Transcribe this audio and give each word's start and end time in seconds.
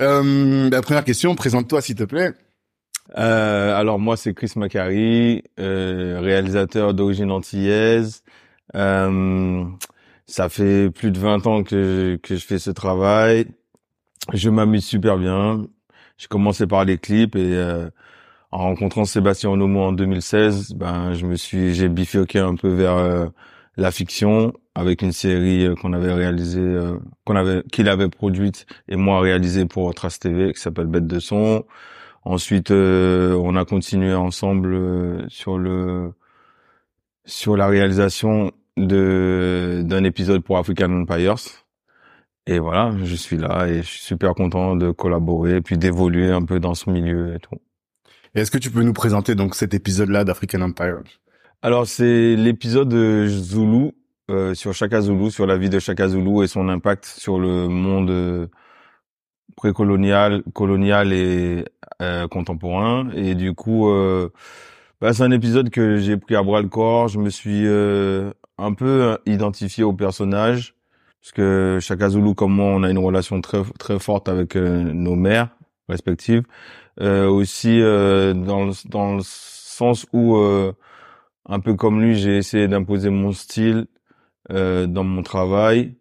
Euh, 0.00 0.70
la 0.70 0.82
première 0.82 1.04
question, 1.04 1.34
présente-toi 1.34 1.80
s'il 1.80 1.96
te 1.96 2.04
plaît. 2.04 2.32
Euh, 3.16 3.74
alors 3.76 3.98
moi 3.98 4.16
c'est 4.16 4.34
Chris 4.34 4.52
Macari, 4.56 5.44
euh, 5.60 6.18
réalisateur 6.20 6.92
d'origine 6.94 7.30
antillaise. 7.30 8.22
Euh, 8.74 9.64
ça 10.26 10.48
fait 10.48 10.90
plus 10.90 11.12
de 11.12 11.18
20 11.18 11.46
ans 11.46 11.62
que, 11.62 12.18
que 12.22 12.36
je 12.36 12.44
fais 12.44 12.58
ce 12.58 12.70
travail. 12.70 13.46
Je 14.32 14.50
m'amuse 14.50 14.84
super 14.84 15.18
bien. 15.18 15.66
J'ai 16.18 16.26
commencé 16.28 16.66
par 16.66 16.84
les 16.84 16.98
clips 16.98 17.36
et 17.36 17.54
euh, 17.54 17.88
en 18.50 18.58
rencontrant 18.58 19.04
Sébastien 19.04 19.50
Onomo 19.50 19.82
en 19.82 19.92
2016, 19.92 20.74
ben 20.74 21.14
je 21.14 21.26
me 21.26 21.36
suis 21.36 21.74
j'ai 21.74 21.88
bifurqué 21.88 22.38
un 22.40 22.54
peu 22.56 22.68
vers 22.68 23.30
la 23.76 23.90
fiction 23.90 24.52
avec 24.74 25.02
une 25.02 25.12
série 25.12 25.66
euh, 25.66 25.74
qu'on 25.74 25.92
avait 25.92 26.12
réalisée 26.12 26.60
euh, 26.60 26.98
qu'on 27.24 27.36
avait 27.36 27.62
qu'il 27.72 27.88
avait 27.88 28.08
produite 28.08 28.66
et 28.88 28.96
moi 28.96 29.20
réalisée 29.20 29.66
pour 29.66 29.94
Trace 29.94 30.18
TV 30.18 30.52
qui 30.52 30.60
s'appelle 30.60 30.86
Bête 30.86 31.06
de 31.06 31.20
son. 31.20 31.64
Ensuite 32.24 32.72
on 32.72 33.56
a 33.56 33.64
continué 33.64 34.12
ensemble 34.14 35.30
sur 35.30 35.58
le 35.58 36.12
sur 37.24 37.56
la 37.56 37.68
réalisation 37.68 38.52
de 38.76 39.82
d'un 39.84 40.04
épisode 40.04 40.42
pour 40.42 40.58
African 40.58 40.90
Empires. 40.92 41.36
Et 42.48 42.58
voilà, 42.60 42.92
je 43.02 43.14
suis 43.16 43.36
là 43.36 43.66
et 43.68 43.82
je 43.82 43.88
suis 43.88 44.00
super 44.00 44.34
content 44.34 44.76
de 44.76 44.92
collaborer 44.92 45.56
et 45.56 45.60
puis 45.60 45.78
d'évoluer 45.78 46.30
un 46.30 46.44
peu 46.44 46.60
dans 46.60 46.74
ce 46.74 46.90
milieu 46.90 47.34
et 47.34 47.40
tout. 47.40 47.60
Est-ce 48.36 48.50
que 48.50 48.58
tu 48.58 48.70
peux 48.70 48.82
nous 48.82 48.92
présenter 48.92 49.34
donc 49.34 49.54
cet 49.54 49.74
épisode-là 49.74 50.24
d'African 50.24 50.60
Empires? 50.60 51.02
Alors 51.66 51.88
c'est 51.88 52.36
l'épisode 52.36 52.90
de 52.90 53.26
Zulu 53.26 53.90
euh, 54.30 54.54
sur 54.54 54.72
Chaka 54.72 55.00
Zulu, 55.00 55.32
sur 55.32 55.48
la 55.48 55.58
vie 55.58 55.68
de 55.68 55.80
Chaka 55.80 56.08
Zulu 56.10 56.44
et 56.44 56.46
son 56.46 56.68
impact 56.68 57.04
sur 57.04 57.40
le 57.40 57.66
monde 57.66 58.08
euh, 58.08 58.46
précolonial, 59.56 60.44
colonial 60.54 61.12
et 61.12 61.64
euh, 62.00 62.28
contemporain. 62.28 63.10
Et 63.16 63.34
du 63.34 63.52
coup, 63.52 63.88
euh, 63.88 64.28
bah, 65.00 65.12
c'est 65.12 65.24
un 65.24 65.32
épisode 65.32 65.70
que 65.70 65.96
j'ai 65.96 66.16
pris 66.16 66.36
à 66.36 66.44
bras 66.44 66.62
le 66.62 66.68
corps. 66.68 67.08
Je 67.08 67.18
me 67.18 67.30
suis 67.30 67.66
euh, 67.66 68.30
un 68.58 68.72
peu 68.72 69.18
identifié 69.26 69.82
au 69.82 69.92
personnage 69.92 70.76
parce 71.20 71.32
que 71.32 71.78
Chaka 71.80 72.10
Zulu 72.10 72.36
comme 72.36 72.54
moi, 72.54 72.66
on 72.66 72.84
a 72.84 72.90
une 72.92 72.98
relation 72.98 73.40
très 73.40 73.64
très 73.80 73.98
forte 73.98 74.28
avec 74.28 74.54
nos 74.54 75.16
mères 75.16 75.48
respectives. 75.88 76.44
aussi 77.00 77.80
dans 77.80 78.70
dans 78.88 79.16
le 79.16 79.22
sens 79.24 80.06
où 80.12 80.36
un 81.48 81.60
peu 81.60 81.74
comme 81.74 82.00
lui, 82.00 82.16
j'ai 82.16 82.36
essayé 82.36 82.68
d'imposer 82.68 83.10
mon 83.10 83.32
style 83.32 83.86
euh, 84.50 84.86
dans 84.86 85.04
mon 85.04 85.22
travail. 85.22 85.96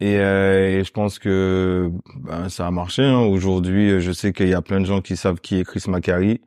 Et, 0.00 0.18
euh, 0.18 0.80
et, 0.80 0.84
je 0.84 0.90
pense 0.90 1.18
que 1.18 1.90
ben, 2.16 2.48
ça 2.48 2.66
a 2.66 2.70
marché. 2.70 3.02
Hein. 3.04 3.20
Aujourd'hui, 3.20 4.00
je 4.00 4.12
sais 4.12 4.32
qu'il 4.32 4.48
y 4.48 4.54
a 4.54 4.62
plein 4.62 4.80
de 4.80 4.86
gens 4.86 5.00
qui 5.00 5.16
savent 5.16 5.40
qui 5.40 5.60
est 5.60 5.64
Chris 5.64 5.84
Macari. 5.88 6.40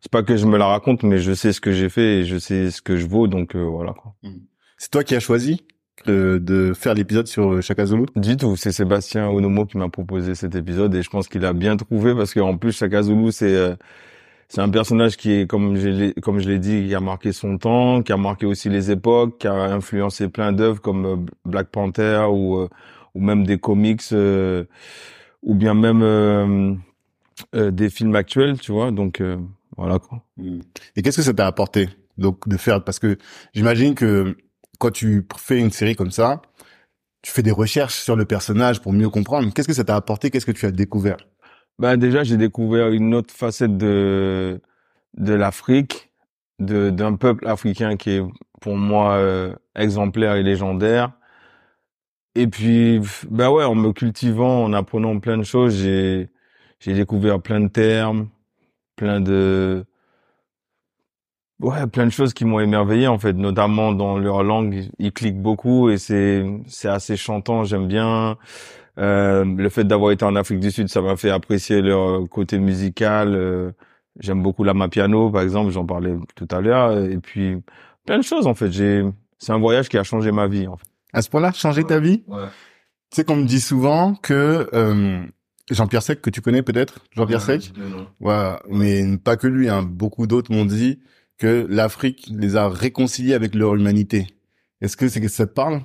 C'est 0.00 0.10
pas 0.10 0.22
que 0.22 0.36
je 0.36 0.46
me 0.46 0.56
la 0.56 0.66
raconte, 0.66 1.02
mais 1.02 1.18
je 1.18 1.32
sais 1.32 1.52
ce 1.52 1.60
que 1.60 1.72
j'ai 1.72 1.88
fait 1.88 2.20
et 2.20 2.24
je 2.24 2.36
sais 2.36 2.70
ce 2.70 2.82
que 2.82 2.96
je 2.96 3.06
vaux. 3.06 3.26
Donc 3.26 3.56
euh, 3.56 3.60
voilà. 3.62 3.94
Mmh. 4.22 4.30
C'est 4.76 4.90
toi 4.90 5.04
qui 5.04 5.14
as 5.14 5.20
choisi 5.20 5.64
de, 6.06 6.38
de 6.40 6.72
faire 6.74 6.94
l'épisode 6.94 7.26
sur 7.26 7.62
Chaka 7.62 7.86
Zulu? 7.86 8.06
Du 8.16 8.36
tout. 8.36 8.56
C'est 8.56 8.72
Sébastien 8.72 9.28
Onomo 9.28 9.66
qui 9.66 9.78
m'a 9.78 9.88
proposé 9.88 10.34
cet 10.34 10.54
épisode 10.54 10.94
et 10.94 11.02
je 11.02 11.10
pense 11.10 11.28
qu'il 11.28 11.44
a 11.44 11.52
bien 11.52 11.76
trouvé 11.76 12.14
parce 12.14 12.34
qu'en 12.34 12.56
plus 12.56 12.72
Chaka 12.72 13.02
Zulu, 13.02 13.32
c'est 13.32 13.76
c'est 14.52 14.60
un 14.60 14.68
personnage 14.68 15.16
qui 15.16 15.46
comme 15.46 15.76
je 15.76 16.12
comme 16.20 16.38
je 16.38 16.46
l'ai 16.46 16.58
dit 16.58 16.86
qui 16.86 16.94
a 16.94 17.00
marqué 17.00 17.32
son 17.32 17.56
temps 17.56 18.02
qui 18.02 18.12
a 18.12 18.18
marqué 18.18 18.44
aussi 18.44 18.68
les 18.68 18.90
époques 18.90 19.38
qui 19.38 19.46
a 19.46 19.54
influencé 19.54 20.28
plein 20.28 20.52
d'œuvres 20.52 20.78
comme 20.78 21.06
euh, 21.06 21.16
Black 21.46 21.68
Panther 21.70 22.26
ou 22.30 22.58
euh, 22.58 22.68
ou 23.14 23.22
même 23.22 23.46
des 23.46 23.56
comics 23.56 24.02
euh, 24.12 24.64
ou 25.42 25.54
bien 25.54 25.72
même 25.72 26.82
des 27.54 27.88
films 27.88 28.14
actuels 28.14 28.60
tu 28.60 28.72
vois. 28.72 28.90
Donc 28.90 29.22
voilà 29.78 29.98
quoi. 29.98 30.22
Mmh. 30.36 30.60
et 30.96 31.02
qu'est-ce 31.02 31.16
que 31.16 31.22
ça 31.22 31.32
t'a 31.32 31.46
apporté 31.46 31.88
donc 32.18 32.46
de 32.46 32.58
faire? 32.58 32.84
Parce 32.84 32.98
que 32.98 33.16
j'imagine 33.54 33.94
que 33.94 34.36
quand 34.78 34.90
tu 34.90 35.26
fais 35.38 35.58
une 35.58 35.70
série 35.70 35.96
comme 35.96 36.10
ça 36.10 36.42
tu 37.22 37.32
fais 37.32 37.42
des 37.42 37.52
recherches 37.52 38.00
sur 38.00 38.16
le 38.16 38.26
personnage 38.26 38.82
pour 38.82 38.92
mieux 38.92 39.08
comprendre. 39.08 39.50
Qu'est-ce 39.54 39.68
que 39.68 39.74
ça 39.74 39.84
t'a 39.84 39.96
apporté? 39.96 40.30
Qu'est-ce 40.30 40.46
que 40.46 40.52
tu 40.52 40.66
as 40.66 40.72
découvert? 40.72 41.16
Bah 41.82 41.96
déjà, 41.96 42.22
j'ai 42.24 42.36
découvert 42.36 42.90
une 42.90 43.14
autre 43.14 43.34
facette 43.34 43.76
de 43.76 44.60
de 45.18 45.34
l'Afrique, 45.34 46.12
de 46.60 46.90
d'un 46.90 47.16
peuple 47.16 47.48
africain 47.48 47.96
qui 47.96 48.10
est 48.12 48.22
pour 48.60 48.76
moi 48.76 49.14
euh, 49.16 49.54
exemplaire 49.76 50.36
et 50.36 50.44
légendaire. 50.44 51.12
Et 52.34 52.46
puis, 52.46 53.00
bah 53.30 53.50
ouais, 53.50 53.64
en 53.64 53.74
me 53.74 53.92
cultivant, 53.92 54.64
en 54.64 54.72
apprenant 54.72 55.18
plein 55.20 55.36
de 55.38 55.42
choses, 55.42 55.76
j'ai 55.82 56.30
j'ai 56.80 56.94
découvert 56.94 57.40
plein 57.42 57.60
de 57.60 57.68
termes, 57.68 58.28
plein 58.96 59.20
de 59.20 59.84
ouais, 61.60 61.86
plein 61.86 62.06
de 62.06 62.10
choses 62.10 62.34
qui 62.34 62.44
m'ont 62.44 62.60
émerveillé 62.60 63.06
en 63.06 63.18
fait, 63.18 63.32
notamment 63.34 63.92
dans 63.92 64.18
leur 64.18 64.42
langue, 64.42 64.88
ils 64.98 65.12
cliquent 65.12 65.40
beaucoup 65.40 65.90
et 65.90 65.98
c'est 65.98 66.44
c'est 66.66 66.88
assez 66.88 67.16
chantant, 67.16 67.64
j'aime 67.64 67.88
bien. 67.88 68.36
Euh, 68.98 69.44
le 69.44 69.68
fait 69.68 69.84
d'avoir 69.84 70.12
été 70.12 70.24
en 70.24 70.36
Afrique 70.36 70.60
du 70.60 70.70
Sud, 70.70 70.88
ça 70.88 71.00
m'a 71.00 71.16
fait 71.16 71.30
apprécier 71.30 71.80
leur 71.80 72.28
côté 72.28 72.58
musical. 72.58 73.34
Euh, 73.34 73.72
j'aime 74.18 74.42
beaucoup 74.42 74.64
la 74.64 74.74
piano, 74.88 75.30
par 75.30 75.42
exemple, 75.42 75.70
j'en 75.70 75.86
parlais 75.86 76.14
tout 76.34 76.48
à 76.50 76.60
l'heure. 76.60 76.98
Et 76.98 77.18
puis 77.18 77.56
plein 78.06 78.18
de 78.18 78.24
choses 78.24 78.46
en 78.46 78.54
fait. 78.54 78.70
J'ai, 78.70 79.04
c'est 79.38 79.52
un 79.52 79.58
voyage 79.58 79.88
qui 79.88 79.98
a 79.98 80.04
changé 80.04 80.32
ma 80.32 80.46
vie. 80.46 80.66
En 80.66 80.76
fait. 80.76 80.86
À 81.12 81.22
ce 81.22 81.30
point-là, 81.30 81.52
changé 81.52 81.84
ta 81.84 81.98
vie? 81.98 82.22
Ouais. 82.26 82.46
Tu 83.10 83.16
sais 83.16 83.24
qu'on 83.24 83.36
me 83.36 83.46
dit 83.46 83.60
souvent 83.60 84.14
que 84.14 84.68
euh, 84.72 85.22
Jean-Pierre 85.70 86.02
Sec, 86.02 86.22
que 86.22 86.30
tu 86.30 86.40
connais 86.40 86.62
peut-être, 86.62 87.00
Jean-Pierre 87.14 87.42
Sec, 87.42 87.72
ouais, 88.20 88.52
mais 88.70 89.18
pas 89.18 89.36
que 89.36 89.46
lui, 89.46 89.68
hein, 89.68 89.82
beaucoup 89.82 90.26
d'autres 90.26 90.52
m'ont 90.52 90.64
dit 90.64 91.00
que 91.38 91.66
l'Afrique 91.68 92.30
les 92.30 92.56
a 92.56 92.68
réconciliés 92.68 93.34
avec 93.34 93.54
leur 93.54 93.74
humanité. 93.74 94.26
Est-ce 94.80 94.96
que 94.96 95.08
c'est 95.08 95.20
que 95.20 95.28
ça 95.28 95.46
te 95.46 95.52
parle? 95.52 95.82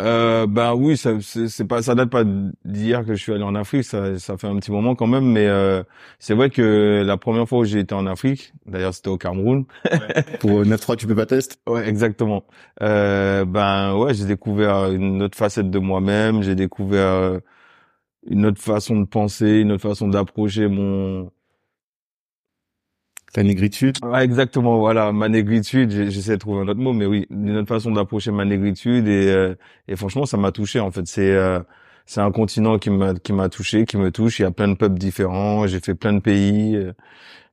Euh, 0.00 0.46
ben 0.46 0.74
oui, 0.74 0.96
ça 0.96 1.12
c'est 1.20 1.66
pas 1.66 1.80
ça 1.82 1.94
date 1.94 2.10
pas 2.10 2.24
d'hier 2.64 3.04
que 3.04 3.14
je 3.14 3.22
suis 3.22 3.32
allé 3.32 3.44
en 3.44 3.54
Afrique, 3.54 3.84
ça 3.84 4.18
ça 4.18 4.36
fait 4.36 4.48
un 4.48 4.56
petit 4.56 4.72
moment 4.72 4.96
quand 4.96 5.06
même, 5.06 5.24
mais 5.30 5.46
euh, 5.46 5.84
c'est 6.18 6.34
vrai 6.34 6.50
que 6.50 7.02
la 7.06 7.16
première 7.16 7.48
fois 7.48 7.60
où 7.60 7.64
j'ai 7.64 7.78
été 7.78 7.94
en 7.94 8.06
Afrique, 8.06 8.52
d'ailleurs 8.66 8.92
c'était 8.92 9.10
au 9.10 9.18
Cameroun. 9.18 9.66
Ouais. 9.84 10.22
Pour 10.40 10.64
9-3 10.64 10.96
tu 10.96 11.06
peux 11.06 11.14
pas 11.14 11.26
tester 11.26 11.56
Ouais, 11.68 11.88
exactement. 11.88 12.44
Euh, 12.82 13.44
ben 13.44 13.94
ouais, 13.96 14.14
j'ai 14.14 14.26
découvert 14.26 14.90
une 14.90 15.22
autre 15.22 15.36
facette 15.38 15.70
de 15.70 15.78
moi-même, 15.78 16.42
j'ai 16.42 16.56
découvert 16.56 17.06
euh, 17.12 17.38
une 18.26 18.46
autre 18.46 18.60
façon 18.62 19.00
de 19.00 19.06
penser, 19.06 19.60
une 19.60 19.72
autre 19.72 19.82
façon 19.88 20.08
d'approcher 20.08 20.68
mon 20.68 21.30
ta 23.34 23.42
négritude 23.42 23.98
Ouais, 24.02 24.24
exactement, 24.24 24.78
voilà, 24.78 25.12
ma 25.12 25.28
négritude, 25.28 25.90
j'essaie 25.90 26.34
de 26.34 26.36
trouver 26.38 26.60
un 26.62 26.68
autre 26.68 26.80
mot, 26.80 26.92
mais 26.92 27.04
oui, 27.04 27.26
une 27.30 27.56
autre 27.56 27.68
façon 27.68 27.90
d'approcher 27.90 28.30
ma 28.30 28.44
négritude 28.44 29.08
et, 29.08 29.26
euh, 29.28 29.54
et 29.88 29.96
franchement, 29.96 30.24
ça 30.24 30.36
m'a 30.36 30.52
touché 30.52 30.78
en 30.80 30.90
fait. 30.92 31.06
C'est 31.06 31.32
euh, 31.32 31.58
c'est 32.06 32.20
un 32.20 32.30
continent 32.30 32.78
qui 32.78 32.90
m'a 32.90 33.14
qui 33.14 33.32
m'a 33.32 33.48
touché, 33.48 33.86
qui 33.86 33.96
me 33.96 34.10
touche. 34.12 34.38
Il 34.38 34.42
y 34.42 34.44
a 34.46 34.52
plein 34.52 34.68
de 34.68 34.74
peuples 34.74 34.98
différents. 34.98 35.66
J'ai 35.66 35.80
fait 35.80 35.94
plein 35.94 36.12
de 36.12 36.20
pays, 36.20 36.76
euh, 36.76 36.92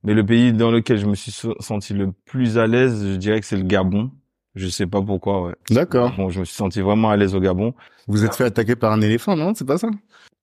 mais 0.04 0.14
le 0.14 0.26
pays 0.26 0.54
dans 0.54 0.72
lequel 0.72 1.00
je 1.00 1.08
me 1.08 1.16
suis 1.16 1.32
senti 1.60 1.94
le 1.94 2.12
plus 2.26 2.58
à 2.60 2.68
l'aise, 2.68 3.04
je 3.14 3.16
dirais 3.18 3.40
que 3.42 3.48
c'est 3.48 3.58
le 3.58 3.64
Gabon. 3.64 4.12
Je 4.56 4.68
sais 4.68 4.88
pas 4.88 5.02
pourquoi, 5.02 5.44
ouais. 5.44 5.56
D'accord. 5.70 6.14
Bon, 6.18 6.30
je 6.30 6.42
me 6.42 6.46
suis 6.46 6.56
senti 6.56 6.82
vraiment 6.82 7.10
à 7.10 7.18
l'aise 7.18 7.36
au 7.36 7.40
Gabon. 7.40 7.74
Vous 8.08 8.26
êtes 8.26 8.36
fait 8.36 8.44
attaquer 8.46 8.76
par 8.76 8.92
un 8.92 9.02
éléphant, 9.02 9.36
non? 9.36 9.54
C'est 9.56 9.66
pas 9.66 9.78
ça? 9.78 9.90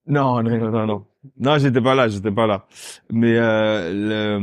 Non, 0.07 0.41
non, 0.41 0.71
non, 0.71 0.87
non. 0.87 1.05
Non, 1.39 1.57
j'étais 1.59 1.81
pas 1.81 1.93
là, 1.93 2.07
j'étais 2.07 2.31
pas 2.31 2.47
là. 2.47 2.65
Mais 3.11 3.35
euh, 3.37 4.39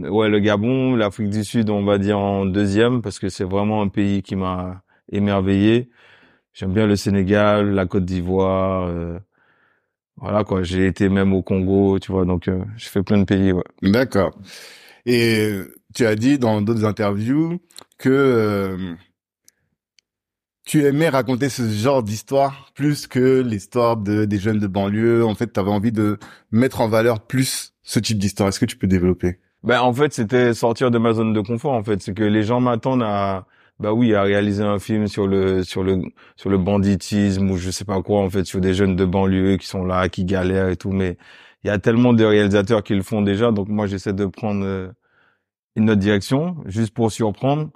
le, 0.00 0.10
ouais, 0.10 0.28
le 0.28 0.38
Gabon, 0.38 0.94
l'Afrique 0.94 1.30
du 1.30 1.42
Sud, 1.42 1.70
on 1.70 1.84
va 1.84 1.98
dire 1.98 2.18
en 2.18 2.46
deuxième 2.46 3.02
parce 3.02 3.18
que 3.18 3.28
c'est 3.28 3.44
vraiment 3.44 3.82
un 3.82 3.88
pays 3.88 4.22
qui 4.22 4.36
m'a 4.36 4.82
émerveillé. 5.10 5.90
J'aime 6.52 6.72
bien 6.72 6.86
le 6.86 6.94
Sénégal, 6.94 7.70
la 7.74 7.86
Côte 7.86 8.04
d'Ivoire. 8.04 8.86
Euh, 8.88 9.18
voilà 10.16 10.44
quoi. 10.44 10.62
J'ai 10.62 10.86
été 10.86 11.08
même 11.08 11.32
au 11.32 11.42
Congo, 11.42 11.98
tu 11.98 12.12
vois. 12.12 12.24
Donc, 12.24 12.46
euh, 12.46 12.62
j'ai 12.76 12.88
fait 12.88 13.02
plein 13.02 13.18
de 13.18 13.24
pays. 13.24 13.50
Ouais. 13.50 13.64
D'accord. 13.82 14.38
Et 15.06 15.50
tu 15.94 16.06
as 16.06 16.14
dit 16.14 16.38
dans 16.38 16.60
d'autres 16.60 16.84
interviews 16.84 17.58
que 17.96 18.76
tu 20.68 20.84
aimais 20.84 21.08
raconter 21.08 21.48
ce 21.48 21.66
genre 21.66 22.02
d'histoire 22.02 22.70
plus 22.74 23.06
que 23.06 23.40
l'histoire 23.40 23.96
de 23.96 24.26
des 24.26 24.38
jeunes 24.38 24.58
de 24.58 24.66
banlieue? 24.66 25.24
En 25.24 25.34
fait, 25.34 25.50
tu 25.50 25.58
avais 25.58 25.70
envie 25.70 25.92
de 25.92 26.18
mettre 26.52 26.82
en 26.82 26.88
valeur 26.88 27.20
plus 27.20 27.74
ce 27.82 27.98
type 27.98 28.18
d'histoire. 28.18 28.50
Est-ce 28.50 28.60
que 28.60 28.66
tu 28.66 28.76
peux 28.76 28.86
développer? 28.86 29.38
Ben 29.62 29.80
en 29.80 29.94
fait, 29.94 30.12
c'était 30.12 30.52
sortir 30.52 30.90
de 30.90 30.98
ma 30.98 31.14
zone 31.14 31.32
de 31.32 31.40
confort. 31.40 31.72
En 31.72 31.82
fait, 31.82 32.02
c'est 32.02 32.12
que 32.12 32.22
les 32.22 32.42
gens 32.42 32.60
m'attendent 32.60 33.02
à 33.02 33.46
bah 33.80 33.94
oui, 33.94 34.14
à 34.14 34.22
réaliser 34.22 34.62
un 34.62 34.78
film 34.78 35.06
sur 35.06 35.26
le 35.26 35.62
sur 35.64 35.82
le 35.82 36.02
sur 36.36 36.50
le 36.50 36.58
banditisme 36.58 37.50
ou 37.50 37.56
je 37.56 37.70
sais 37.70 37.86
pas 37.86 38.02
quoi 38.02 38.20
en 38.20 38.28
fait, 38.28 38.44
sur 38.44 38.60
des 38.60 38.74
jeunes 38.74 38.94
de 38.94 39.06
banlieue 39.06 39.56
qui 39.56 39.66
sont 39.66 39.84
là, 39.86 40.10
qui 40.10 40.26
galèrent 40.26 40.68
et 40.68 40.76
tout. 40.76 40.90
Mais 40.92 41.16
il 41.64 41.68
y 41.68 41.70
a 41.70 41.78
tellement 41.78 42.12
de 42.12 42.24
réalisateurs 42.24 42.82
qui 42.82 42.94
le 42.94 43.02
font 43.02 43.22
déjà, 43.22 43.52
donc 43.52 43.68
moi 43.68 43.86
j'essaie 43.86 44.12
de 44.12 44.26
prendre 44.26 44.64
euh, 44.64 44.88
une 45.76 45.90
autre 45.90 46.00
direction 46.00 46.56
juste 46.66 46.92
pour 46.94 47.10
surprendre. 47.12 47.70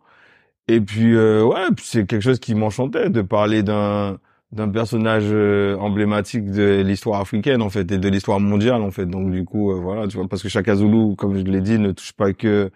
Et 0.68 0.80
puis 0.80 1.14
euh, 1.14 1.44
ouais, 1.44 1.66
c'est 1.78 2.06
quelque 2.06 2.22
chose 2.22 2.38
qui 2.38 2.54
m'enchantait 2.54 3.10
de 3.10 3.22
parler 3.22 3.62
d'un 3.62 4.18
d'un 4.52 4.68
personnage 4.68 5.24
euh, 5.28 5.76
emblématique 5.78 6.50
de 6.50 6.82
l'histoire 6.82 7.20
africaine 7.20 7.62
en 7.62 7.70
fait 7.70 7.90
et 7.90 7.98
de 7.98 8.08
l'histoire 8.08 8.38
mondiale 8.40 8.82
en 8.82 8.90
fait. 8.90 9.06
Donc 9.06 9.30
du 9.32 9.44
coup 9.44 9.72
euh, 9.72 9.80
voilà, 9.80 10.06
tu 10.08 10.16
vois 10.18 10.28
parce 10.28 10.42
que 10.42 10.48
Chaka 10.48 10.76
Zulu 10.76 11.16
comme 11.16 11.36
je 11.36 11.42
l'ai 11.44 11.60
dit 11.60 11.78
ne 11.78 11.92
touche 11.92 12.12
pas 12.12 12.32
que 12.32 12.70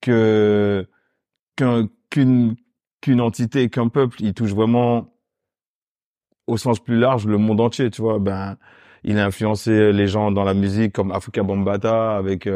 que 0.00 0.86
qu'un 1.56 1.88
qu'une 2.10 2.56
qu'une 3.00 3.20
entité, 3.20 3.68
qu'un 3.70 3.88
peuple, 3.88 4.22
il 4.22 4.34
touche 4.34 4.52
vraiment 4.54 5.12
au 6.46 6.56
sens 6.56 6.80
plus 6.80 6.98
large 6.98 7.26
le 7.26 7.38
monde 7.38 7.60
entier, 7.60 7.90
tu 7.90 8.02
vois. 8.02 8.18
Ben 8.18 8.56
il 9.04 9.18
a 9.18 9.26
influencé 9.26 9.92
les 9.92 10.06
gens 10.08 10.30
dans 10.32 10.44
la 10.44 10.54
musique 10.54 10.92
comme 10.92 11.12
Afrika 11.12 11.42
Bambata 11.42 12.16
avec 12.16 12.48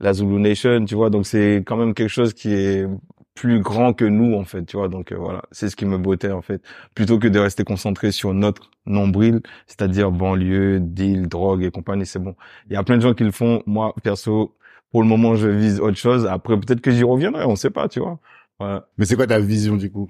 la 0.00 0.12
Zulu 0.12 0.40
Nation, 0.40 0.84
tu 0.84 0.94
vois. 0.94 1.10
Donc 1.10 1.26
c'est 1.26 1.56
quand 1.66 1.76
même 1.76 1.94
quelque 1.94 2.08
chose 2.10 2.34
qui 2.34 2.52
est 2.52 2.86
plus 3.34 3.60
grand 3.60 3.92
que 3.92 4.04
nous 4.04 4.34
en 4.34 4.44
fait, 4.44 4.64
tu 4.64 4.76
vois. 4.76 4.88
Donc 4.88 5.12
euh, 5.12 5.16
voilà, 5.16 5.42
c'est 5.52 5.68
ce 5.70 5.76
qui 5.76 5.86
me 5.86 5.98
bottait 5.98 6.30
en 6.32 6.42
fait, 6.42 6.62
plutôt 6.94 7.18
que 7.18 7.28
de 7.28 7.38
rester 7.38 7.64
concentré 7.64 8.12
sur 8.12 8.34
notre 8.34 8.70
nombril, 8.86 9.40
c'est-à-dire 9.66 10.10
banlieue, 10.10 10.80
deal, 10.80 11.28
drogue 11.28 11.62
et 11.64 11.70
compagnie, 11.70 12.06
c'est 12.06 12.18
bon. 12.18 12.34
Il 12.68 12.74
y 12.74 12.76
a 12.76 12.82
plein 12.82 12.96
de 12.96 13.02
gens 13.02 13.14
qui 13.14 13.24
le 13.24 13.30
font. 13.30 13.62
Moi 13.66 13.94
perso, 14.02 14.54
pour 14.90 15.02
le 15.02 15.08
moment, 15.08 15.34
je 15.34 15.48
vise 15.48 15.80
autre 15.80 15.96
chose. 15.96 16.26
Après 16.26 16.58
peut-être 16.58 16.80
que 16.80 16.90
j'y 16.90 17.04
reviendrai, 17.04 17.44
on 17.44 17.56
sait 17.56 17.70
pas, 17.70 17.88
tu 17.88 18.00
vois. 18.00 18.18
Voilà. 18.58 18.86
Mais 18.96 19.06
c'est 19.06 19.16
quoi 19.16 19.26
ta 19.26 19.40
vision 19.40 19.76
du 19.76 19.90
coup? 19.90 20.08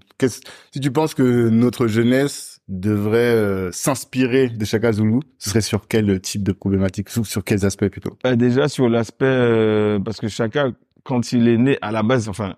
Si 0.72 0.80
tu 0.80 0.90
penses 0.90 1.14
que 1.14 1.48
notre 1.48 1.86
jeunesse 1.86 2.60
devrait 2.68 3.18
euh, 3.18 3.70
s'inspirer 3.72 4.48
de 4.48 4.64
Chaka 4.64 4.92
Zulu, 4.92 5.20
ce 5.38 5.50
serait 5.50 5.60
sur 5.62 5.88
quel 5.88 6.20
type 6.20 6.42
de 6.42 6.52
problématique, 6.52 7.08
sur, 7.08 7.25
sur 7.25 7.44
quels 7.44 7.64
aspects 7.64 7.88
plutôt? 7.88 8.18
Bah, 8.22 8.36
Déjà 8.36 8.68
sur 8.68 8.88
l'aspect 8.88 9.25
euh, 9.25 9.98
parce 10.00 10.18
que 10.18 10.28
Chaka, 10.28 10.68
quand 11.02 11.32
il 11.32 11.48
est 11.48 11.56
né 11.56 11.78
à 11.80 11.92
la 11.92 12.02
base, 12.02 12.28
enfin 12.28 12.54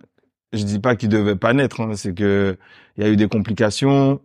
je 0.54 0.64
dis 0.64 0.78
pas 0.80 0.96
qu'il 0.96 1.08
devait 1.08 1.36
pas 1.36 1.52
naître, 1.52 1.80
hein, 1.80 1.94
c'est 1.94 2.14
que 2.14 2.56
il 2.96 3.04
y 3.04 3.06
a 3.06 3.10
eu 3.10 3.16
des 3.16 3.28
complications. 3.28 4.20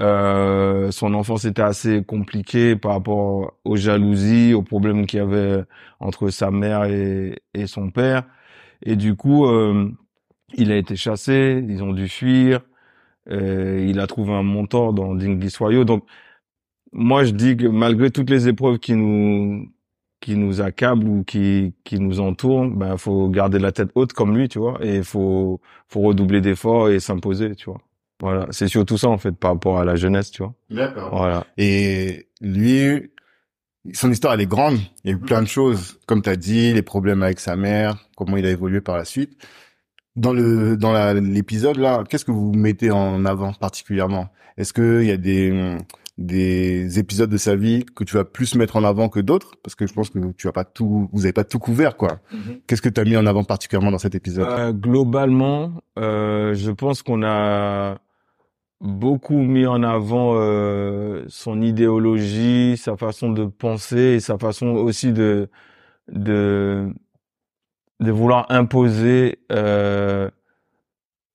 Euh, 0.00 0.90
son 0.90 1.14
enfance 1.14 1.44
était 1.46 1.62
assez 1.62 2.04
compliquée 2.04 2.76
par 2.76 2.92
rapport 2.92 3.54
aux 3.64 3.76
jalousies, 3.76 4.52
aux 4.54 4.62
problèmes 4.62 5.06
qu'il 5.06 5.18
y 5.20 5.22
avait 5.22 5.64
entre 6.00 6.28
sa 6.30 6.50
mère 6.50 6.84
et, 6.84 7.36
et 7.54 7.66
son 7.66 7.90
père. 7.90 8.24
Et 8.82 8.96
du 8.96 9.16
coup, 9.16 9.46
euh, 9.46 9.90
il 10.54 10.72
a 10.72 10.76
été 10.76 10.96
chassé, 10.96 11.64
ils 11.68 11.82
ont 11.82 11.92
dû 11.92 12.08
fuir. 12.08 12.60
Euh, 13.30 13.84
il 13.88 14.00
a 14.00 14.06
trouvé 14.06 14.32
un 14.34 14.42
mentor 14.42 14.92
dans 14.94 15.14
Dingli 15.14 15.50
Soyo. 15.50 15.84
Donc, 15.84 16.04
moi, 16.92 17.24
je 17.24 17.32
dis 17.32 17.56
que 17.56 17.66
malgré 17.66 18.10
toutes 18.10 18.30
les 18.30 18.48
épreuves 18.48 18.78
qui 18.78 18.94
nous 18.94 19.68
qui 20.26 20.34
nous 20.34 20.60
accable 20.60 21.06
ou 21.06 21.22
qui 21.22 21.72
qui 21.84 22.00
nous 22.00 22.18
entoure, 22.18 22.66
ben 22.66 22.96
faut 22.96 23.28
garder 23.28 23.60
la 23.60 23.70
tête 23.70 23.90
haute 23.94 24.12
comme 24.12 24.36
lui, 24.36 24.48
tu 24.48 24.58
vois, 24.58 24.76
et 24.84 25.04
faut 25.04 25.60
faut 25.86 26.00
redoubler 26.00 26.40
d'efforts 26.40 26.88
et 26.88 26.98
s'imposer, 26.98 27.54
tu 27.54 27.66
vois. 27.70 27.80
Voilà, 28.20 28.48
c'est 28.50 28.66
surtout 28.66 28.98
ça 28.98 29.08
en 29.08 29.18
fait 29.18 29.36
par 29.36 29.52
rapport 29.52 29.78
à 29.78 29.84
la 29.84 29.94
jeunesse, 29.94 30.32
tu 30.32 30.42
vois. 30.42 30.52
D'accord. 30.68 31.10
Voilà. 31.16 31.46
Et 31.58 32.26
lui, 32.40 33.12
son 33.92 34.10
histoire 34.10 34.34
elle 34.34 34.40
est 34.40 34.46
grande. 34.46 34.78
Il 35.04 35.10
y 35.12 35.14
a 35.14 35.16
eu 35.16 35.20
plein 35.20 35.42
de 35.42 35.46
choses, 35.46 36.00
comme 36.06 36.22
tu 36.22 36.30
as 36.30 36.34
dit, 36.34 36.72
les 36.72 36.82
problèmes 36.82 37.22
avec 37.22 37.38
sa 37.38 37.54
mère, 37.54 38.08
comment 38.16 38.36
il 38.36 38.46
a 38.46 38.50
évolué 38.50 38.80
par 38.80 38.96
la 38.96 39.04
suite. 39.04 39.40
Dans 40.16 40.32
le 40.32 40.76
dans 40.76 40.92
l'épisode 41.20 41.76
là, 41.76 42.02
qu'est-ce 42.08 42.24
que 42.24 42.32
vous 42.32 42.52
mettez 42.52 42.90
en 42.90 43.24
avant 43.26 43.52
particulièrement? 43.52 44.26
Est-ce 44.56 44.72
que 44.72 45.02
il 45.02 45.06
y 45.06 45.12
a 45.12 45.18
des 45.18 45.76
des 46.18 46.98
épisodes 46.98 47.28
de 47.28 47.36
sa 47.36 47.56
vie 47.56 47.84
que 47.84 48.02
tu 48.04 48.14
vas 48.14 48.24
plus 48.24 48.54
mettre 48.54 48.76
en 48.76 48.84
avant 48.84 49.08
que 49.08 49.20
d'autres? 49.20 49.52
Parce 49.62 49.74
que 49.74 49.86
je 49.86 49.92
pense 49.92 50.10
que 50.10 50.18
tu 50.32 50.48
as 50.48 50.52
pas 50.52 50.64
tout 50.64 51.08
vous 51.12 51.24
avez 51.24 51.32
pas 51.32 51.44
tout 51.44 51.58
couvert 51.58 51.96
quoi. 51.96 52.20
Mhm. 52.32 52.60
Qu'est-ce 52.66 52.82
que 52.82 52.88
tu 52.88 53.00
as 53.00 53.04
mis 53.04 53.16
en 53.16 53.26
avant 53.26 53.44
particulièrement 53.44 53.90
dans 53.90 53.98
cet 53.98 54.14
épisode? 54.14 54.48
Euh, 54.48 54.72
Globalement, 54.72 55.72
euh, 55.98 56.54
je 56.54 56.70
pense 56.70 57.02
qu'on 57.02 57.22
a 57.22 57.98
beaucoup 58.80 59.38
mis 59.38 59.66
en 59.66 59.82
avant 59.82 60.32
euh, 60.36 61.24
son 61.28 61.60
idéologie, 61.62 62.76
sa 62.76 62.96
façon 62.96 63.30
de 63.30 63.44
penser 63.44 64.14
et 64.16 64.20
sa 64.20 64.38
façon 64.38 64.68
aussi 64.68 65.12
de 65.12 65.48
de 66.12 66.92
de 68.00 68.10
vouloir 68.10 68.46
imposer 68.50 69.38
euh, 69.52 70.30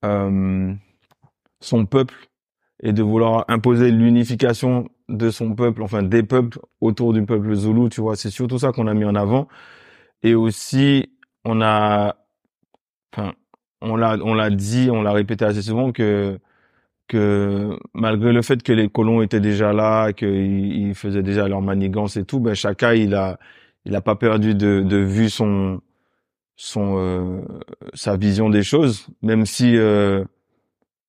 euh, 0.04 0.72
son 1.60 1.86
peuple 1.86 2.14
et 2.82 2.92
de 2.92 3.02
vouloir 3.02 3.44
imposer 3.48 3.90
l'unification 3.90 4.88
de 5.08 5.30
son 5.30 5.54
peuple, 5.54 5.82
enfin 5.82 6.02
des 6.02 6.22
peuples 6.22 6.58
autour 6.80 7.12
du 7.12 7.24
peuple 7.24 7.54
zoulou, 7.54 7.88
tu 7.88 8.00
vois, 8.00 8.16
c'est 8.16 8.30
surtout 8.30 8.58
ça 8.58 8.72
qu'on 8.72 8.86
a 8.86 8.94
mis 8.94 9.04
en 9.04 9.14
avant. 9.14 9.48
Et 10.22 10.34
aussi, 10.34 11.10
on 11.44 11.60
a, 11.62 12.16
enfin, 13.12 13.34
on 13.80 13.96
l'a, 13.96 14.16
on 14.22 14.34
l'a 14.34 14.50
dit, 14.50 14.88
on 14.90 15.02
l'a 15.02 15.12
répété 15.12 15.44
assez 15.44 15.62
souvent 15.62 15.92
que 15.92 16.38
que 17.08 17.78
malgré 17.94 18.32
le 18.32 18.42
fait 18.42 18.62
que 18.62 18.72
les 18.72 18.88
colons 18.88 19.22
étaient 19.22 19.40
déjà 19.40 19.72
là, 19.72 20.12
qu'ils 20.12 20.88
ils 20.88 20.94
faisaient 20.94 21.22
déjà 21.22 21.48
leur 21.48 21.60
manigance 21.62 22.16
et 22.16 22.24
tout, 22.24 22.40
ben 22.40 22.54
chacun 22.54 22.94
il 22.94 23.14
a, 23.14 23.38
il 23.84 23.94
a 23.96 24.00
pas 24.00 24.16
perdu 24.16 24.54
de, 24.54 24.82
de 24.82 24.96
vue 24.96 25.30
son 25.30 25.80
son 26.56 26.96
euh, 26.98 27.42
sa 27.94 28.16
vision 28.16 28.50
des 28.50 28.62
choses, 28.62 29.08
même 29.22 29.46
si 29.46 29.76
euh, 29.76 30.24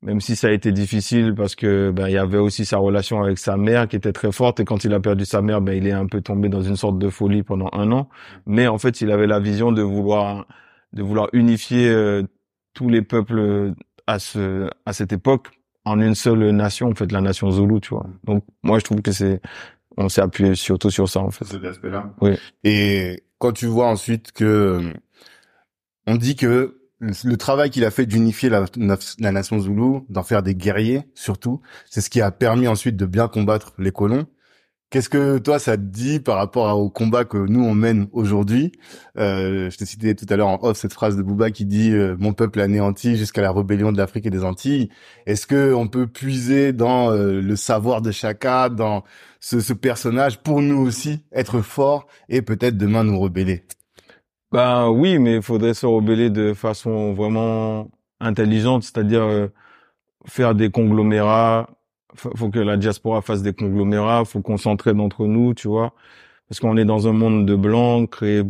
même 0.03 0.19
si 0.19 0.35
ça 0.35 0.47
a 0.47 0.51
été 0.51 0.71
difficile 0.71 1.33
parce 1.33 1.55
que 1.55 1.91
ben 1.91 2.07
il 2.07 2.13
y 2.13 2.17
avait 2.17 2.37
aussi 2.37 2.65
sa 2.65 2.77
relation 2.77 3.23
avec 3.23 3.37
sa 3.37 3.55
mère 3.57 3.87
qui 3.87 3.95
était 3.95 4.11
très 4.11 4.31
forte 4.31 4.59
et 4.59 4.65
quand 4.65 4.83
il 4.83 4.93
a 4.93 4.99
perdu 4.99 5.25
sa 5.25 5.41
mère 5.41 5.61
ben 5.61 5.73
il 5.73 5.87
est 5.87 5.93
un 5.93 6.07
peu 6.07 6.21
tombé 6.21 6.49
dans 6.49 6.61
une 6.61 6.75
sorte 6.75 6.99
de 6.99 7.09
folie 7.09 7.43
pendant 7.43 7.69
un 7.71 7.91
an. 7.91 8.09
Mais 8.45 8.67
en 8.67 8.77
fait 8.77 9.01
il 9.01 9.11
avait 9.11 9.27
la 9.27 9.39
vision 9.39 9.71
de 9.71 9.81
vouloir 9.81 10.45
de 10.91 11.01
vouloir 11.01 11.29
unifier 11.33 11.89
euh, 11.89 12.23
tous 12.73 12.89
les 12.89 13.01
peuples 13.01 13.73
à 14.05 14.19
ce 14.19 14.69
à 14.85 14.93
cette 14.93 15.13
époque 15.13 15.51
en 15.85 15.99
une 16.01 16.15
seule 16.15 16.49
nation 16.51 16.89
en 16.89 16.95
fait 16.95 17.11
la 17.11 17.21
nation 17.21 17.49
Zoulou 17.49 17.79
tu 17.79 17.93
vois. 17.93 18.07
Donc 18.25 18.43
moi 18.61 18.79
je 18.79 18.83
trouve 18.83 19.01
que 19.01 19.13
c'est 19.13 19.41
on 19.95 20.09
s'est 20.09 20.21
appuyé 20.21 20.55
surtout 20.55 20.89
sur 20.89 21.07
ça 21.07 21.21
en 21.21 21.31
fait. 21.31 21.45
Cet 21.45 21.63
aspect-là. 21.63 22.13
Oui. 22.19 22.31
Et 22.63 23.23
quand 23.37 23.53
tu 23.53 23.67
vois 23.67 23.87
ensuite 23.87 24.33
que 24.33 24.91
on 26.07 26.15
dit 26.15 26.35
que 26.35 26.82
le 27.23 27.37
travail 27.37 27.69
qu'il 27.69 27.85
a 27.85 27.91
fait 27.91 28.05
d'unifier 28.05 28.49
la, 28.49 28.65
nation 29.31 29.59
Zoulou, 29.59 30.05
d'en 30.09 30.23
faire 30.23 30.43
des 30.43 30.55
guerriers 30.55 31.03
surtout, 31.13 31.61
c'est 31.89 32.01
ce 32.01 32.09
qui 32.09 32.21
a 32.21 32.31
permis 32.31 32.67
ensuite 32.67 32.95
de 32.95 33.05
bien 33.05 33.27
combattre 33.27 33.73
les 33.77 33.91
colons. 33.91 34.25
Qu'est-ce 34.89 35.09
que 35.09 35.39
toi 35.39 35.57
ça 35.57 35.75
te 35.75 35.81
dit 35.81 36.19
par 36.19 36.37
rapport 36.37 36.77
au 36.77 36.87
combat 36.87 37.25
que 37.25 37.37
nous 37.37 37.63
on 37.63 37.73
mène 37.73 38.07
aujourd'hui? 38.11 38.71
Euh, 39.17 39.71
Je 39.71 39.77
t'ai 39.77 39.87
cité 39.87 40.13
tout 40.13 40.27
à 40.29 40.35
l'heure 40.35 40.49
en 40.49 40.59
off 40.61 40.77
cette 40.77 40.93
phrase 40.93 41.17
de 41.17 41.23
Bouba 41.23 41.49
qui 41.49 41.65
dit 41.65 41.91
euh, 41.91 42.15
Mon 42.19 42.33
peuple 42.33 42.61
anéanti 42.61 43.17
jusqu'à 43.17 43.41
la 43.41 43.51
rébellion 43.51 43.91
de 43.91 43.97
l'Afrique 43.97 44.27
et 44.27 44.29
des 44.29 44.43
Antilles». 44.43 44.89
Est-ce 45.25 45.47
que 45.47 45.73
on 45.73 45.87
peut 45.87 46.05
puiser 46.05 46.73
dans 46.73 47.11
euh, 47.11 47.41
le 47.41 47.55
savoir 47.55 48.03
de 48.03 48.11
Chaka, 48.11 48.69
dans 48.69 49.03
ce, 49.39 49.61
ce 49.61 49.73
personnage, 49.73 50.43
pour 50.43 50.61
nous 50.61 50.77
aussi 50.79 51.25
être 51.31 51.61
forts 51.61 52.05
et 52.29 52.43
peut-être 52.43 52.77
demain 52.77 53.03
nous 53.03 53.19
rebeller? 53.19 53.63
Ben 54.53 54.89
oui, 54.89 55.17
mais 55.19 55.37
il 55.37 55.41
faudrait 55.41 55.73
se 55.73 55.85
rebeller 55.87 56.29
de 56.29 56.53
façon 56.53 57.13
vraiment 57.13 57.89
intelligente, 58.19 58.83
c'est-à-dire 58.83 59.23
euh, 59.23 59.47
faire 60.27 60.55
des 60.55 60.69
conglomérats. 60.69 61.69
Faut 62.15 62.49
que 62.49 62.59
la 62.59 62.77
diaspora 62.77 63.21
fasse 63.23 63.41
des 63.41 63.53
conglomérats. 63.53 64.25
Faut 64.25 64.41
qu'on 64.41 64.57
s'entraide 64.57 64.99
entre 64.99 65.25
nous, 65.25 65.55
tu 65.55 65.67
vois, 65.67 65.93
parce 66.47 66.59
qu'on 66.59 66.77
est 66.77 66.85
dans 66.85 67.07
un 67.07 67.13
monde 67.13 67.47
de 67.47 67.55
blancs 67.55 68.09
créé 68.11 68.43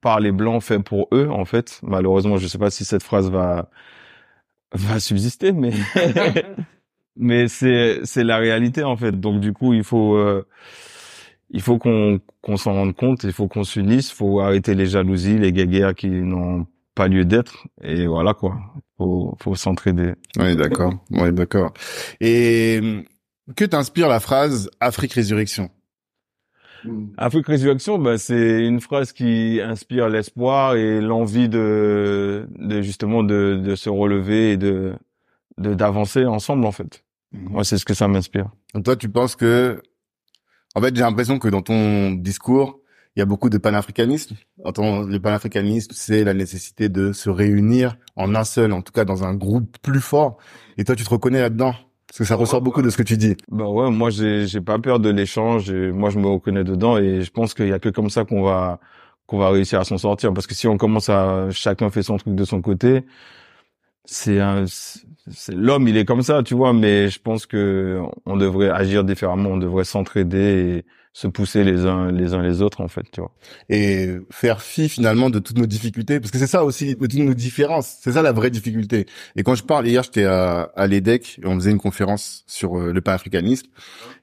par 0.00 0.20
les 0.20 0.32
blancs, 0.32 0.62
fait 0.62 0.80
pour 0.80 1.08
eux, 1.12 1.28
en 1.30 1.44
fait. 1.44 1.80
Malheureusement, 1.82 2.38
je 2.38 2.46
sais 2.46 2.58
pas 2.58 2.70
si 2.70 2.86
cette 2.86 3.02
phrase 3.02 3.30
va 3.30 3.70
va 4.72 4.98
subsister, 5.00 5.52
mais 5.52 5.72
mais 7.16 7.48
c'est 7.48 8.00
c'est 8.04 8.24
la 8.24 8.38
réalité 8.38 8.82
en 8.82 8.96
fait. 8.96 9.12
Donc 9.20 9.40
du 9.40 9.52
coup, 9.52 9.74
il 9.74 9.84
faut 9.84 10.16
euh, 10.16 10.46
il 11.50 11.60
faut 11.60 11.78
qu'on 11.78 12.20
s'en 12.56 12.72
rende 12.72 12.94
compte, 12.94 13.24
il 13.24 13.32
faut 13.32 13.48
qu'on 13.48 13.64
s'unisse, 13.64 14.10
il 14.10 14.14
faut 14.14 14.40
arrêter 14.40 14.74
les 14.74 14.86
jalousies, 14.86 15.38
les 15.38 15.52
guerres 15.52 15.94
qui 15.94 16.08
n'ont 16.08 16.66
pas 16.94 17.08
lieu 17.08 17.24
d'être 17.24 17.66
et 17.82 18.06
voilà 18.06 18.34
quoi. 18.34 18.58
Faut 18.98 19.34
faut 19.40 19.54
s'entraider. 19.54 20.12
Oui, 20.38 20.56
d'accord. 20.56 20.94
Oui, 21.10 21.32
d'accord. 21.32 21.72
Et 22.20 22.80
que 23.56 23.64
t'inspire 23.64 24.08
la 24.08 24.20
phrase 24.20 24.70
Afrique 24.80 25.12
résurrection 25.14 25.70
Afrique 27.18 27.46
résurrection, 27.46 27.98
bah, 27.98 28.16
c'est 28.16 28.64
une 28.64 28.80
phrase 28.80 29.12
qui 29.12 29.60
inspire 29.62 30.08
l'espoir 30.08 30.76
et 30.76 31.00
l'envie 31.00 31.48
de, 31.48 32.48
de 32.58 32.80
justement 32.80 33.22
de, 33.22 33.60
de 33.62 33.74
se 33.74 33.90
relever 33.90 34.52
et 34.52 34.56
de 34.56 34.94
d'avancer 35.58 36.24
ensemble 36.24 36.64
en 36.64 36.72
fait. 36.72 37.04
Moi, 37.32 37.64
c'est 37.64 37.76
ce 37.76 37.84
que 37.84 37.92
ça 37.94 38.08
m'inspire. 38.08 38.50
Toi, 38.82 38.96
tu 38.96 39.08
penses 39.08 39.36
que, 39.36 39.82
en 40.74 40.80
fait, 40.80 40.94
j'ai 40.94 41.02
l'impression 41.02 41.38
que 41.38 41.48
dans 41.48 41.62
ton 41.62 42.12
discours, 42.12 42.80
il 43.16 43.20
y 43.20 43.22
a 43.22 43.26
beaucoup 43.26 43.50
de 43.50 43.58
panafricanisme. 43.58 44.36
Dans 44.74 45.02
le 45.02 45.18
panafricanisme, 45.20 45.90
c'est 45.94 46.22
la 46.24 46.34
nécessité 46.34 46.88
de 46.88 47.12
se 47.12 47.28
réunir 47.28 47.96
en 48.16 48.34
un 48.34 48.44
seul, 48.44 48.72
en 48.72 48.82
tout 48.82 48.92
cas 48.92 49.04
dans 49.04 49.24
un 49.24 49.34
groupe 49.34 49.76
plus 49.82 50.00
fort. 50.00 50.38
Et 50.78 50.84
toi, 50.84 50.94
tu 50.94 51.04
te 51.04 51.10
reconnais 51.10 51.40
là-dedans 51.40 51.74
parce 52.10 52.18
que 52.18 52.24
ça 52.24 52.34
ressort 52.34 52.60
beaucoup 52.60 52.82
de 52.82 52.90
ce 52.90 52.96
que 52.96 53.04
tu 53.04 53.16
dis. 53.16 53.36
Bah 53.48 53.68
ouais, 53.68 53.88
moi 53.88 54.10
j'ai 54.10 54.44
j'ai 54.48 54.60
pas 54.60 54.80
peur 54.80 54.98
de 54.98 55.10
l'échange. 55.10 55.70
Moi 55.70 56.10
je 56.10 56.18
me 56.18 56.26
reconnais 56.26 56.64
dedans 56.64 56.98
et 56.98 57.22
je 57.22 57.30
pense 57.30 57.54
qu'il 57.54 57.68
y 57.68 57.72
a 57.72 57.78
que 57.78 57.88
comme 57.88 58.10
ça 58.10 58.24
qu'on 58.24 58.42
va 58.42 58.80
qu'on 59.26 59.38
va 59.38 59.50
réussir 59.50 59.78
à 59.78 59.84
s'en 59.84 59.96
sortir. 59.96 60.34
Parce 60.34 60.48
que 60.48 60.54
si 60.56 60.66
on 60.66 60.76
commence 60.76 61.08
à 61.08 61.50
chacun 61.50 61.88
fait 61.88 62.02
son 62.02 62.16
truc 62.16 62.34
de 62.34 62.44
son 62.44 62.62
côté, 62.62 63.04
c'est 64.04 64.38
l'homme 65.48 65.88
il 65.88 65.96
est 65.96 66.04
comme 66.04 66.22
ça, 66.22 66.42
tu 66.42 66.54
vois. 66.54 66.72
Mais 66.72 67.08
je 67.08 67.20
pense 67.20 67.46
que 67.46 68.00
on 68.26 68.36
devrait 68.36 68.70
agir 68.70 69.04
différemment. 69.04 69.50
On 69.50 69.56
devrait 69.56 69.84
s'entraider 69.84 70.84
et 70.84 70.84
se 71.12 71.26
pousser 71.26 71.64
les 71.64 71.86
uns 71.86 72.12
les 72.12 72.34
uns 72.34 72.42
les 72.42 72.62
autres 72.62 72.80
en 72.80 72.86
fait 72.86 73.02
tu 73.10 73.20
vois 73.20 73.32
et 73.68 74.10
faire 74.30 74.62
fi 74.62 74.88
finalement 74.88 75.28
de 75.28 75.40
toutes 75.40 75.58
nos 75.58 75.66
difficultés 75.66 76.20
parce 76.20 76.30
que 76.30 76.38
c'est 76.38 76.46
ça 76.46 76.64
aussi 76.64 76.94
de 76.94 77.06
toutes 77.06 77.14
nos 77.14 77.34
différences 77.34 77.96
c'est 78.00 78.12
ça 78.12 78.22
la 78.22 78.30
vraie 78.30 78.50
difficulté 78.50 79.06
et 79.34 79.42
quand 79.42 79.56
je 79.56 79.64
parle 79.64 79.88
hier 79.88 80.04
j'étais 80.04 80.24
à, 80.24 80.70
à 80.76 80.86
l'EDEC 80.86 81.40
et 81.42 81.46
on 81.46 81.56
faisait 81.56 81.72
une 81.72 81.80
conférence 81.80 82.44
sur 82.46 82.78
euh, 82.78 82.92
le 82.92 83.00
panafricanisme 83.00 83.66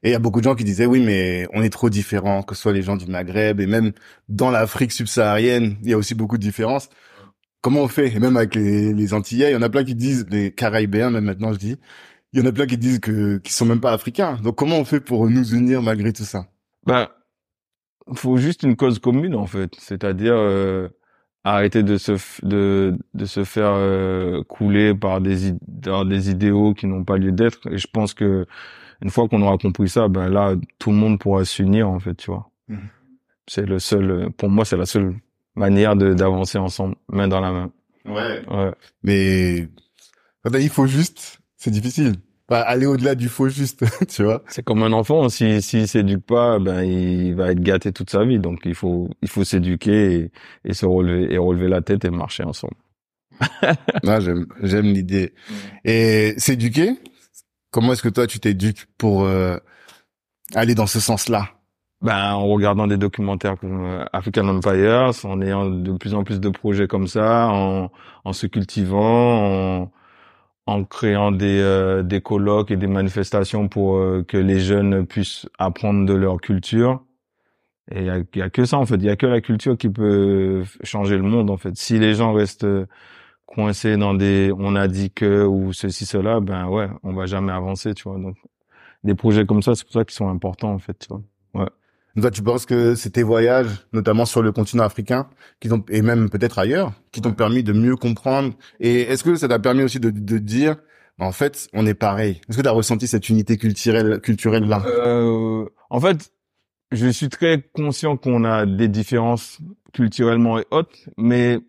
et 0.02 0.10
il 0.10 0.12
y 0.14 0.16
a 0.16 0.20
beaucoup 0.20 0.40
de 0.40 0.46
gens 0.46 0.56
qui 0.56 0.64
disaient 0.64 0.86
oui 0.86 1.02
mais 1.02 1.46
on 1.54 1.62
est 1.62 1.70
trop 1.70 1.90
différents 1.90 2.42
que 2.42 2.56
ce 2.56 2.62
soit 2.62 2.74
les 2.74 2.84
gens 2.84 2.96
du 2.96 3.08
Maghreb 3.08 3.60
et 3.60 3.68
même 3.68 3.92
dans 4.30 4.50
l'Afrique 4.50 4.94
subsaharienne 4.94 5.76
il 5.84 5.90
y 5.90 5.94
a 5.94 5.98
aussi 5.98 6.16
beaucoup 6.16 6.38
de 6.38 6.44
différences 6.44 6.88
comment 7.62 7.82
on 7.82 7.88
fait? 7.88 8.16
Et 8.16 8.20
même 8.20 8.38
avec 8.38 8.56
les, 8.56 8.94
les 8.94 9.14
Antillais 9.14 9.52
il 9.52 9.54
y 9.54 9.56
en 9.56 9.62
a 9.62 9.70
plein 9.70 9.84
qui 9.84 9.96
disent 9.96 10.26
les 10.30 10.52
Caraïbéens 10.52 11.12
même 11.12 11.26
maintenant 11.26 11.54
je 11.54 11.58
dis 11.58 11.76
il 12.34 12.40
y 12.40 12.44
en 12.44 12.46
a 12.46 12.52
plein 12.52 12.68
qui 12.68 12.78
disent 12.78 13.00
que 13.00 13.38
qui 13.38 13.54
sont 13.54 13.66
même 13.66 13.82
pas 13.82 13.94
africains 13.94 14.38
donc 14.44 14.56
comment 14.56 14.78
on 14.78 14.86
fait 14.86 15.00
pour 15.00 15.30
nous 15.30 15.54
unir 15.54 15.82
malgré 15.82 16.14
tout 16.14 16.24
ça? 16.24 16.48
Ben, 16.86 17.08
faut 18.16 18.38
juste 18.38 18.64
une 18.64 18.76
cause 18.76 19.00
commune 19.00 19.36
en 19.36 19.46
fait, 19.46 19.76
c'est-à-dire 19.80 20.36
euh, 20.36 20.88
arrêter 21.44 21.84
de 21.84 21.98
se 21.98 22.14
de 22.46 22.98
de 23.14 23.26
se 23.26 23.44
faire 23.44 23.74
euh, 23.74 24.44
couler 24.44 24.94
par 24.96 25.22
des 25.22 25.52
des 25.52 26.30
idéaux 26.30 26.74
qui 26.74 26.88
n'ont 26.88 27.04
pas 27.04 27.18
lieu 27.18 27.32
d'être. 27.32 27.72
Et 27.72 27.78
je 27.78 27.88
pense 27.92 28.14
que 28.14 28.46
une 29.02 29.10
fois 29.10 29.28
qu'on 29.28 29.42
aura 29.42 29.58
compris 29.58 29.90
ça, 29.90 30.08
ben 30.08 30.30
là 30.30 30.56
tout 30.80 30.92
le 30.92 30.98
monde 30.98 31.20
pourra 31.20 31.46
s'unir 31.46 31.90
en 31.90 32.00
fait, 32.00 32.16
tu 32.16 32.32
vois. 32.32 32.50
Mmh. 32.68 32.78
C'est 33.48 33.66
le 33.66 33.80
seul, 33.80 34.30
pour 34.38 34.50
moi, 34.50 34.66
c'est 34.66 34.76
la 34.76 34.86
seule 34.86 35.16
manière 35.58 35.96
de 35.96 36.14
d'avancer 36.14 36.58
ensemble, 36.58 36.96
main 37.10 37.28
dans 37.28 37.42
la 37.42 37.52
main. 37.52 37.72
Ouais. 38.06 38.42
Ouais. 38.48 38.72
Mais 39.04 39.68
il 40.60 40.70
faut 40.70 40.88
juste, 40.88 41.40
c'est 41.58 41.72
difficile 41.72 42.14
aller 42.56 42.86
au-delà 42.86 43.16
du 43.16 43.30
faux 43.30 43.50
juste, 43.50 43.84
tu 44.08 44.24
vois. 44.24 44.44
C'est 44.48 44.64
comme 44.64 44.84
un 44.84 44.94
enfant, 44.94 45.30
si 45.30 45.62
s'il 45.62 45.88
s'éduque 45.88 46.26
pas, 46.26 46.60
ben 46.60 46.84
il 46.84 47.36
va 47.36 47.52
être 47.52 47.60
gâté 47.60 47.92
toute 47.92 48.10
sa 48.10 48.24
vie. 48.24 48.40
Donc 48.40 48.62
il 48.66 48.76
faut 48.76 49.10
il 49.22 49.28
faut 49.28 49.44
s'éduquer 49.44 50.32
et, 50.64 50.74
se 50.74 50.86
relever 50.86 51.34
et 51.34 51.38
relever 51.38 51.68
la 51.68 51.82
tête 51.82 52.06
et 52.06 52.10
marcher 52.10 52.44
ensemble. 52.44 52.76
ah, 53.62 54.20
j'aime 54.20 54.48
j'aime 54.64 54.86
l'idée. 54.86 55.34
Et 55.84 56.34
s'éduquer, 56.38 56.96
comment 57.72 57.94
est-ce 57.94 58.04
que 58.04 58.10
toi 58.10 58.28
tu 58.28 58.40
t'éduques 58.40 58.86
pour 58.98 59.26
euh, 59.26 59.58
aller 60.56 60.76
dans 60.76 60.88
ce 60.88 61.00
sens-là? 61.00 61.52
Ben, 62.02 62.34
en 62.34 62.46
regardant 62.48 62.88
des 62.88 62.98
documentaires 62.98 63.58
comme 63.60 63.84
euh, 63.86 64.06
African 64.14 64.48
Empires, 64.48 65.12
en 65.24 65.42
ayant 65.42 65.70
de 65.70 65.92
plus 65.98 66.14
en 66.14 66.24
plus 66.24 66.40
de 66.40 66.50
projets 66.50 66.88
comme 66.88 67.08
ça, 67.08 67.48
en, 67.50 67.92
en 68.24 68.34
se 68.34 68.48
cultivant, 68.48 69.82
en, 69.84 69.92
en 70.68 70.84
créant 70.84 71.32
des, 71.32 71.60
euh, 71.62 72.04
des 72.04 72.22
colloques 72.22 72.72
et 72.72 72.78
des 72.78 72.88
manifestations 72.88 73.68
pour 73.68 73.98
euh, 73.98 74.24
que 74.28 74.38
les 74.38 74.60
jeunes 74.60 75.08
puissent 75.08 75.48
apprendre 75.58 76.06
de 76.06 76.14
leur 76.14 76.40
culture. 76.42 77.04
Et 77.92 78.02
il 78.02 78.06
y 78.06 78.10
a, 78.10 78.20
y 78.36 78.42
a, 78.42 78.50
que 78.50 78.66
ça 78.66 78.78
en 78.78 78.86
fait, 78.86 78.96
il 78.96 79.06
y 79.06 79.10
a 79.10 79.16
que 79.16 79.26
la 79.26 79.42
culture 79.42 79.78
qui 79.78 79.90
peut 79.90 80.64
changer 80.84 81.16
le 81.18 81.24
monde 81.24 81.50
en 81.50 81.58
fait. 81.58 81.76
Si 81.78 81.98
les 82.00 82.16
gens 82.16 82.34
restent 82.34 82.66
euh, 82.66 82.86
coincés 83.46 83.98
dans 83.98 84.14
des 84.14 84.52
on 84.58 84.76
a 84.76 84.88
dit 84.90 85.12
que 85.12 85.46
ou 85.46 85.74
ceci 85.74 86.06
cela, 86.06 86.42
ben 86.42 86.68
ouais, 86.68 86.90
on 87.04 87.14
va 87.14 87.26
jamais 87.28 87.54
avancer, 87.54 87.94
tu 87.94 88.04
vois. 88.10 88.20
Donc 88.20 88.36
des 89.04 89.16
projets 89.16 89.46
comme 89.46 89.62
ça, 89.64 89.74
c'est 89.76 89.86
pour 89.86 89.94
ça 89.94 90.06
qu'ils 90.06 90.16
sont 90.16 90.30
importants 90.30 90.74
en 90.74 90.80
fait, 90.80 91.00
tu 91.00 91.08
vois. 91.10 91.22
Ouais. 91.54 91.70
Toi, 92.20 92.32
tu 92.32 92.42
penses 92.42 92.66
que 92.66 92.96
c'est 92.96 93.12
tes 93.12 93.22
voyages, 93.22 93.70
notamment 93.94 94.26
sur 94.26 94.42
le 94.42 94.52
continent 94.52 94.84
africain, 94.84 95.30
qui 95.60 95.70
t'ont 95.70 95.84
et 95.90 96.02
même 96.02 96.30
peut-être 96.30 96.58
ailleurs, 96.58 96.94
qui 97.12 97.22
t'ont 97.22 97.34
permis 97.34 97.62
de 97.62 97.74
mieux 97.74 97.96
comprendre? 97.96 98.54
Et 98.80 99.02
est-ce 99.02 99.24
que 99.24 99.36
ça 99.36 99.48
t'a 99.48 99.60
permis 99.60 99.84
aussi 99.84 100.00
de, 100.00 100.10
de 100.10 100.38
dire, 100.40 100.78
en 101.20 101.32
fait, 101.32 101.70
on 101.74 101.86
est 101.86 101.94
pareil? 101.94 102.42
Est-ce 102.50 102.58
que 102.58 102.64
tu 102.64 102.68
as 102.68 102.72
ressenti 102.72 103.08
cette 103.08 103.30
unité 103.30 103.58
culturelle, 103.58 104.20
culturelle 104.20 104.64
là 104.66 104.84
euh, 104.88 105.66
En 105.92 106.00
fait, 106.00 106.32
je 106.92 107.08
suis 107.08 107.30
très 107.30 107.62
conscient 107.62 108.18
qu'on 108.18 108.46
a 108.46 108.66
des 108.66 108.88
différences 108.88 109.60
culturellement 109.94 110.58
et 110.58 110.66
autres, 110.72 110.98
mais 111.18 111.60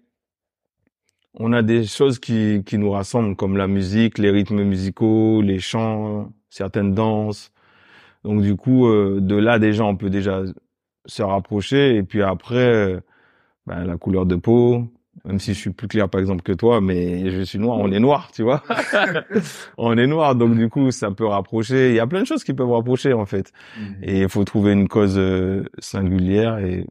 on 1.34 1.52
a 1.52 1.62
des 1.62 1.84
choses 1.84 2.18
qui, 2.18 2.62
qui 2.64 2.78
nous 2.78 2.90
rassemblent, 2.90 3.36
comme 3.36 3.58
la 3.58 3.66
musique, 3.66 4.16
les 4.16 4.30
rythmes 4.30 4.62
musicaux, 4.62 5.42
les 5.42 5.58
chants, 5.58 6.32
certaines 6.48 6.94
danses. 6.94 7.52
Donc 8.24 8.42
du 8.42 8.56
coup, 8.56 8.86
euh, 8.86 9.20
de 9.20 9.36
là 9.36 9.58
déjà, 9.58 9.84
on 9.84 9.96
peut 9.96 10.10
déjà 10.10 10.42
se 11.06 11.22
rapprocher. 11.22 11.96
Et 11.96 12.02
puis 12.02 12.22
après, 12.22 12.56
euh, 12.56 13.00
ben, 13.66 13.84
la 13.84 13.96
couleur 13.96 14.26
de 14.26 14.36
peau, 14.36 14.88
même 15.24 15.38
si 15.38 15.54
je 15.54 15.58
suis 15.58 15.70
plus 15.70 15.88
clair 15.88 16.08
par 16.08 16.20
exemple 16.20 16.42
que 16.42 16.52
toi, 16.52 16.80
mais 16.80 17.30
je 17.30 17.42
suis 17.42 17.58
noir, 17.58 17.78
on 17.78 17.90
est 17.92 18.00
noir, 18.00 18.30
tu 18.32 18.42
vois. 18.42 18.62
on 19.78 19.96
est 19.96 20.06
noir, 20.06 20.34
donc 20.34 20.56
du 20.56 20.68
coup, 20.68 20.90
ça 20.90 21.10
peut 21.10 21.26
rapprocher. 21.26 21.90
Il 21.90 21.94
y 21.94 22.00
a 22.00 22.06
plein 22.06 22.22
de 22.22 22.26
choses 22.26 22.44
qui 22.44 22.54
peuvent 22.54 22.70
rapprocher 22.70 23.12
en 23.12 23.26
fait. 23.26 23.52
Mmh. 23.78 23.82
Et 24.02 24.20
il 24.22 24.28
faut 24.28 24.44
trouver 24.44 24.72
une 24.72 24.88
cause 24.88 25.18
euh, 25.18 25.64
singulière 25.78 26.58
et 26.58 26.86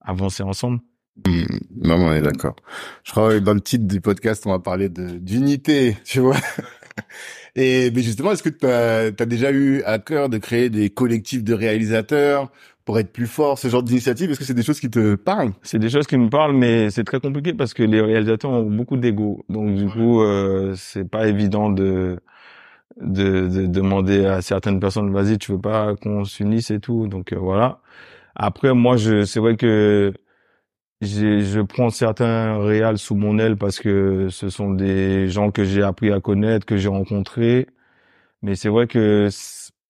avancer 0.00 0.42
ensemble. 0.42 0.80
Mmh. 1.26 1.44
Non, 1.82 1.96
on 1.96 2.12
est 2.12 2.22
d'accord. 2.22 2.56
Je 3.04 3.12
crois 3.12 3.34
que 3.34 3.38
dans 3.38 3.54
le 3.54 3.60
titre 3.60 3.86
du 3.86 4.00
podcast, 4.00 4.44
on 4.46 4.50
va 4.50 4.58
parler 4.58 4.88
d'unité, 4.88 5.96
tu 6.04 6.20
vois. 6.20 6.36
Et 7.56 7.90
mais 7.92 8.02
justement, 8.02 8.32
est-ce 8.32 8.42
que 8.42 8.48
tu 8.48 8.66
as, 8.66 9.10
déjà 9.26 9.50
eu 9.52 9.82
à 9.84 9.98
cœur 9.98 10.28
de 10.28 10.38
créer 10.38 10.70
des 10.70 10.90
collectifs 10.90 11.44
de 11.44 11.54
réalisateurs 11.54 12.50
pour 12.84 12.98
être 12.98 13.12
plus 13.12 13.26
fort, 13.26 13.58
ce 13.58 13.68
genre 13.68 13.82
d'initiative? 13.82 14.30
Est-ce 14.30 14.38
que 14.38 14.44
c'est 14.44 14.54
des 14.54 14.62
choses 14.62 14.80
qui 14.80 14.90
te 14.90 15.14
parlent? 15.14 15.52
C'est 15.62 15.78
des 15.78 15.90
choses 15.90 16.06
qui 16.06 16.16
me 16.18 16.28
parlent, 16.28 16.56
mais 16.56 16.90
c'est 16.90 17.04
très 17.04 17.20
compliqué 17.20 17.54
parce 17.54 17.74
que 17.74 17.82
les 17.82 18.00
réalisateurs 18.00 18.50
ont 18.50 18.70
beaucoup 18.70 18.96
d'ego. 18.96 19.44
Donc 19.48 19.74
du 19.76 19.88
coup, 19.88 20.22
euh, 20.22 20.74
c'est 20.76 21.08
pas 21.08 21.26
évident 21.28 21.70
de, 21.70 22.18
de, 23.00 23.48
de 23.48 23.66
demander 23.66 24.26
à 24.26 24.42
certaines 24.42 24.80
personnes, 24.80 25.12
vas-y, 25.12 25.38
tu 25.38 25.52
veux 25.52 25.60
pas 25.60 25.94
qu'on 25.96 26.24
s'unisse 26.24 26.70
et 26.70 26.80
tout. 26.80 27.08
Donc 27.08 27.32
euh, 27.32 27.38
voilà. 27.38 27.80
Après, 28.36 28.74
moi, 28.74 28.96
je, 28.96 29.24
c'est 29.24 29.40
vrai 29.40 29.56
que 29.56 30.12
je 31.04 31.60
prends 31.60 31.90
certains 31.90 32.58
réals 32.58 32.98
sous 32.98 33.14
mon 33.14 33.38
aile 33.38 33.56
parce 33.56 33.78
que 33.78 34.28
ce 34.30 34.48
sont 34.48 34.70
des 34.70 35.28
gens 35.28 35.50
que 35.50 35.64
j'ai 35.64 35.82
appris 35.82 36.12
à 36.12 36.20
connaître, 36.20 36.66
que 36.66 36.76
j'ai 36.76 36.88
rencontrés. 36.88 37.66
Mais 38.42 38.56
c'est 38.56 38.68
vrai 38.68 38.86
que 38.86 39.28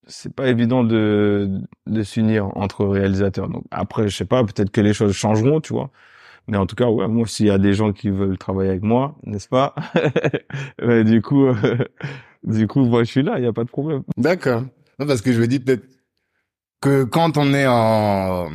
c'est 0.07 0.33
pas 0.33 0.47
évident 0.47 0.83
de, 0.83 1.49
de 1.87 2.03
s'unir 2.03 2.55
entre 2.57 2.85
réalisateurs. 2.85 3.49
Donc 3.49 3.63
après, 3.71 4.07
je 4.07 4.15
sais 4.15 4.25
pas, 4.25 4.43
peut-être 4.43 4.71
que 4.71 4.81
les 4.81 4.93
choses 4.93 5.13
changeront, 5.13 5.61
tu 5.61 5.73
vois. 5.73 5.89
Mais 6.47 6.57
en 6.57 6.65
tout 6.67 6.75
cas, 6.75 6.87
ouais, 6.87 7.07
moi, 7.07 7.25
s'il 7.27 7.47
y 7.47 7.49
a 7.49 7.57
des 7.57 7.73
gens 7.73 7.91
qui 7.91 8.09
veulent 8.09 8.37
travailler 8.37 8.69
avec 8.69 8.83
moi, 8.83 9.15
n'est-ce 9.23 9.47
pas? 9.47 9.73
Du 10.79 11.21
coup, 11.21 11.47
du 12.43 12.67
coup, 12.67 12.85
moi, 12.85 13.03
je 13.03 13.11
suis 13.11 13.23
là, 13.23 13.35
il 13.37 13.43
y 13.43 13.47
a 13.47 13.53
pas 13.53 13.63
de 13.63 13.69
problème. 13.69 14.03
D'accord. 14.17 14.63
parce 14.97 15.21
que 15.21 15.31
je 15.33 15.39
veux 15.39 15.47
dire 15.47 15.61
peut-être 15.65 15.85
que 16.81 17.03
quand 17.03 17.37
on 17.37 17.53
est 17.53 17.65
en 17.67 18.49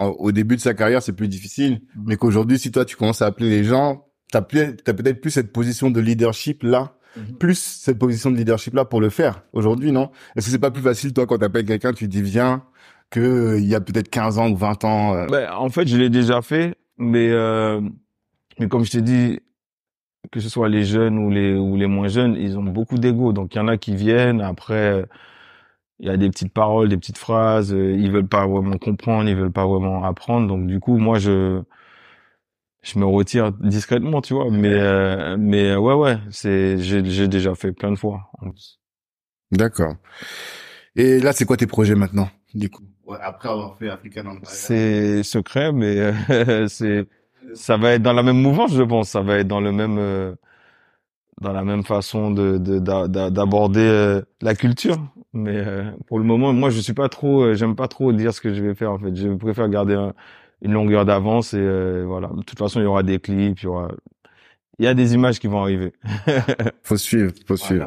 au 0.00 0.32
début 0.32 0.56
de 0.56 0.60
sa 0.60 0.74
carrière, 0.74 1.02
c'est 1.02 1.12
plus 1.12 1.28
difficile, 1.28 1.74
mm-hmm. 1.74 2.02
mais 2.06 2.16
qu'aujourd'hui, 2.16 2.58
si 2.58 2.70
toi, 2.70 2.84
tu 2.84 2.96
commences 2.96 3.22
à 3.22 3.26
appeler 3.26 3.50
les 3.50 3.64
gens, 3.64 4.06
t'as 4.32 4.38
as 4.38 4.42
peut-être 4.42 5.20
plus 5.20 5.30
cette 5.30 5.52
position 5.52 5.90
de 5.90 6.00
leadership 6.00 6.62
là, 6.62 6.96
mm-hmm. 7.16 7.36
plus 7.38 7.58
cette 7.58 7.98
position 7.98 8.30
de 8.30 8.36
leadership 8.36 8.74
là 8.74 8.84
pour 8.84 9.00
le 9.00 9.10
faire 9.10 9.42
aujourd'hui, 9.52 9.92
non? 9.92 10.10
Est-ce 10.36 10.46
que 10.46 10.52
c'est 10.52 10.58
pas 10.58 10.70
plus 10.70 10.82
facile, 10.82 11.12
toi, 11.12 11.26
quand 11.26 11.38
t'appelles 11.38 11.66
quelqu'un, 11.66 11.92
tu 11.92 12.08
dis 12.08 12.22
viens, 12.22 12.64
que 13.10 13.20
euh, 13.20 13.58
il 13.58 13.66
y 13.66 13.74
a 13.74 13.80
peut-être 13.80 14.08
15 14.08 14.38
ans 14.38 14.50
ou 14.50 14.56
20 14.56 14.84
ans 14.84 15.14
euh? 15.14 15.26
ben, 15.26 15.50
En 15.52 15.68
fait, 15.68 15.86
je 15.86 15.96
l'ai 15.96 16.10
déjà 16.10 16.42
fait, 16.42 16.76
mais, 16.96 17.30
euh, 17.30 17.80
mais 18.58 18.68
comme 18.68 18.84
je 18.84 18.92
t'ai 18.92 19.02
dit, 19.02 19.40
que 20.30 20.40
ce 20.40 20.48
soit 20.48 20.68
les 20.68 20.84
jeunes 20.84 21.18
ou 21.18 21.30
les, 21.30 21.54
ou 21.54 21.76
les 21.76 21.86
moins 21.86 22.08
jeunes, 22.08 22.36
ils 22.36 22.56
ont 22.56 22.62
beaucoup 22.62 22.98
d'ego. 22.98 23.32
Donc, 23.32 23.54
il 23.54 23.58
y 23.58 23.60
en 23.60 23.68
a 23.68 23.76
qui 23.76 23.96
viennent, 23.96 24.40
après 24.40 25.04
il 26.00 26.06
y 26.06 26.10
a 26.10 26.16
des 26.16 26.30
petites 26.30 26.52
paroles, 26.52 26.88
des 26.88 26.96
petites 26.96 27.18
phrases, 27.18 27.72
euh, 27.72 27.92
ils 27.92 28.10
veulent 28.10 28.26
pas 28.26 28.46
vraiment 28.46 28.78
comprendre, 28.78 29.28
ils 29.28 29.36
veulent 29.36 29.52
pas 29.52 29.66
vraiment 29.66 30.02
apprendre. 30.04 30.48
Donc 30.48 30.66
du 30.66 30.80
coup, 30.80 30.96
moi 30.96 31.18
je 31.18 31.62
je 32.82 32.98
me 32.98 33.04
retire 33.04 33.52
discrètement, 33.52 34.22
tu 34.22 34.34
vois. 34.34 34.50
Mais 34.50 34.72
euh, 34.72 35.36
mais 35.38 35.76
ouais 35.76 35.94
ouais, 35.94 36.18
c'est 36.30 36.78
j'ai 36.78 37.04
j'ai 37.04 37.28
déjà 37.28 37.54
fait 37.54 37.72
plein 37.72 37.90
de 37.92 37.96
fois. 37.96 38.30
D'accord. 39.52 39.94
Et 40.96 41.20
là, 41.20 41.32
c'est 41.32 41.44
quoi 41.44 41.56
tes 41.56 41.66
projets 41.66 41.94
maintenant, 41.94 42.28
du 42.54 42.70
coup? 42.70 42.84
Après 43.20 43.48
avoir 43.48 43.76
fait 43.76 43.90
African 43.90 44.26
Empire. 44.26 44.48
C'est 44.48 45.22
secret, 45.22 45.72
mais 45.72 46.12
c'est 46.68 47.06
ça 47.54 47.76
va 47.76 47.92
être 47.92 48.02
dans 48.02 48.12
la 48.12 48.22
même 48.22 48.40
mouvance, 48.40 48.72
je 48.72 48.82
pense. 48.82 49.10
Ça 49.10 49.20
va 49.20 49.38
être 49.38 49.48
dans 49.48 49.60
le 49.60 49.72
même 49.72 50.36
dans 51.40 51.52
la 51.52 51.64
même 51.64 51.84
façon 51.84 52.30
de 52.30 52.58
d'aborder 52.58 53.80
euh, 53.80 54.22
la 54.40 54.54
culture. 54.54 54.98
Mais 55.32 55.56
euh, 55.56 55.90
pour 56.06 56.18
le 56.18 56.24
moment, 56.24 56.52
moi, 56.52 56.70
je 56.70 56.80
suis 56.80 56.92
pas 56.92 57.08
trop, 57.08 57.42
euh, 57.42 57.54
j'aime 57.54 57.76
pas 57.76 57.88
trop 57.88 58.12
dire 58.12 58.34
ce 58.34 58.40
que 58.40 58.52
je 58.52 58.62
vais 58.62 58.74
faire. 58.74 58.92
En 58.92 58.98
fait, 58.98 59.14
je 59.14 59.28
préfère 59.28 59.68
garder 59.68 60.10
une 60.62 60.72
longueur 60.72 61.04
d'avance 61.04 61.54
et 61.54 62.02
voilà. 62.04 62.28
De 62.28 62.42
toute 62.42 62.58
façon, 62.58 62.80
il 62.80 62.84
y 62.84 62.86
aura 62.86 63.02
des 63.02 63.18
clips, 63.18 63.60
il 63.60 63.64
y 63.64 63.68
aura, 63.68 63.92
il 64.78 64.84
y 64.84 64.88
a 64.88 64.94
des 64.94 65.14
images 65.14 65.38
qui 65.38 65.46
vont 65.46 65.60
arriver. 65.60 65.92
faut 66.82 66.96
suivre, 66.96 67.32
faut 67.46 67.56
suivre. 67.56 67.86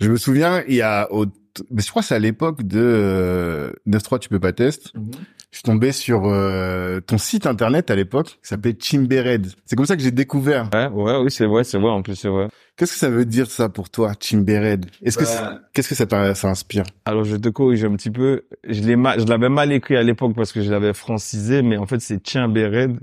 Je 0.00 0.10
me 0.10 0.16
souviens, 0.16 0.62
il 0.68 0.74
y 0.74 0.82
a, 0.82 1.10
au... 1.12 1.26
mais 1.70 1.82
je 1.82 1.88
crois 1.88 2.02
que 2.02 2.08
c'est 2.08 2.14
à 2.14 2.18
l'époque 2.18 2.62
de 2.62 2.80
euh, 2.80 3.72
9.3 3.86 4.18
tu 4.18 4.28
peux 4.28 4.40
pas 4.40 4.52
test. 4.52 4.92
Mhm 4.94 5.12
je 5.54 5.58
suis 5.58 5.62
tombé 5.62 5.92
sur 5.92 6.24
euh, 6.24 6.98
ton 6.98 7.16
site 7.16 7.46
internet 7.46 7.88
à 7.88 7.94
l'époque 7.94 8.26
qui 8.26 8.38
s'appelait 8.48 8.76
Chimbered. 8.76 9.46
C'est 9.64 9.76
comme 9.76 9.86
ça 9.86 9.94
que 9.94 10.02
j'ai 10.02 10.10
découvert. 10.10 10.68
Ouais, 10.74 10.88
ouais, 10.88 11.16
oui, 11.22 11.30
c'est 11.30 11.46
vrai, 11.46 11.62
c'est 11.62 11.78
vrai. 11.78 11.90
En 11.90 12.02
plus, 12.02 12.16
c'est 12.16 12.28
vrai. 12.28 12.48
Qu'est-ce 12.76 12.94
que 12.94 12.98
ça 12.98 13.08
veut 13.08 13.24
dire 13.24 13.48
ça 13.48 13.68
pour 13.68 13.88
toi, 13.88 14.14
Chimbered? 14.18 14.86
Est-ce 15.00 15.16
que 15.16 15.22
bah, 15.22 15.60
qu'est-ce 15.72 15.90
que 15.90 15.94
ça, 15.94 16.34
ça 16.34 16.48
inspire? 16.48 16.82
Alors, 17.04 17.22
je 17.22 17.36
te 17.36 17.50
corrige 17.50 17.84
un 17.84 17.94
petit 17.94 18.10
peu. 18.10 18.42
Je 18.68 18.82
l'ai 18.82 18.96
mal, 18.96 19.20
je 19.20 19.26
l'avais 19.26 19.48
mal 19.48 19.70
écrit 19.70 19.96
à 19.96 20.02
l'époque 20.02 20.34
parce 20.34 20.50
que 20.50 20.60
je 20.60 20.72
l'avais 20.72 20.92
francisé, 20.92 21.62
mais 21.62 21.76
en 21.76 21.86
fait, 21.86 22.00
c'est 22.00 22.26
Chimbered. 22.26 22.98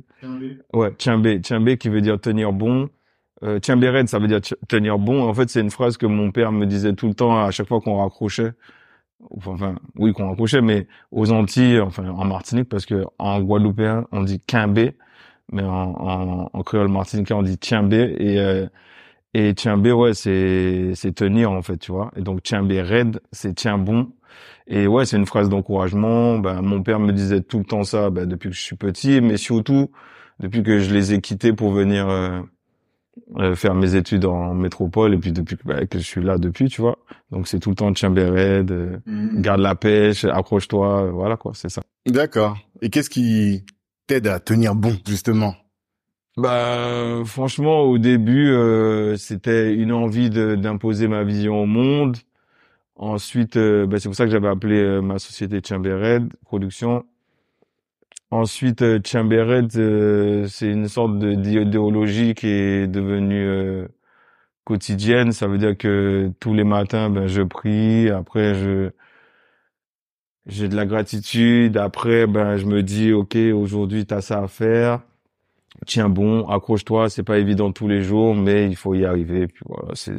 Ouais, 0.73 0.93
Chimbe, 0.99 1.41
Chimbe 1.45 1.77
qui 1.77 1.87
veut 1.87 2.01
dire 2.01 2.19
tenir 2.19 2.51
bon. 2.51 2.89
Euh, 3.43 3.61
Chimbered, 3.65 4.09
ça 4.09 4.19
veut 4.19 4.27
dire 4.27 4.41
tenir 4.67 4.99
bon. 4.99 5.23
En 5.23 5.33
fait, 5.33 5.49
c'est 5.49 5.61
une 5.61 5.71
phrase 5.71 5.95
que 5.95 6.05
mon 6.05 6.31
père 6.31 6.51
me 6.51 6.65
disait 6.65 6.91
tout 6.91 7.07
le 7.07 7.13
temps 7.13 7.41
à 7.45 7.51
chaque 7.51 7.69
fois 7.69 7.79
qu'on 7.79 8.03
raccrochait 8.03 8.51
enfin 9.45 9.75
oui 9.97 10.13
qu'on 10.13 10.31
accrochait 10.31 10.61
mais 10.61 10.87
aux 11.11 11.31
Antilles 11.31 11.79
enfin 11.79 12.09
en 12.09 12.25
Martinique 12.25 12.69
parce 12.69 12.85
que 12.85 13.05
en 13.19 13.41
guadeloupéen 13.41 14.05
on 14.11 14.23
dit 14.23 14.39
quimbé 14.39 14.95
mais 15.51 15.63
en, 15.63 15.69
en, 15.71 16.49
en 16.53 16.63
créole 16.63 16.87
martiniquais 16.89 17.33
on 17.33 17.43
dit 17.43 17.57
tiambé 17.57 18.15
et 18.19 18.39
euh, 18.39 18.67
et 19.33 19.53
tiambé 19.55 19.91
ouais 19.91 20.13
c'est 20.13 20.93
c'est 20.95 21.13
tenir 21.13 21.51
en 21.51 21.61
fait 21.61 21.77
tu 21.77 21.91
vois. 21.91 22.11
Et 22.15 22.21
donc 22.21 22.43
tiambé 22.43 22.81
raide 22.81 23.21
c'est 23.31 23.55
tiens 23.55 23.77
bon. 23.77 24.11
Et 24.67 24.87
ouais 24.87 25.05
c'est 25.05 25.17
une 25.17 25.25
phrase 25.25 25.49
d'encouragement. 25.49 26.39
Ben 26.39 26.61
mon 26.61 26.83
père 26.83 26.99
me 26.99 27.11
disait 27.13 27.41
tout 27.41 27.59
le 27.59 27.65
temps 27.65 27.83
ça 27.83 28.09
ben, 28.09 28.25
depuis 28.27 28.49
que 28.49 28.55
je 28.55 28.61
suis 28.61 28.75
petit 28.77 29.21
mais 29.21 29.37
surtout 29.37 29.91
depuis 30.39 30.63
que 30.63 30.79
je 30.79 30.93
les 30.93 31.13
ai 31.13 31.21
quittés 31.21 31.53
pour 31.53 31.71
venir 31.71 32.09
euh, 32.09 32.41
euh, 33.37 33.55
faire 33.55 33.75
mes 33.75 33.95
études 33.95 34.25
en 34.25 34.53
métropole 34.53 35.13
et 35.13 35.17
puis 35.17 35.33
depuis 35.33 35.57
bah, 35.65 35.85
que 35.85 35.99
je 35.99 36.03
suis 36.03 36.23
là 36.23 36.37
depuis 36.37 36.69
tu 36.69 36.81
vois. 36.81 36.97
Donc 37.29 37.47
c'est 37.47 37.59
tout 37.59 37.69
le 37.69 37.75
temps 37.75 37.91
tiens 37.91 38.13
euh, 38.15 38.97
mm. 39.05 39.41
garde 39.41 39.59
la 39.59 39.75
pêche 39.75 40.23
accroche-toi 40.23 41.03
euh, 41.03 41.11
voilà 41.11 41.35
quoi 41.35 41.51
c'est 41.53 41.69
ça. 41.69 41.81
D'accord. 42.05 42.57
Et 42.81 42.89
qu'est-ce 42.89 43.09
qui 43.09 43.65
t'aide 44.07 44.27
à 44.27 44.39
tenir 44.39 44.75
bon 44.75 44.95
justement? 45.05 45.55
Bah 46.37 47.21
franchement 47.25 47.81
au 47.81 47.97
début 47.97 48.49
euh, 48.49 49.17
c'était 49.17 49.73
une 49.73 49.91
envie 49.91 50.29
d'imposer 50.29 51.09
ma 51.09 51.23
vision 51.23 51.61
au 51.61 51.65
monde. 51.65 52.17
Ensuite 52.95 53.57
bah, 53.57 53.99
c'est 53.99 54.07
pour 54.07 54.15
ça 54.15 54.23
que 54.23 54.31
j'avais 54.31 54.47
appelé 54.47 55.01
ma 55.01 55.19
société 55.19 55.59
Chambered 55.67 56.31
Production 56.45 57.03
Ensuite, 58.31 58.81
euh, 58.81 58.99
Chambered, 59.05 59.75
euh, 59.75 60.47
c'est 60.47 60.69
une 60.71 60.87
sorte 60.87 61.19
d'idéologie 61.19 62.33
qui 62.33 62.47
est 62.47 62.87
devenue 62.87 63.45
euh, 63.47 63.87
quotidienne. 64.65 65.31
Ça 65.33 65.47
veut 65.47 65.57
dire 65.57 65.77
que 65.77 66.31
tous 66.39 66.53
les 66.53 66.63
matins, 66.63 67.09
ben, 67.09 67.27
je 67.27 67.41
prie. 67.43 68.09
Après, 68.09 68.55
je 68.55 68.91
j'ai 70.47 70.67
de 70.67 70.75
la 70.75 70.85
gratitude. 70.85 71.77
Après, 71.77 72.27
ben, 72.27 72.57
je 72.57 72.65
me 72.65 72.81
dis, 72.83 73.11
ok, 73.13 73.35
aujourd'hui, 73.53 74.05
t'as 74.05 74.21
ça 74.21 74.41
à 74.43 74.47
faire. 74.47 75.01
Tiens 75.87 76.09
bon, 76.09 76.47
accroche-toi. 76.49 77.09
C'est 77.09 77.23
pas 77.23 77.39
évident 77.39 77.71
tous 77.73 77.87
les 77.87 78.01
jours, 78.03 78.35
mais 78.35 78.67
il 78.67 78.75
faut 78.75 78.95
y 78.95 79.05
arriver. 79.05 79.47
Puis 79.47 79.63
voilà, 79.67 79.95
c'est 79.95 80.13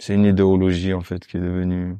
c'est 0.00 0.14
une 0.14 0.24
idéologie 0.26 0.94
en 0.94 1.02
fait 1.02 1.26
qui 1.26 1.36
est 1.38 1.40
devenue 1.40 1.96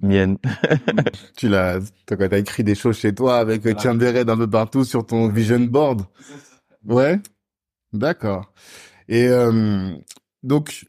mienne. 0.00 0.38
tu 1.36 1.48
l'as, 1.48 1.80
t'as 2.06 2.16
as 2.16 2.38
écrit 2.38 2.64
des 2.64 2.74
choses 2.74 2.98
chez 2.98 3.14
toi 3.14 3.38
avec 3.38 3.62
voilà. 3.62 3.78
Chambered 3.78 4.28
un 4.28 4.36
peu 4.36 4.48
partout 4.48 4.84
sur 4.84 5.04
ton 5.04 5.28
vision 5.28 5.60
board? 5.60 6.02
Ouais? 6.86 7.20
D'accord. 7.92 8.52
Et 9.08 9.28
euh, 9.28 9.90
donc, 10.42 10.86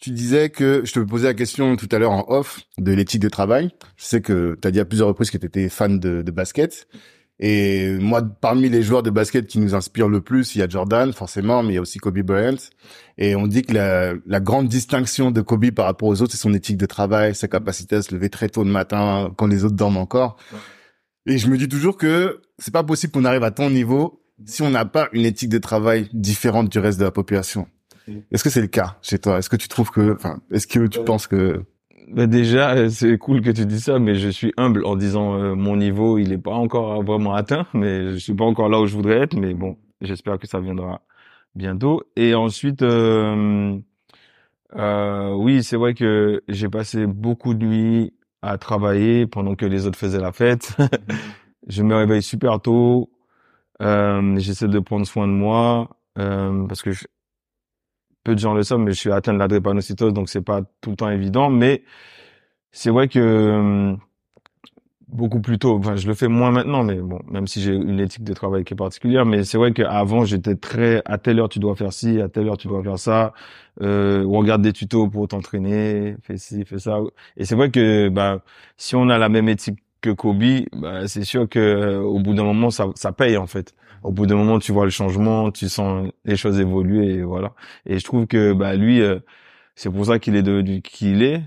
tu 0.00 0.10
disais 0.10 0.50
que 0.50 0.82
je 0.84 0.92
te 0.92 1.00
posais 1.00 1.28
la 1.28 1.34
question 1.34 1.76
tout 1.76 1.88
à 1.92 1.98
l'heure 1.98 2.12
en 2.12 2.24
off 2.28 2.60
de 2.78 2.92
l'éthique 2.92 3.20
de 3.20 3.28
travail. 3.28 3.70
Je 3.96 4.04
sais 4.04 4.20
que 4.20 4.58
tu 4.60 4.66
as 4.66 4.70
dit 4.70 4.80
à 4.80 4.84
plusieurs 4.84 5.08
reprises 5.08 5.30
que 5.30 5.38
tu 5.38 5.46
étais 5.46 5.68
fan 5.68 6.00
de, 6.00 6.22
de 6.22 6.30
basket. 6.30 6.88
Et 7.38 7.90
moi, 7.98 8.22
parmi 8.22 8.68
les 8.68 8.82
joueurs 8.82 9.02
de 9.02 9.10
basket 9.10 9.46
qui 9.46 9.58
nous 9.58 9.74
inspirent 9.74 10.08
le 10.08 10.20
plus, 10.20 10.54
il 10.54 10.58
y 10.58 10.62
a 10.62 10.68
Jordan, 10.68 11.12
forcément, 11.12 11.62
mais 11.62 11.70
il 11.70 11.74
y 11.74 11.78
a 11.78 11.80
aussi 11.80 11.98
Kobe 11.98 12.20
Bryant. 12.20 12.56
Et 13.18 13.34
on 13.34 13.46
dit 13.46 13.62
que 13.62 13.74
la, 13.74 14.14
la 14.26 14.40
grande 14.40 14.68
distinction 14.68 15.30
de 15.30 15.40
Kobe 15.40 15.70
par 15.72 15.86
rapport 15.86 16.08
aux 16.08 16.22
autres, 16.22 16.32
c'est 16.32 16.38
son 16.38 16.54
éthique 16.54 16.76
de 16.76 16.86
travail, 16.86 17.34
sa 17.34 17.48
capacité 17.48 17.96
à 17.96 18.02
se 18.02 18.14
lever 18.14 18.30
très 18.30 18.48
tôt 18.48 18.62
le 18.62 18.70
matin 18.70 19.32
quand 19.36 19.48
les 19.48 19.64
autres 19.64 19.74
dorment 19.74 19.96
encore. 19.96 20.36
Et 21.26 21.38
je 21.38 21.48
me 21.48 21.56
dis 21.56 21.68
toujours 21.68 21.96
que 21.96 22.40
c'est 22.58 22.72
pas 22.72 22.84
possible 22.84 23.12
qu'on 23.12 23.24
arrive 23.24 23.44
à 23.44 23.50
ton 23.50 23.70
niveau 23.70 24.20
si 24.44 24.62
on 24.62 24.70
n'a 24.70 24.84
pas 24.84 25.08
une 25.12 25.24
éthique 25.24 25.50
de 25.50 25.58
travail 25.58 26.08
différente 26.12 26.68
du 26.68 26.78
reste 26.78 26.98
de 26.98 27.04
la 27.04 27.12
population. 27.12 27.66
Est-ce 28.32 28.42
que 28.42 28.50
c'est 28.50 28.60
le 28.60 28.66
cas 28.66 28.98
chez 29.02 29.18
toi? 29.18 29.38
Est-ce 29.38 29.48
que 29.48 29.56
tu 29.56 29.68
trouves 29.68 29.90
que, 29.90 30.14
enfin, 30.14 30.40
est-ce 30.50 30.66
que 30.66 30.86
tu 30.86 31.02
penses 31.04 31.26
que 31.26 31.64
bah 32.12 32.26
déjà, 32.26 32.74
euh, 32.74 32.88
c'est 32.90 33.16
cool 33.18 33.40
que 33.42 33.50
tu 33.50 33.64
dis 33.66 33.80
ça, 33.80 33.98
mais 33.98 34.14
je 34.16 34.28
suis 34.28 34.52
humble 34.56 34.84
en 34.84 34.96
disant 34.96 35.34
euh, 35.34 35.54
mon 35.54 35.76
niveau, 35.76 36.18
il 36.18 36.32
est 36.32 36.38
pas 36.38 36.52
encore 36.52 37.02
vraiment 37.02 37.34
atteint, 37.34 37.66
mais 37.74 38.12
je 38.12 38.16
suis 38.16 38.34
pas 38.34 38.44
encore 38.44 38.68
là 38.68 38.80
où 38.80 38.86
je 38.86 38.94
voudrais 38.94 39.18
être, 39.18 39.34
mais 39.36 39.54
bon, 39.54 39.78
j'espère 40.00 40.38
que 40.38 40.46
ça 40.46 40.60
viendra 40.60 41.02
bientôt. 41.54 42.02
Et 42.16 42.34
ensuite, 42.34 42.82
euh, 42.82 43.78
euh, 44.76 45.34
oui, 45.34 45.62
c'est 45.62 45.76
vrai 45.76 45.94
que 45.94 46.42
j'ai 46.48 46.68
passé 46.68 47.06
beaucoup 47.06 47.54
de 47.54 47.64
nuits 47.66 48.14
à 48.42 48.58
travailler 48.58 49.26
pendant 49.26 49.54
que 49.54 49.66
les 49.66 49.86
autres 49.86 49.98
faisaient 49.98 50.20
la 50.20 50.32
fête. 50.32 50.76
je 51.68 51.82
me 51.82 51.94
réveille 51.94 52.22
super 52.22 52.60
tôt. 52.60 53.10
Euh, 53.82 54.38
J'essaie 54.38 54.68
de 54.68 54.78
prendre 54.80 55.06
soin 55.06 55.28
de 55.28 55.32
moi 55.32 55.88
parce 56.14 56.82
que 56.82 56.92
je, 56.92 57.04
peu 58.24 58.34
de 58.34 58.40
gens 58.40 58.54
le 58.54 58.62
savent, 58.62 58.78
mais 58.80 58.92
je 58.92 58.98
suis 58.98 59.12
atteint 59.12 59.34
de 59.34 59.38
la 59.38 59.48
drépanocytose, 59.48 60.12
donc 60.12 60.28
c'est 60.28 60.42
pas 60.42 60.62
tout 60.80 60.90
le 60.90 60.96
temps 60.96 61.10
évident. 61.10 61.50
Mais 61.50 61.82
c'est 62.72 62.90
vrai 62.90 63.08
que 63.08 63.18
euh, 63.20 63.96
beaucoup 65.12 65.40
plus 65.40 65.58
tôt, 65.58 65.76
enfin 65.76 65.96
je 65.96 66.06
le 66.08 66.14
fais 66.14 66.28
moins 66.28 66.50
maintenant, 66.50 66.84
mais 66.84 66.96
bon, 66.96 67.20
même 67.30 67.46
si 67.46 67.60
j'ai 67.62 67.74
une 67.74 68.00
éthique 68.00 68.24
de 68.24 68.32
travail 68.32 68.64
qui 68.64 68.74
est 68.74 68.76
particulière, 68.76 69.26
mais 69.26 69.44
c'est 69.44 69.58
vrai 69.58 69.72
qu'avant 69.72 70.24
j'étais 70.24 70.56
très 70.56 71.02
à 71.04 71.18
telle 71.18 71.38
heure 71.38 71.48
tu 71.48 71.58
dois 71.58 71.76
faire 71.76 71.92
ci, 71.92 72.20
à 72.20 72.28
telle 72.28 72.48
heure 72.48 72.56
tu 72.56 72.68
dois 72.68 72.82
faire 72.82 72.98
ça, 72.98 73.34
euh, 73.82 74.24
regarde 74.26 74.62
des 74.62 74.72
tutos 74.72 75.08
pour 75.08 75.28
t'entraîner, 75.28 76.16
fais 76.22 76.38
ci, 76.38 76.64
fais 76.64 76.78
ça. 76.78 76.98
Et 77.36 77.44
c'est 77.44 77.54
vrai 77.56 77.70
que 77.70 78.08
bah 78.08 78.42
si 78.76 78.96
on 78.96 79.08
a 79.10 79.18
la 79.18 79.28
même 79.28 79.48
éthique 79.48 79.80
que 80.00 80.10
Kobe, 80.10 80.42
bah, 80.72 81.06
c'est 81.08 81.24
sûr 81.24 81.48
que 81.48 81.58
euh, 81.58 82.00
au 82.00 82.18
bout 82.20 82.34
d'un 82.34 82.44
moment 82.44 82.70
ça, 82.70 82.86
ça 82.94 83.12
paye 83.12 83.36
en 83.36 83.46
fait 83.46 83.74
au 84.02 84.12
bout 84.12 84.26
d'un 84.26 84.36
moment, 84.36 84.58
tu 84.58 84.72
vois 84.72 84.84
le 84.84 84.90
changement, 84.90 85.50
tu 85.50 85.68
sens 85.68 86.08
les 86.24 86.36
choses 86.36 86.58
évoluer 86.60 87.14
et 87.14 87.22
voilà. 87.22 87.54
Et 87.86 87.98
je 87.98 88.04
trouve 88.04 88.26
que 88.26 88.52
bah 88.52 88.74
lui, 88.74 89.00
euh, 89.00 89.18
c'est 89.76 89.90
pour 89.90 90.06
ça 90.06 90.18
qu'il 90.18 90.36
est 90.36 90.42
devenu 90.42 90.82
qui 90.82 91.12
il 91.12 91.22
est, 91.22 91.42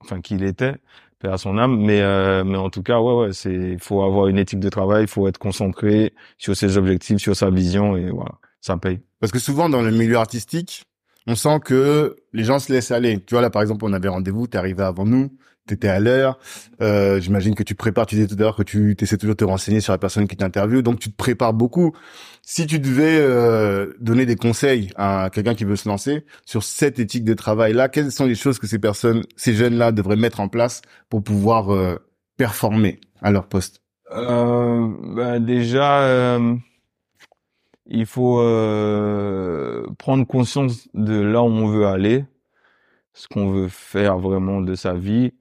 enfin 0.00 0.20
qu'il 0.20 0.42
était, 0.44 0.74
à 1.22 1.38
son 1.38 1.58
âme. 1.58 1.78
Mais 1.80 2.00
euh, 2.00 2.44
mais 2.44 2.58
en 2.58 2.70
tout 2.70 2.82
cas, 2.82 3.00
ouais, 3.00 3.26
ouais, 3.26 3.32
c'est 3.32 3.76
faut 3.78 4.02
avoir 4.02 4.28
une 4.28 4.38
éthique 4.38 4.60
de 4.60 4.68
travail, 4.68 5.04
il 5.04 5.08
faut 5.08 5.28
être 5.28 5.38
concentré 5.38 6.14
sur 6.38 6.56
ses 6.56 6.76
objectifs, 6.78 7.18
sur 7.18 7.36
sa 7.36 7.50
vision 7.50 7.96
et 7.96 8.10
voilà, 8.10 8.32
ça 8.60 8.76
paye. 8.76 9.00
Parce 9.20 9.32
que 9.32 9.38
souvent 9.38 9.68
dans 9.68 9.82
le 9.82 9.90
milieu 9.90 10.16
artistique, 10.16 10.84
on 11.26 11.34
sent 11.34 11.60
que 11.64 12.16
les 12.32 12.44
gens 12.44 12.58
se 12.58 12.72
laissent 12.72 12.90
aller. 12.90 13.20
Tu 13.24 13.34
vois 13.34 13.42
là, 13.42 13.50
par 13.50 13.62
exemple, 13.62 13.84
on 13.84 13.92
avait 13.92 14.08
rendez-vous, 14.08 14.46
t'es 14.46 14.58
arrivé 14.58 14.82
avant 14.82 15.04
nous 15.04 15.30
t'étais 15.70 15.88
à 15.88 16.00
l'heure. 16.00 16.38
Euh, 16.82 17.20
J'imagine 17.20 17.54
que 17.54 17.62
tu 17.62 17.74
prépares. 17.74 18.06
Tu 18.06 18.16
disais 18.16 18.26
tout 18.26 18.34
à 18.34 18.42
l'heure 18.42 18.56
que 18.56 18.62
tu 18.62 18.96
essaies 19.00 19.16
toujours 19.16 19.34
de 19.34 19.38
te 19.38 19.44
renseigner 19.44 19.80
sur 19.80 19.92
la 19.92 19.98
personne 19.98 20.28
qui 20.28 20.36
t'interviewe, 20.36 20.82
donc 20.82 20.98
tu 21.00 21.10
te 21.10 21.16
prépares 21.16 21.54
beaucoup. 21.54 21.92
Si 22.42 22.66
tu 22.66 22.78
devais 22.78 23.18
euh, 23.20 23.92
donner 24.00 24.26
des 24.26 24.36
conseils 24.36 24.90
à 24.96 25.30
quelqu'un 25.32 25.54
qui 25.54 25.64
veut 25.64 25.76
se 25.76 25.88
lancer 25.88 26.24
sur 26.44 26.62
cette 26.62 26.98
éthique 26.98 27.24
de 27.24 27.34
travail 27.34 27.72
là, 27.72 27.88
quelles 27.88 28.10
sont 28.12 28.26
les 28.26 28.34
choses 28.34 28.58
que 28.58 28.66
ces 28.66 28.78
personnes, 28.78 29.22
ces 29.36 29.54
jeunes 29.54 29.76
là, 29.76 29.92
devraient 29.92 30.16
mettre 30.16 30.40
en 30.40 30.48
place 30.48 30.82
pour 31.08 31.22
pouvoir 31.22 31.72
euh, 31.72 31.96
performer 32.36 33.00
à 33.22 33.30
leur 33.30 33.46
poste? 33.46 33.82
Euh, 34.12 34.88
bah 35.14 35.38
Déjà. 35.38 36.02
Euh, 36.02 36.56
il 37.92 38.06
faut 38.06 38.36
prendre 39.98 40.24
conscience 40.24 40.88
de 40.94 41.20
là 41.20 41.42
où 41.42 41.46
on 41.46 41.66
veut 41.66 41.86
aller, 41.86 42.24
ce 43.14 43.26
qu'on 43.26 43.50
veut 43.50 43.68
faire 43.68 44.18
vraiment 44.18 44.60
de 44.60 44.76
sa 44.76 44.94
vie, 44.94 45.32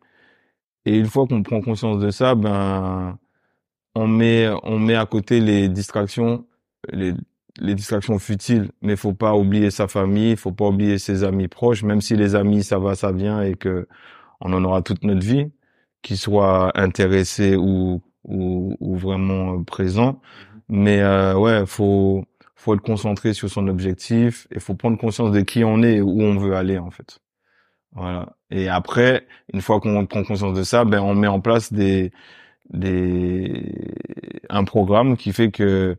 et 0.89 0.97
une 0.97 1.05
fois 1.07 1.27
qu'on 1.27 1.43
prend 1.43 1.61
conscience 1.61 1.99
de 1.99 2.09
ça, 2.11 2.35
ben 2.35 3.17
on 3.95 4.07
met 4.07 4.49
on 4.63 4.79
met 4.79 4.95
à 4.95 5.05
côté 5.05 5.39
les 5.41 5.69
distractions, 5.69 6.45
les 6.91 7.13
les 7.59 7.75
distractions 7.75 8.19
futiles, 8.19 8.71
mais 8.81 8.95
faut 8.95 9.13
pas 9.13 9.35
oublier 9.35 9.71
sa 9.71 9.87
famille, 9.87 10.35
faut 10.37 10.51
pas 10.53 10.67
oublier 10.69 10.97
ses 10.97 11.23
amis 11.23 11.47
proches, 11.47 11.83
même 11.83 12.01
si 12.01 12.15
les 12.15 12.35
amis 12.35 12.63
ça 12.63 12.79
va, 12.79 12.95
ça 12.95 13.11
vient 13.11 13.41
et 13.41 13.55
que 13.55 13.87
on 14.41 14.53
en 14.53 14.63
aura 14.63 14.81
toute 14.81 15.03
notre 15.03 15.25
vie, 15.25 15.51
qu'ils 16.01 16.17
soient 16.17 16.71
intéressés 16.79 17.55
ou 17.57 18.01
ou, 18.25 18.75
ou 18.79 18.95
vraiment 18.97 19.63
présents. 19.63 20.21
Mais 20.69 21.01
euh, 21.01 21.35
ouais, 21.37 21.65
faut 21.67 22.25
faut 22.55 22.73
être 22.75 22.81
concentré 22.81 23.33
sur 23.33 23.49
son 23.49 23.67
objectif 23.67 24.47
et 24.51 24.59
faut 24.59 24.75
prendre 24.75 24.97
conscience 24.97 25.31
de 25.31 25.41
qui 25.41 25.63
on 25.63 25.83
est 25.83 25.95
et 25.97 26.01
où 26.01 26.21
on 26.21 26.37
veut 26.37 26.55
aller 26.55 26.77
en 26.77 26.91
fait. 26.91 27.19
Voilà. 27.93 28.35
Et 28.51 28.69
après, 28.69 29.27
une 29.53 29.61
fois 29.61 29.79
qu'on 29.79 30.05
prend 30.05 30.23
conscience 30.23 30.53
de 30.53 30.63
ça, 30.63 30.85
ben 30.85 31.01
on 31.01 31.15
met 31.15 31.27
en 31.27 31.41
place 31.41 31.73
des 31.73 32.11
des 32.69 33.73
un 34.49 34.63
programme 34.63 35.17
qui 35.17 35.33
fait 35.33 35.51
que 35.51 35.97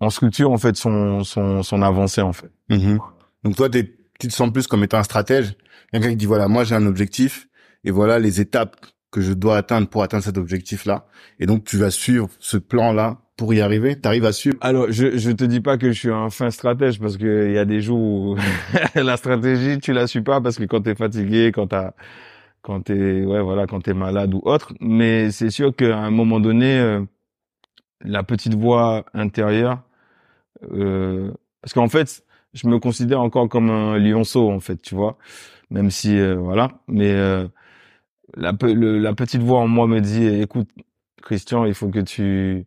on 0.00 0.10
structure 0.10 0.50
en 0.50 0.58
fait 0.58 0.76
son 0.76 1.24
son 1.24 1.62
son 1.62 1.82
avancée 1.82 2.22
en 2.22 2.32
fait. 2.32 2.50
Mhm. 2.68 3.00
Donc 3.44 3.56
toi, 3.56 3.68
tu 3.68 4.28
te 4.28 4.32
sens 4.32 4.52
plus 4.52 4.66
comme 4.66 4.84
étant 4.84 4.98
un 4.98 5.02
stratège, 5.02 5.54
quelqu'un 5.92 6.10
qui 6.10 6.16
dit 6.16 6.26
voilà, 6.26 6.48
moi 6.48 6.64
j'ai 6.64 6.74
un 6.74 6.86
objectif 6.86 7.48
et 7.84 7.90
voilà 7.90 8.18
les 8.18 8.40
étapes 8.40 8.76
que 9.10 9.20
je 9.20 9.32
dois 9.32 9.56
atteindre 9.56 9.88
pour 9.88 10.02
atteindre 10.02 10.22
cet 10.22 10.38
objectif-là. 10.38 11.06
Et 11.40 11.46
donc 11.46 11.64
tu 11.64 11.76
vas 11.76 11.90
suivre 11.90 12.28
ce 12.38 12.56
plan-là 12.56 13.18
pour 13.40 13.54
y 13.54 13.62
arriver. 13.62 13.98
T'arrives 13.98 14.26
à 14.26 14.32
suivre. 14.32 14.58
Alors, 14.60 14.92
je 14.92 15.16
je 15.16 15.30
te 15.30 15.44
dis 15.44 15.62
pas 15.62 15.78
que 15.78 15.92
je 15.92 15.98
suis 15.98 16.10
un 16.10 16.28
fin 16.28 16.50
stratège 16.50 17.00
parce 17.00 17.16
que 17.16 17.46
il 17.48 17.54
y 17.54 17.58
a 17.58 17.64
des 17.64 17.80
jours 17.80 17.98
où 17.98 18.36
la 18.94 19.16
stratégie 19.16 19.78
tu 19.80 19.94
la 19.94 20.06
suis 20.06 20.20
pas 20.20 20.42
parce 20.42 20.58
que 20.58 20.64
quand 20.64 20.82
t'es 20.82 20.94
fatigué, 20.94 21.50
quand 21.50 21.68
t'as 21.68 21.92
quand 22.62 22.82
t'es 22.82 23.24
ouais 23.24 23.40
voilà 23.42 23.66
quand 23.66 23.80
t'es 23.80 23.94
malade 23.94 24.34
ou 24.34 24.42
autre. 24.44 24.74
Mais 24.80 25.30
c'est 25.30 25.48
sûr 25.50 25.74
qu'à 25.74 25.96
un 25.98 26.10
moment 26.10 26.38
donné, 26.38 26.78
euh, 26.80 27.00
la 28.02 28.22
petite 28.22 28.54
voix 28.54 29.04
intérieure, 29.14 29.80
euh, 30.72 31.32
parce 31.62 31.74
qu'en 31.74 31.88
fait, 31.88 32.24
je 32.54 32.68
me 32.68 32.78
considère 32.78 33.20
encore 33.20 33.48
comme 33.48 33.70
un 33.70 33.98
lionceau 33.98 34.50
en 34.50 34.60
fait, 34.60 34.82
tu 34.82 34.94
vois, 34.94 35.18
même 35.70 35.90
si 35.90 36.18
euh, 36.18 36.36
voilà, 36.36 36.70
mais 36.88 37.12
euh, 37.12 37.48
la 38.36 38.52
le- 38.62 38.98
la 38.98 39.14
petite 39.14 39.42
voix 39.42 39.60
en 39.60 39.68
moi 39.68 39.86
me 39.86 40.00
dit 40.00 40.26
écoute 40.26 40.68
Christian, 41.22 41.64
il 41.66 41.74
faut 41.74 41.88
que 41.90 42.00
tu 42.00 42.66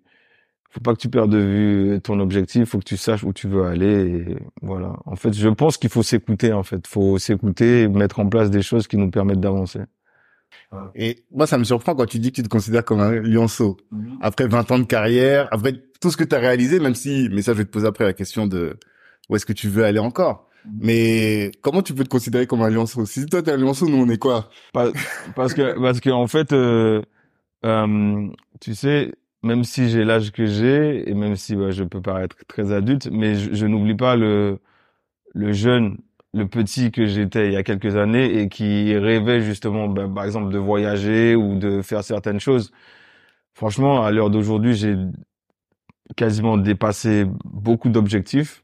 faut 0.73 0.81
pas 0.81 0.93
que 0.93 0.99
tu 0.99 1.09
perdes 1.09 1.31
de 1.31 1.37
vue 1.37 2.01
ton 2.01 2.19
objectif, 2.19 2.69
faut 2.69 2.79
que 2.79 2.83
tu 2.83 2.97
saches 2.97 3.23
où 3.23 3.31
tu 3.31 3.47
veux 3.47 3.63
aller 3.63 4.07
et 4.07 4.37
voilà. 4.61 4.95
En 5.05 5.15
fait, 5.15 5.33
je 5.33 5.49
pense 5.49 5.77
qu'il 5.77 5.91
faut 5.91 6.01
s'écouter 6.03 6.51
en 6.51 6.63
fait, 6.63 6.87
faut 6.87 7.19
s'écouter 7.19 7.83
et 7.83 7.87
mettre 7.87 8.19
en 8.19 8.27
place 8.27 8.49
des 8.49 8.63
choses 8.63 8.87
qui 8.87 8.97
nous 8.97 9.11
permettent 9.11 9.39
d'avancer. 9.39 9.81
Et 10.95 11.23
moi, 11.31 11.45
ça 11.45 11.59
me 11.59 11.63
surprend 11.63 11.93
quand 11.93 12.07
tu 12.07 12.17
dis 12.17 12.31
que 12.31 12.37
tu 12.37 12.43
te 12.43 12.47
considères 12.49 12.83
comme 12.83 12.99
un 12.99 13.11
lionceau. 13.11 13.77
Après 14.21 14.47
20 14.47 14.71
ans 14.71 14.79
de 14.79 14.85
carrière, 14.85 15.47
après 15.51 15.73
tout 16.01 16.09
ce 16.09 16.17
que 16.17 16.23
tu 16.23 16.35
as 16.35 16.39
réalisé, 16.39 16.79
même 16.79 16.95
si, 16.95 17.29
mais 17.31 17.43
ça, 17.43 17.53
je 17.53 17.59
vais 17.59 17.65
te 17.65 17.69
poser 17.69 17.85
après 17.85 18.05
la 18.05 18.13
question 18.13 18.47
de 18.47 18.77
où 19.29 19.35
est-ce 19.35 19.45
que 19.45 19.53
tu 19.53 19.69
veux 19.69 19.85
aller 19.85 19.99
encore. 19.99 20.49
Mais 20.79 21.51
comment 21.61 21.81
tu 21.81 21.93
peux 21.93 22.03
te 22.03 22.09
considérer 22.09 22.47
comme 22.47 22.61
un 22.61 22.69
lionceau? 22.69 23.05
Si 23.05 23.25
toi, 23.27 23.43
t'es 23.43 23.51
un 23.51 23.57
lionceau, 23.57 23.87
nous, 23.87 23.97
on 23.97 24.09
est 24.09 24.17
quoi? 24.17 24.49
Parce 24.73 25.53
que 25.53 25.79
parce 25.79 25.99
que 25.99 26.09
en 26.09 26.25
fait 26.27 26.53
euh, 26.53 27.01
euh, 27.65 28.27
tu 28.61 28.73
sais 28.73 29.13
même 29.43 29.63
si 29.63 29.89
j'ai 29.89 30.03
l'âge 30.05 30.31
que 30.31 30.45
j'ai 30.45 31.09
et 31.09 31.13
même 31.13 31.35
si 31.35 31.55
bah, 31.55 31.71
je 31.71 31.83
peux 31.83 32.01
paraître 32.01 32.37
très 32.47 32.71
adulte 32.73 33.09
mais 33.11 33.35
je, 33.35 33.53
je 33.53 33.65
n'oublie 33.67 33.95
pas 33.95 34.15
le 34.15 34.59
le 35.35 35.53
jeune 35.53 35.97
le 36.33 36.47
petit 36.47 36.91
que 36.91 37.05
j'étais 37.07 37.47
il 37.47 37.53
y 37.53 37.57
a 37.57 37.63
quelques 37.63 37.95
années 37.97 38.39
et 38.41 38.49
qui 38.49 38.95
rêvait 38.97 39.41
justement 39.41 39.87
bah, 39.89 40.07
par 40.13 40.25
exemple 40.25 40.51
de 40.53 40.57
voyager 40.59 41.35
ou 41.35 41.57
de 41.59 41.81
faire 41.81 42.03
certaines 42.03 42.39
choses 42.41 42.71
franchement 43.55 44.03
à 44.05 44.11
l'heure 44.11 44.29
d'aujourd'hui 44.31 44.75
j'ai 44.75 44.95
quasiment 46.15 46.57
dépassé 46.57 47.25
beaucoup 47.45 47.89
d'objectifs 47.89 48.63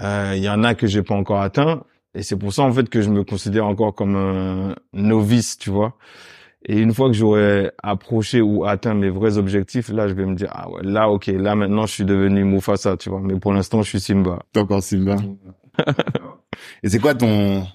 Euh, 0.00 0.34
il 0.36 0.42
y 0.44 0.48
en 0.50 0.64
a 0.64 0.74
que 0.76 0.86
j'ai 0.88 1.02
pas 1.02 1.14
encore 1.16 1.42
atteint 1.42 1.84
et 2.14 2.22
c'est 2.22 2.38
pour 2.38 2.52
ça 2.52 2.62
en 2.64 2.72
fait 2.72 2.88
que 2.90 3.02
je 3.02 3.10
me 3.10 3.24
considère 3.24 3.66
encore 3.66 3.94
comme 3.94 4.16
un 4.16 4.76
novice, 4.94 5.58
tu 5.58 5.70
vois. 5.70 5.98
Et 6.66 6.78
une 6.78 6.92
fois 6.92 7.08
que 7.08 7.14
j'aurai 7.14 7.70
approché 7.82 8.42
ou 8.42 8.64
atteint 8.64 8.94
mes 8.94 9.08
vrais 9.08 9.38
objectifs, 9.38 9.88
là 9.88 10.08
je 10.08 10.14
vais 10.14 10.26
me 10.26 10.34
dire 10.34 10.50
ah 10.52 10.70
ouais, 10.70 10.82
là 10.82 11.08
OK, 11.08 11.26
là 11.26 11.54
maintenant 11.54 11.86
je 11.86 11.92
suis 11.92 12.04
devenu 12.04 12.44
Mufasa, 12.44 12.96
tu 12.96 13.08
vois. 13.08 13.20
Mais 13.20 13.38
pour 13.38 13.52
l'instant, 13.52 13.82
je 13.82 13.88
suis 13.88 14.00
Simba. 14.00 14.40
T'es 14.52 14.60
encore 14.60 14.82
Simba. 14.82 15.16
Et 16.82 16.88
c'est 16.88 16.98
quoi 16.98 17.14
ton 17.14 17.66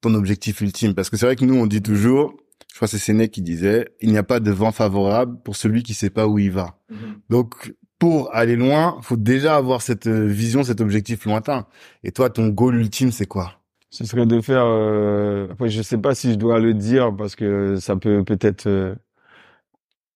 ton 0.00 0.14
objectif 0.14 0.60
ultime? 0.60 0.94
Parce 0.94 1.10
que 1.10 1.16
c'est 1.16 1.26
vrai 1.26 1.36
que 1.36 1.44
nous, 1.44 1.56
on 1.56 1.66
dit 1.66 1.82
toujours, 1.82 2.34
je 2.70 2.76
crois 2.76 2.86
que 2.86 2.92
c'est 2.92 2.98
Sénèque 2.98 3.32
qui 3.32 3.42
disait, 3.42 3.88
il 4.00 4.10
n'y 4.10 4.18
a 4.18 4.22
pas 4.22 4.40
de 4.40 4.50
vent 4.50 4.72
favorable 4.72 5.38
pour 5.44 5.56
celui 5.56 5.82
qui 5.82 5.94
sait 5.94 6.10
pas 6.10 6.26
où 6.26 6.38
il 6.38 6.50
va. 6.50 6.78
Donc, 7.28 7.74
pour 7.98 8.34
aller 8.34 8.56
loin, 8.56 8.98
faut 9.02 9.16
déjà 9.16 9.56
avoir 9.56 9.80
cette 9.80 10.06
euh, 10.06 10.26
vision, 10.26 10.62
cet 10.62 10.80
objectif 10.80 11.24
lointain. 11.24 11.66
Et 12.04 12.12
toi, 12.12 12.28
ton 12.28 12.48
goal 12.48 12.76
ultime, 12.76 13.10
c'est 13.10 13.26
quoi? 13.26 13.60
Ce 13.90 14.04
serait 14.04 14.26
de 14.26 14.40
faire 14.40 14.64
euh... 14.66 15.48
après 15.52 15.68
je 15.68 15.80
sais 15.82 15.98
pas 15.98 16.14
si 16.14 16.32
je 16.32 16.36
dois 16.38 16.58
le 16.58 16.74
dire 16.74 17.14
parce 17.16 17.36
que 17.36 17.76
ça 17.76 17.96
peut 17.96 18.24
peut-être 18.24 18.66
euh, 18.66 18.94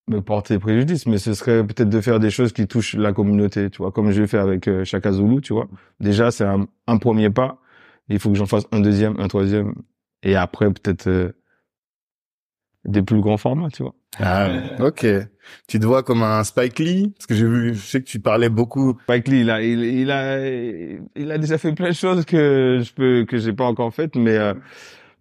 me 0.09 0.21
porter 0.21 0.59
préjudice, 0.59 1.07
mais 1.07 1.19
ce 1.19 1.35
serait 1.35 1.65
peut-être 1.67 1.89
de 1.89 2.01
faire 2.01 2.19
des 2.21 2.31
choses 2.31 2.53
qui 2.53 2.67
touchent 2.67 2.95
la 2.97 3.13
communauté, 3.13 3.71
tu 3.71 3.79
vois, 3.79 3.93
comme 3.93 4.11
je 4.11 4.27
fait 4.27 4.39
avec 4.39 4.67
euh, 4.69 4.85
Chaka 4.85 5.13
Zulu, 5.13 5.41
tu 5.41 5.53
vois. 5.53 5.69
Déjà, 6.01 6.31
c'est 6.31 6.45
un, 6.45 6.67
un 6.87 6.99
premier 6.99 7.31
pas. 7.31 7.59
Il 8.09 8.19
faut 8.19 8.31
que 8.31 8.37
j'en 8.37 8.47
fasse 8.47 8.67
un 8.73 8.81
deuxième, 8.81 9.19
un 9.21 9.29
troisième, 9.29 9.75
et 10.23 10.35
après 10.37 10.67
peut-être 10.73 11.07
euh, 11.07 11.33
des 12.85 13.03
plus 13.03 13.21
grands 13.21 13.37
formats, 13.37 13.69
tu 13.71 13.83
vois. 13.83 13.95
Ah, 14.19 14.49
ok. 14.81 15.07
Tu 15.67 15.79
te 15.79 15.87
vois 15.87 16.03
comme 16.03 16.23
un 16.23 16.45
Spike 16.45 16.79
Lee? 16.79 17.13
Parce 17.17 17.27
que 17.27 17.35
j'ai 17.35 17.47
vu, 17.47 17.75
je 17.75 17.81
sais 17.81 18.01
que 18.01 18.07
tu 18.07 18.21
parlais 18.21 18.49
beaucoup. 18.49 18.99
Spike 19.05 19.29
Lee, 19.29 19.41
il 19.41 19.51
a, 19.51 19.63
il, 19.63 19.85
il 19.85 20.11
a, 20.11 20.49
il 20.49 21.31
a 21.31 21.39
déjà 21.39 21.59
fait 21.59 21.73
plein 21.73 21.91
de 21.91 21.95
choses 21.95 22.25
que 22.25 22.81
je 22.83 22.93
peux, 22.93 23.25
que 23.25 23.39
j'ai 23.39 23.53
pas 23.53 23.65
encore 23.65 23.93
faites, 23.93 24.17
mais 24.17 24.37
euh, 24.37 24.55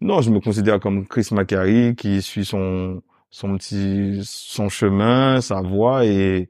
non, 0.02 0.22
je 0.22 0.30
me 0.30 0.40
considère 0.40 0.80
comme 0.80 1.06
Chris 1.08 1.28
Macari 1.32 1.96
qui 1.96 2.22
suit 2.22 2.46
son, 2.46 3.02
son 3.30 3.58
petit, 3.58 4.22
son 4.24 4.70
chemin, 4.70 5.42
sa 5.42 5.62
voie, 5.62 6.06
et 6.06 6.50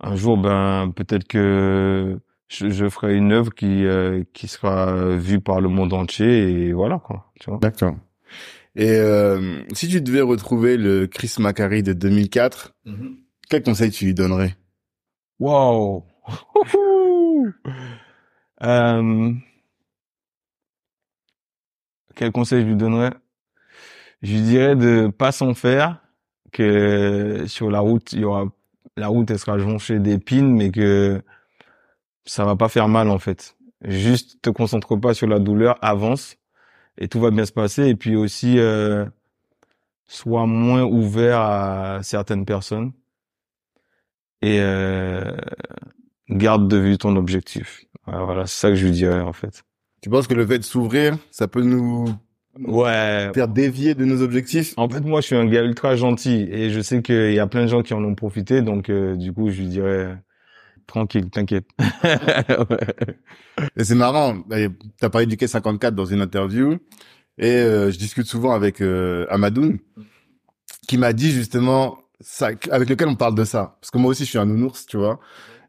un 0.00 0.16
jour, 0.16 0.36
ben, 0.38 0.92
peut-être 0.94 1.26
que 1.28 2.18
je, 2.48 2.70
je 2.70 2.88
ferai 2.88 3.14
une 3.16 3.32
œuvre 3.32 3.54
qui, 3.54 3.86
euh, 3.86 4.22
qui 4.32 4.48
sera 4.48 5.16
vue 5.16 5.40
par 5.40 5.60
le 5.60 5.68
monde 5.68 5.92
entier, 5.92 6.66
et 6.68 6.72
voilà, 6.72 6.98
quoi, 6.98 7.30
tu 7.40 7.50
vois. 7.50 7.58
D'accord. 7.60 7.94
Et 8.74 8.90
euh, 8.90 9.62
si 9.74 9.88
tu 9.88 10.00
devais 10.00 10.22
retrouver 10.22 10.76
le 10.76 11.06
Chris 11.06 11.34
Macari 11.38 11.82
de 11.82 11.92
2004, 11.92 12.74
quel 13.48 13.62
conseil 13.62 13.90
tu 13.90 14.06
lui 14.06 14.14
donnerais? 14.14 14.56
Wow. 15.38 16.06
euh, 18.62 19.32
quel 22.14 22.32
conseil 22.32 22.62
je 22.62 22.66
lui 22.68 22.76
donnerais? 22.76 23.12
Je 24.22 24.32
lui 24.32 24.42
dirais 24.42 24.76
de 24.76 25.08
pas 25.08 25.32
s'en 25.32 25.52
faire, 25.52 26.00
que 26.52 27.44
sur 27.46 27.70
la 27.70 27.80
route, 27.80 28.12
il 28.12 28.20
y 28.20 28.24
aura 28.24 28.46
la 28.96 29.08
route 29.08 29.30
elle 29.30 29.38
sera 29.38 29.58
jonchée 29.58 29.98
d'épines, 29.98 30.54
mais 30.54 30.70
que 30.70 31.22
ça 32.24 32.44
va 32.44 32.56
pas 32.56 32.68
faire 32.68 32.88
mal 32.88 33.10
en 33.10 33.18
fait. 33.18 33.56
Juste 33.82 34.40
te 34.42 34.50
concentre 34.50 34.96
pas 34.96 35.14
sur 35.14 35.26
la 35.26 35.38
douleur, 35.38 35.76
avance 35.82 36.36
et 36.98 37.08
tout 37.08 37.20
va 37.20 37.30
bien 37.30 37.44
se 37.44 37.52
passer. 37.52 37.86
Et 37.88 37.96
puis 37.96 38.16
aussi, 38.16 38.58
euh, 38.58 39.04
sois 40.06 40.46
moins 40.46 40.84
ouvert 40.84 41.40
à 41.40 42.00
certaines 42.02 42.44
personnes 42.44 42.92
et 44.42 44.58
euh, 44.60 45.36
garde 46.28 46.68
de 46.68 46.76
vue 46.76 46.98
ton 46.98 47.16
objectif. 47.16 47.84
Voilà, 48.06 48.24
voilà, 48.24 48.46
c'est 48.46 48.60
ça 48.60 48.68
que 48.70 48.74
je 48.76 48.84
lui 48.86 48.92
dirais 48.92 49.20
en 49.20 49.32
fait. 49.32 49.62
Tu 50.02 50.10
penses 50.10 50.26
que 50.26 50.34
le 50.34 50.46
fait 50.46 50.58
de 50.58 50.64
s'ouvrir, 50.64 51.16
ça 51.30 51.48
peut 51.48 51.62
nous 51.62 52.06
Ouais. 52.58 53.30
faire 53.34 53.48
dévier 53.48 53.94
de 53.94 54.04
nos 54.04 54.20
objectifs? 54.20 54.74
En 54.76 54.88
fait, 54.88 55.00
moi, 55.00 55.22
je 55.22 55.26
suis 55.26 55.36
un 55.36 55.46
gars 55.46 55.62
ultra 55.62 55.96
gentil 55.96 56.46
et 56.50 56.68
je 56.70 56.80
sais 56.80 57.00
qu'il 57.00 57.32
y 57.32 57.38
a 57.38 57.46
plein 57.46 57.62
de 57.62 57.68
gens 57.68 57.82
qui 57.82 57.94
en 57.94 58.04
ont 58.04 58.14
profité, 58.14 58.60
donc 58.60 58.90
euh, 58.90 59.16
du 59.16 59.32
coup, 59.32 59.50
je 59.50 59.60
lui 59.62 59.68
dirais 59.68 60.14
tranquille, 60.86 61.30
t'inquiète. 61.30 61.66
Et 63.76 63.84
c'est 63.84 63.94
marrant, 63.94 64.42
tu 64.50 65.04
as 65.04 65.10
parlé 65.10 65.26
du 65.26 65.36
K54 65.36 65.90
dans 65.90 66.04
une 66.04 66.20
interview, 66.20 66.78
et 67.38 67.50
euh, 67.50 67.90
je 67.90 67.98
discute 67.98 68.26
souvent 68.26 68.52
avec 68.52 68.80
euh, 68.80 69.26
Amadoun, 69.30 69.78
qui 70.88 70.98
m'a 70.98 71.12
dit 71.12 71.30
justement, 71.30 71.98
ça, 72.20 72.50
avec 72.70 72.88
lequel 72.88 73.08
on 73.08 73.16
parle 73.16 73.34
de 73.34 73.44
ça. 73.44 73.78
Parce 73.80 73.90
que 73.90 73.98
moi 73.98 74.10
aussi, 74.10 74.24
je 74.24 74.30
suis 74.30 74.38
un 74.38 74.46
nounours, 74.46 74.86
tu 74.86 74.96
vois. 74.96 75.20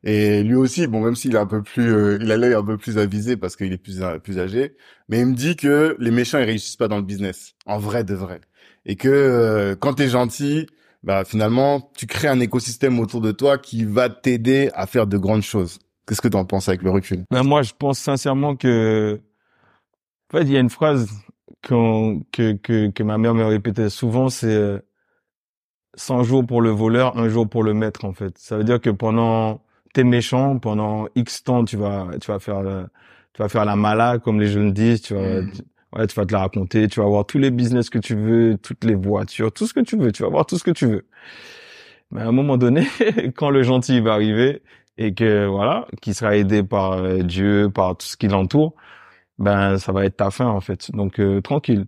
Et 0.03 0.43
lui 0.43 0.55
aussi, 0.55 0.85
bon, 0.87 1.01
même 1.01 1.15
s'il 1.15 1.35
est 1.35 1.39
un 1.39 1.45
peu 1.45 1.63
plus, 1.63 1.93
euh, 1.93 2.17
il 2.21 2.31
a 2.31 2.37
l'œil 2.37 2.53
un 2.53 2.63
peu 2.63 2.77
plus 2.77 2.97
avisé 2.97 3.37
parce 3.37 3.55
qu'il 3.55 3.71
est 3.71 3.77
plus 3.77 4.01
plus 4.21 4.37
âgé, 4.37 4.75
mais 5.07 5.19
il 5.19 5.27
me 5.27 5.33
dit 5.33 5.55
que 5.55 5.95
les 5.99 6.11
méchants 6.11 6.39
ils 6.39 6.45
réussissent 6.45 6.75
pas 6.75 6.89
dans 6.89 6.97
le 6.97 7.03
business, 7.03 7.55
en 7.65 7.77
vrai 7.77 8.03
de 8.03 8.13
vrai, 8.13 8.41
et 8.85 8.97
que 8.97 9.07
euh, 9.07 9.75
quand 9.77 9.93
t'es 9.93 10.09
gentil, 10.09 10.67
bah 11.03 11.25
finalement 11.25 11.91
tu 11.95 12.05
crées 12.07 12.27
un 12.29 12.39
écosystème 12.39 12.99
autour 12.99 13.21
de 13.21 13.31
toi 13.31 13.57
qui 13.57 13.83
va 13.83 14.09
t'aider 14.09 14.69
à 14.73 14.87
faire 14.87 15.05
de 15.07 15.17
grandes 15.17 15.41
choses. 15.43 15.79
Qu'est-ce 16.07 16.21
que 16.21 16.27
t'en 16.27 16.45
penses 16.45 16.67
avec 16.69 16.81
le 16.81 16.89
recul? 16.89 17.23
Ben 17.31 17.43
moi, 17.43 17.61
je 17.61 17.73
pense 17.77 17.97
sincèrement 17.99 18.55
que, 18.55 19.21
en 20.33 20.37
fait, 20.37 20.43
il 20.43 20.51
y 20.51 20.57
a 20.57 20.59
une 20.59 20.69
phrase 20.69 21.09
qu'on- 21.67 22.21
que 22.31 22.53
que 22.53 22.89
que 22.89 23.03
ma 23.03 23.17
mère 23.17 23.33
me 23.33 23.45
répétait 23.45 23.89
souvent, 23.89 24.29
c'est 24.29 24.47
euh, 24.47 24.79
100 25.95 26.23
jours 26.23 26.45
pour 26.45 26.61
le 26.61 26.71
voleur, 26.71 27.17
un 27.17 27.29
jour 27.29 27.47
pour 27.47 27.63
le 27.63 27.73
maître. 27.73 28.05
En 28.05 28.13
fait, 28.13 28.37
ça 28.37 28.57
veut 28.57 28.63
dire 28.63 28.81
que 28.81 28.89
pendant 28.89 29.61
t'es 29.93 30.03
méchant, 30.03 30.57
pendant 30.57 31.07
X 31.15 31.43
temps, 31.43 31.63
tu 31.65 31.77
vas 31.77 32.07
tu 32.19 32.31
vas 32.31 32.39
faire 32.39 32.61
le- 32.63 32.87
tu 33.33 33.41
vas 33.41 33.49
faire 33.49 33.65
la 33.65 33.75
mala 33.75 34.19
comme 34.19 34.39
les 34.39 34.47
jeunes 34.47 34.73
disent, 34.73 35.01
tu 35.03 35.13
vas 35.13 35.41
Mhm. 35.41 35.51
tu- 35.51 35.61
ouais, 35.95 36.07
tu 36.07 36.15
vas 36.15 36.25
te 36.25 36.33
la 36.33 36.39
raconter, 36.39 36.87
tu 36.87 36.99
vas 36.99 37.05
avoir 37.05 37.25
tous 37.25 37.37
les 37.39 37.51
business 37.51 37.89
que 37.89 37.99
tu 37.99 38.15
veux, 38.15 38.57
toutes 38.61 38.83
les 38.83 38.95
voitures, 38.95 39.51
tout 39.51 39.67
ce 39.67 39.73
que 39.73 39.81
tu 39.81 39.97
veux, 39.97 40.11
tu 40.11 40.23
vas 40.23 40.27
avoir 40.27 40.45
tout 40.45 40.57
ce 40.57 40.63
que 40.63 40.71
tu 40.71 40.87
veux. 40.87 41.05
Mais 42.11 42.21
à 42.21 42.27
un 42.27 42.31
moment 42.31 42.57
donné, 42.57 42.87
quand 43.35 43.49
le 43.49 43.63
gentil 43.63 43.99
va 44.01 44.13
arriver, 44.13 44.61
et 44.97 45.13
que 45.13 45.45
voilà, 45.47 45.87
qui 46.01 46.13
sera 46.13 46.37
aidé 46.37 46.63
par 46.63 46.93
euh, 46.93 47.23
Dieu, 47.23 47.69
par 47.73 47.97
tout 47.97 48.05
ce 48.05 48.17
qui 48.17 48.27
l'entoure, 48.27 48.73
ben 49.39 49.77
ça 49.79 49.91
va 49.91 50.05
être 50.05 50.17
ta 50.17 50.31
fin 50.31 50.47
en 50.47 50.61
fait. 50.61 50.91
Donc 50.93 51.19
euh, 51.19 51.41
tranquille. 51.41 51.85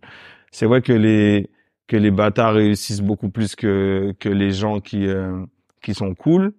C'est 0.52 0.66
vrai 0.66 0.82
que 0.82 0.94
les 0.94 1.50
que 1.88 1.98
les 1.98 2.12
bâtards 2.12 2.56
réussissent 2.56 3.02
beaucoup 3.02 3.30
plus 3.30 3.56
que 3.56 4.14
que 4.20 4.30
les 4.30 4.52
gens 4.52 4.80
qui 4.82 5.08
euh, 5.08 5.46
qui 5.84 5.94
sont 5.94 6.16
cool, 6.16 6.54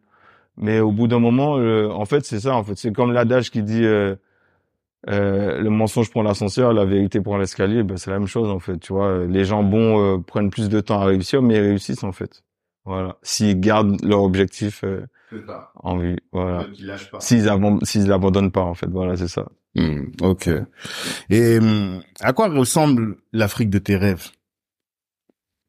mais 0.56 0.80
au 0.80 0.92
bout 0.92 1.08
d'un 1.08 1.18
moment, 1.20 1.54
en 1.54 2.04
fait 2.06 2.24
c'est 2.24 2.40
ça 2.40 2.54
en 2.56 2.64
fait. 2.64 2.76
C'est 2.76 2.92
comme 2.92 3.12
l'adage 3.12 3.50
qui 3.50 3.62
dit 3.62 3.84
le 5.06 5.68
mensonge 5.68 6.10
prend 6.10 6.22
l'ascenseur, 6.22 6.72
la 6.72 6.84
vérité 6.84 7.20
prend 7.20 7.36
l'escalier. 7.36 7.82
Ben 7.82 7.96
c'est 7.96 8.10
la 8.10 8.18
même 8.18 8.28
chose 8.28 8.50
en 8.50 8.58
fait. 8.58 8.78
Tu 8.78 8.92
vois, 8.92 9.26
les 9.26 9.44
gens 9.44 9.62
bons 9.62 10.22
prennent 10.22 10.50
plus 10.50 10.68
de 10.68 10.80
temps 10.80 11.00
à 11.00 11.04
réussir, 11.06 11.42
mais 11.42 11.56
ils 11.56 11.60
réussissent 11.60 12.04
en 12.04 12.12
fait. 12.12 12.42
Voilà. 12.84 13.16
S'ils 13.22 13.58
gardent 13.60 14.00
leur 14.04 14.22
objectif 14.22 14.84
en 15.76 15.98
vue, 15.98 16.18
voilà. 16.32 16.66
S'ils 17.18 17.48
abandonnent, 17.48 17.84
s'ils 17.84 18.06
l'abandonnent 18.06 18.52
pas, 18.52 18.62
en 18.62 18.74
fait, 18.74 18.88
voilà, 18.88 19.16
c'est 19.16 19.28
ça. 19.28 19.46
Hmm, 19.74 20.06
ok. 20.22 20.48
Et 21.28 21.60
hmm, 21.60 22.00
à 22.20 22.32
quoi 22.32 22.48
ressemble 22.48 23.16
l'Afrique 23.32 23.70
de 23.70 23.78
tes 23.78 23.96
rêves? 23.96 24.30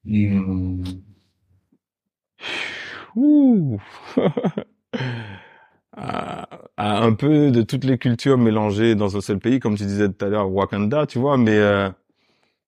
Mmh. 0.06 0.84
Ouh. 3.15 3.80
à, 5.98 6.48
un 6.78 7.14
peu 7.14 7.52
de 7.52 7.62
toutes 7.64 7.84
les 7.84 7.98
cultures 7.98 8.38
mélangées 8.38 8.96
dans 8.96 9.18
un 9.18 9.22
seul 9.22 9.40
pays, 9.40 9.60
comme 9.60 9.76
tu 9.76 9.86
disais 9.86 10.10
tout 10.10 10.26
à 10.26 10.30
l'heure, 10.30 10.52
Wakanda, 10.52 11.06
tu 11.08 11.20
vois, 11.20 11.38
mais 11.38 11.58
euh, 11.58 11.90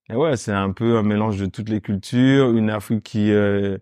ouais, 0.10 0.38
c'est 0.38 0.52
un 0.52 0.72
peu 0.72 0.98
un 0.98 1.04
mélange 1.04 1.40
de 1.40 1.46
toutes 1.48 1.70
les 1.70 1.82
cultures, 1.82 2.52
une 2.52 2.70
Afrique 2.70 3.04
qui 3.04 3.32
euh, 3.32 3.78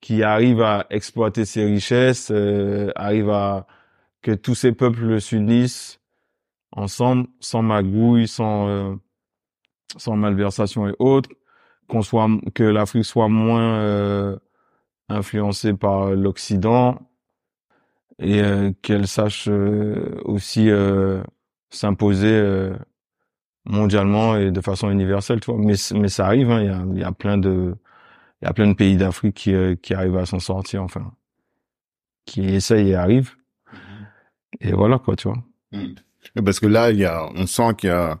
qui 0.00 0.22
arrive 0.22 0.62
à 0.62 0.86
exploiter 0.90 1.44
ses 1.44 1.64
richesses, 1.64 2.30
euh, 2.30 2.92
arrive 2.96 3.30
à 3.30 3.66
que 4.22 4.32
tous 4.32 4.54
ces 4.54 4.72
peuples 4.72 5.20
s'unissent 5.20 6.00
ensemble, 6.72 7.28
sans 7.40 7.62
magouille, 7.62 8.28
sans 8.28 8.68
euh, 8.68 8.94
sans 9.96 10.16
malversation 10.16 10.88
et 10.88 10.94
autres, 10.98 11.30
qu'on 11.88 12.02
soit 12.02 12.28
que 12.54 12.64
l'Afrique 12.64 13.04
soit 13.04 13.28
moins 13.28 13.80
euh, 13.80 14.36
influencée 15.08 15.74
par 15.74 16.10
l'Occident 16.10 17.00
et 18.18 18.40
euh, 18.40 18.72
qu'elle 18.82 19.06
sache 19.06 19.48
aussi 20.24 20.68
s'imposer 21.70 22.70
mondialement 23.64 24.36
et 24.36 24.50
de 24.50 24.60
façon 24.60 24.90
universelle, 24.90 25.40
tu 25.40 25.50
vois. 25.50 25.60
Mais 25.60 25.74
mais 25.94 26.08
ça 26.08 26.26
arrive, 26.26 26.50
hein, 26.50 26.60
il 26.60 26.66
y 26.66 26.70
a 26.70 26.84
il 26.94 26.98
y 27.00 27.04
a 27.04 27.12
plein 27.12 27.38
de 27.38 27.74
il 28.42 28.44
y 28.44 28.48
a 28.48 28.52
plein 28.52 28.68
de 28.68 28.74
pays 28.74 28.96
d'Afrique 28.96 29.34
qui, 29.34 29.54
euh, 29.54 29.76
qui 29.76 29.94
arrivent 29.94 30.18
à 30.18 30.26
s'en 30.26 30.38
sortir, 30.38 30.82
enfin, 30.82 31.12
qui 32.26 32.42
essayent 32.44 32.90
et 32.90 32.94
arrivent. 32.94 33.34
Et 34.60 34.72
voilà, 34.72 34.98
quoi, 34.98 35.16
tu 35.16 35.28
vois. 35.28 35.42
Mm. 35.72 35.94
Parce 36.44 36.60
que 36.60 36.66
là, 36.66 36.90
il 36.90 36.98
y 36.98 37.04
a, 37.04 37.28
on 37.34 37.46
sent 37.46 37.74
qu'il 37.78 37.88
y 37.88 37.92
a 37.92 38.18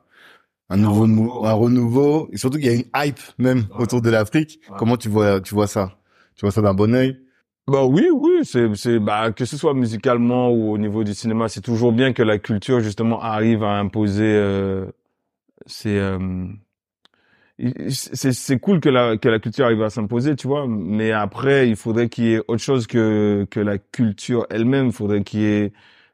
un 0.68 0.76
nouveau, 0.76 1.44
un 1.44 1.52
renouveau, 1.52 2.28
et 2.32 2.38
surtout 2.38 2.58
qu'il 2.58 2.66
y 2.66 2.70
a 2.70 2.74
une 2.74 2.90
hype 2.96 3.20
même 3.38 3.66
autour 3.78 4.00
de 4.00 4.10
l'Afrique. 4.10 4.60
Comment 4.78 4.96
tu 4.96 5.08
vois, 5.08 5.40
tu 5.40 5.54
vois 5.54 5.66
ça? 5.66 5.98
Tu 6.34 6.44
vois 6.44 6.50
ça 6.50 6.62
d'un 6.62 6.74
bon 6.74 6.94
œil? 6.94 7.20
Bah 7.68 7.84
oui, 7.84 8.08
oui, 8.12 8.44
c'est, 8.44 8.72
c'est, 8.76 9.00
bah, 9.00 9.32
que 9.32 9.44
ce 9.44 9.56
soit 9.56 9.74
musicalement 9.74 10.50
ou 10.52 10.70
au 10.72 10.78
niveau 10.78 11.02
du 11.02 11.14
cinéma, 11.14 11.48
c'est 11.48 11.60
toujours 11.62 11.90
bien 11.92 12.12
que 12.12 12.22
la 12.22 12.38
culture, 12.38 12.78
justement, 12.80 13.20
arrive 13.20 13.64
à 13.64 13.72
imposer, 13.78 14.22
euh, 14.24 14.86
euh, 15.86 16.48
c'est 17.90 18.32
c'est 18.32 18.58
cool 18.58 18.80
que 18.80 18.88
la 18.90 19.16
que 19.16 19.28
la 19.28 19.38
culture 19.38 19.64
arrive 19.66 19.82
à 19.82 19.90
s'imposer, 19.90 20.36
tu 20.36 20.46
vois, 20.46 20.66
mais 20.68 21.12
après 21.12 21.68
il 21.68 21.76
faudrait 21.76 22.08
qu'il 22.10 22.24
y 22.24 22.34
ait 22.34 22.42
autre 22.48 22.62
chose 22.62 22.86
que 22.86 23.46
que 23.50 23.60
la 23.60 23.78
culture 23.78 24.46
elle-même, 24.50 24.86
il 24.88 24.92
faudrait 24.92 25.22
qu'il 25.24 25.40
y 25.40 25.44
ait 25.46 25.72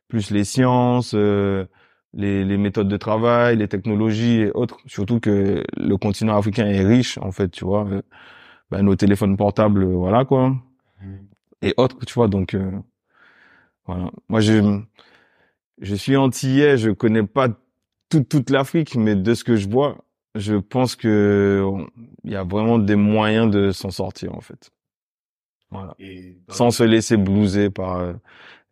plus 0.08 0.30
les 0.30 0.44
sciences, 0.44 1.14
euh, 1.14 1.66
les 2.14 2.44
les 2.44 2.56
méthodes 2.58 2.88
de 2.88 2.96
travail, 2.96 3.56
les 3.56 3.66
technologies 3.68 4.42
et 4.42 4.50
autres, 4.54 4.78
surtout 4.86 5.18
que 5.20 5.64
le 5.76 5.96
continent 5.96 6.36
africain 6.36 6.66
est 6.68 6.84
riche 6.84 7.18
en 7.18 7.32
fait, 7.32 7.48
tu 7.50 7.64
vois. 7.64 7.88
Ben, 8.70 8.82
nos 8.82 8.96
téléphones 8.96 9.36
portables, 9.36 9.84
voilà 9.86 10.24
quoi. 10.24 10.54
Et 11.62 11.74
autres, 11.76 12.04
tu 12.04 12.14
vois, 12.14 12.28
donc 12.28 12.54
euh, 12.54 12.70
voilà. 13.86 14.10
Moi 14.28 14.40
je 14.40 14.80
je 15.80 15.94
suis 15.94 16.16
antillais, 16.16 16.76
je 16.76 16.90
connais 16.90 17.22
pas 17.22 17.48
toute 18.08 18.28
toute 18.28 18.50
l'Afrique, 18.50 18.94
mais 18.96 19.16
de 19.16 19.34
ce 19.34 19.44
que 19.44 19.56
je 19.56 19.68
vois, 19.68 20.04
je 20.34 20.56
pense 20.56 20.96
que 20.96 21.66
il 22.24 22.32
y 22.32 22.36
a 22.36 22.44
vraiment 22.44 22.78
des 22.78 22.96
moyens 22.96 23.50
de 23.50 23.70
s'en 23.72 23.90
sortir 23.90 24.34
en 24.34 24.40
fait. 24.40 24.70
Voilà. 25.70 25.96
Sans 26.48 26.70
se 26.70 26.82
laisser 26.82 27.16
blouser 27.16 27.70
par 27.70 27.96
euh, 27.96 28.12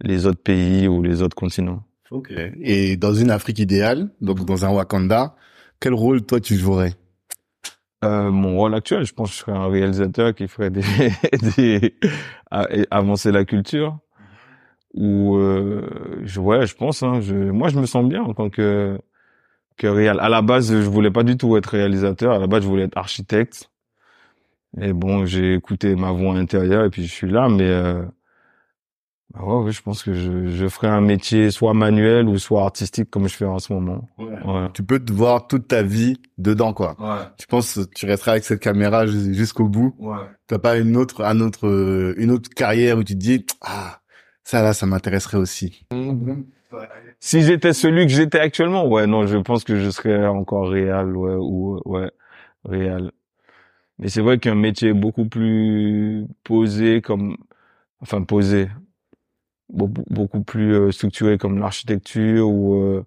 les 0.00 0.26
autres 0.26 0.42
pays 0.42 0.86
ou 0.86 1.02
les 1.02 1.22
autres 1.22 1.34
continents. 1.36 1.82
Ok. 2.10 2.32
Et 2.60 2.96
dans 2.96 3.14
une 3.14 3.30
Afrique 3.30 3.58
idéale, 3.58 4.10
donc 4.20 4.44
dans 4.44 4.64
un 4.64 4.70
Wakanda, 4.70 5.36
quel 5.80 5.94
rôle 5.94 6.22
toi 6.26 6.40
tu 6.40 6.56
jouerais? 6.56 6.94
Euh, 8.04 8.30
mon 8.30 8.56
rôle 8.56 8.74
actuel, 8.74 9.04
je 9.04 9.12
pense 9.12 9.30
que 9.30 9.36
je 9.36 9.40
serais 9.40 9.52
un 9.52 9.68
réalisateur 9.68 10.34
qui 10.34 10.48
ferait 10.48 10.70
des, 10.70 10.82
des 11.56 11.94
avancer 12.90 13.32
la 13.32 13.44
culture. 13.44 13.98
Ou 14.94 15.36
euh, 15.36 16.20
je, 16.24 16.40
ouais, 16.40 16.66
je 16.66 16.74
pense. 16.74 17.02
Hein, 17.02 17.20
je, 17.20 17.34
moi, 17.34 17.68
je 17.68 17.78
me 17.78 17.86
sens 17.86 18.08
bien 18.08 18.22
en 18.22 18.34
tant 18.34 18.50
que 18.50 18.98
que 19.76 19.86
réal. 19.86 20.20
À 20.20 20.28
la 20.28 20.42
base, 20.42 20.70
je 20.70 20.88
voulais 20.88 21.10
pas 21.10 21.22
du 21.22 21.36
tout 21.36 21.56
être 21.56 21.66
réalisateur. 21.66 22.32
À 22.34 22.38
la 22.38 22.46
base, 22.46 22.62
je 22.62 22.68
voulais 22.68 22.84
être 22.84 22.96
architecte. 22.98 23.70
Et 24.80 24.92
bon, 24.92 25.24
j'ai 25.24 25.54
écouté 25.54 25.96
ma 25.96 26.12
voix 26.12 26.34
intérieure 26.34 26.84
et 26.84 26.90
puis 26.90 27.06
je 27.06 27.12
suis 27.12 27.30
là. 27.30 27.48
Mais 27.48 27.68
euh, 27.68 28.02
bah 29.32 29.44
ouais, 29.44 29.70
je 29.70 29.80
pense 29.80 30.02
que 30.02 30.12
je, 30.12 30.48
je 30.48 30.68
ferai 30.68 30.88
un 30.88 31.00
métier 31.00 31.50
soit 31.50 31.72
manuel 31.72 32.28
ou 32.28 32.38
soit 32.38 32.62
artistique 32.62 33.10
comme 33.10 33.28
je 33.28 33.34
fais 33.34 33.44
en 33.44 33.58
ce 33.58 33.72
moment. 33.72 34.08
Ouais. 34.18 34.68
Tu 34.74 34.82
peux 34.82 34.98
te 34.98 35.12
voir 35.12 35.46
toute 35.46 35.68
ta 35.68 35.82
vie 35.82 36.20
dedans, 36.36 36.72
quoi. 36.72 36.96
Ouais. 36.98 37.26
Tu 37.38 37.46
penses 37.46 37.78
tu 37.94 38.06
resteras 38.06 38.32
avec 38.32 38.44
cette 38.44 38.60
caméra 38.60 39.06
jusqu'au 39.06 39.68
bout? 39.68 39.94
Ouais. 39.98 40.16
T'as 40.48 40.58
pas 40.58 40.78
une 40.78 40.96
autre, 40.96 41.24
un 41.24 41.40
autre, 41.40 42.14
une 42.18 42.30
autre 42.30 42.50
carrière 42.50 42.98
où 42.98 43.04
tu 43.04 43.14
te 43.14 43.18
dis 43.18 43.46
ah 43.60 44.00
ça 44.42 44.62
là, 44.62 44.72
ça 44.72 44.86
m'intéresserait 44.86 45.38
aussi. 45.38 45.86
Si 47.20 47.42
j'étais 47.42 47.72
celui 47.72 48.06
que 48.06 48.12
j'étais 48.12 48.40
actuellement, 48.40 48.88
ouais, 48.88 49.06
non, 49.06 49.26
je 49.26 49.36
pense 49.38 49.62
que 49.62 49.76
je 49.76 49.90
serais 49.90 50.26
encore 50.26 50.70
réel, 50.70 51.14
ouais, 51.14 51.34
ou 51.34 51.80
ouais, 51.84 52.10
réel. 52.64 53.12
Mais 53.98 54.08
c'est 54.08 54.22
vrai 54.22 54.38
qu'un 54.38 54.54
métier 54.54 54.92
beaucoup 54.92 55.26
plus 55.26 56.26
posé, 56.42 57.00
comme, 57.00 57.36
enfin 58.00 58.22
posé, 58.22 58.68
beaucoup, 59.72 60.04
beaucoup 60.08 60.42
plus 60.42 60.74
euh, 60.74 60.90
structuré 60.90 61.38
comme 61.38 61.58
l'architecture 61.58 62.48
ou 62.48 62.74
euh, 62.74 63.04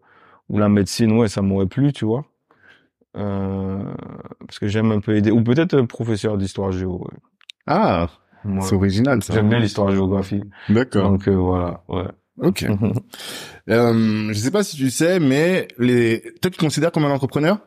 ou 0.50 0.58
la 0.58 0.70
médecine, 0.70 1.12
ouais, 1.14 1.28
ça 1.28 1.42
m'aurait 1.42 1.68
plu, 1.68 1.94
tu 1.94 2.06
vois. 2.06 2.26
Euh, 3.16 3.84
parce 4.40 4.60
que 4.60 4.68
j'aime 4.68 4.92
un 4.92 5.00
peu 5.00 5.16
aider, 5.16 5.32
ou 5.32 5.44
peut-être 5.44 5.82
professeur 5.84 6.38
d'histoire 6.38 6.72
géo. 6.72 7.00
Ouais. 7.00 7.18
Ah, 7.68 8.08
c'est 8.62 8.76
original 8.76 9.24
ça. 9.24 9.34
J'aime 9.34 9.50
bien 9.50 9.60
l'histoire-géographie. 9.60 10.42
D'accord. 10.70 11.12
Donc 11.12 11.30
voilà, 11.30 11.84
ouais. 11.88 12.08
Ok. 12.42 12.66
euh, 13.70 14.28
je 14.34 14.38
sais 14.38 14.52
pas 14.52 14.64
si 14.64 14.76
tu 14.76 14.90
sais, 14.90 15.20
mais 15.20 15.68
les... 15.78 16.22
toi, 16.42 16.50
tu 16.50 16.58
te 16.58 16.58
considères 16.58 16.92
comme 16.92 17.06
un 17.06 17.12
entrepreneur? 17.12 17.60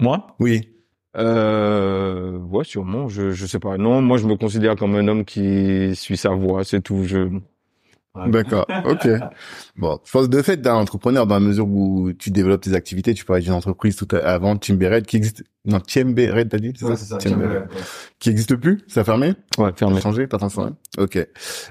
Moi? 0.00 0.34
Oui. 0.40 0.70
Euh, 1.16 2.38
ouais, 2.38 2.64
sûrement. 2.64 3.08
Je, 3.08 3.30
je 3.30 3.46
sais 3.46 3.58
pas. 3.58 3.76
Non, 3.76 4.00
moi, 4.00 4.18
je 4.18 4.26
me 4.26 4.36
considère 4.36 4.76
comme 4.76 4.96
un 4.96 5.06
homme 5.06 5.24
qui 5.24 5.94
suit 5.94 6.16
sa 6.16 6.30
voie. 6.30 6.64
C'est 6.64 6.80
tout. 6.80 7.04
Je, 7.04 7.28
D'accord, 8.14 8.64
ok. 8.84 9.08
Bon, 9.76 9.98
je 10.04 10.10
pense 10.12 10.28
de 10.28 10.40
fait 10.40 10.56
d'un 10.58 10.76
entrepreneur 10.76 11.26
dans 11.26 11.34
la 11.34 11.40
mesure 11.40 11.66
où 11.66 12.12
tu 12.12 12.30
développes 12.30 12.60
tes 12.60 12.74
activités, 12.74 13.12
tu 13.12 13.24
peux 13.24 13.36
être 13.36 13.46
une 13.46 13.52
entreprise 13.52 13.96
tout 13.96 14.06
avant 14.22 14.56
Timberet 14.56 15.02
qui 15.02 15.16
existe, 15.16 15.42
non 15.64 15.80
Timberet 15.80 16.44
t'as 16.44 16.58
dit 16.58 16.72
c'est 16.76 16.96
ça, 16.96 17.18
qui 18.20 18.30
existe 18.30 18.54
plus, 18.54 18.84
ça 18.86 19.00
a 19.00 19.04
fermé? 19.04 19.34
Ouais, 19.58 19.72
fermé. 19.74 20.00
Changé, 20.00 20.28
pas 20.28 20.38
transformé. 20.38 20.72
Ok. 20.96 21.18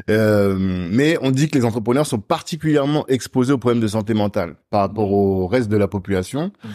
Euh, 0.10 0.56
mais 0.60 1.18
on 1.22 1.32
dit 1.32 1.48
que 1.48 1.58
les 1.58 1.64
entrepreneurs 1.64 2.06
sont 2.06 2.20
particulièrement 2.20 3.08
exposés 3.08 3.54
aux 3.54 3.58
problèmes 3.58 3.82
de 3.82 3.88
santé 3.88 4.14
mentale 4.14 4.58
par 4.70 4.82
rapport 4.82 5.12
au 5.14 5.48
reste 5.48 5.70
de 5.70 5.78
la 5.78 5.88
population. 5.88 6.52
Mhm. 6.64 6.72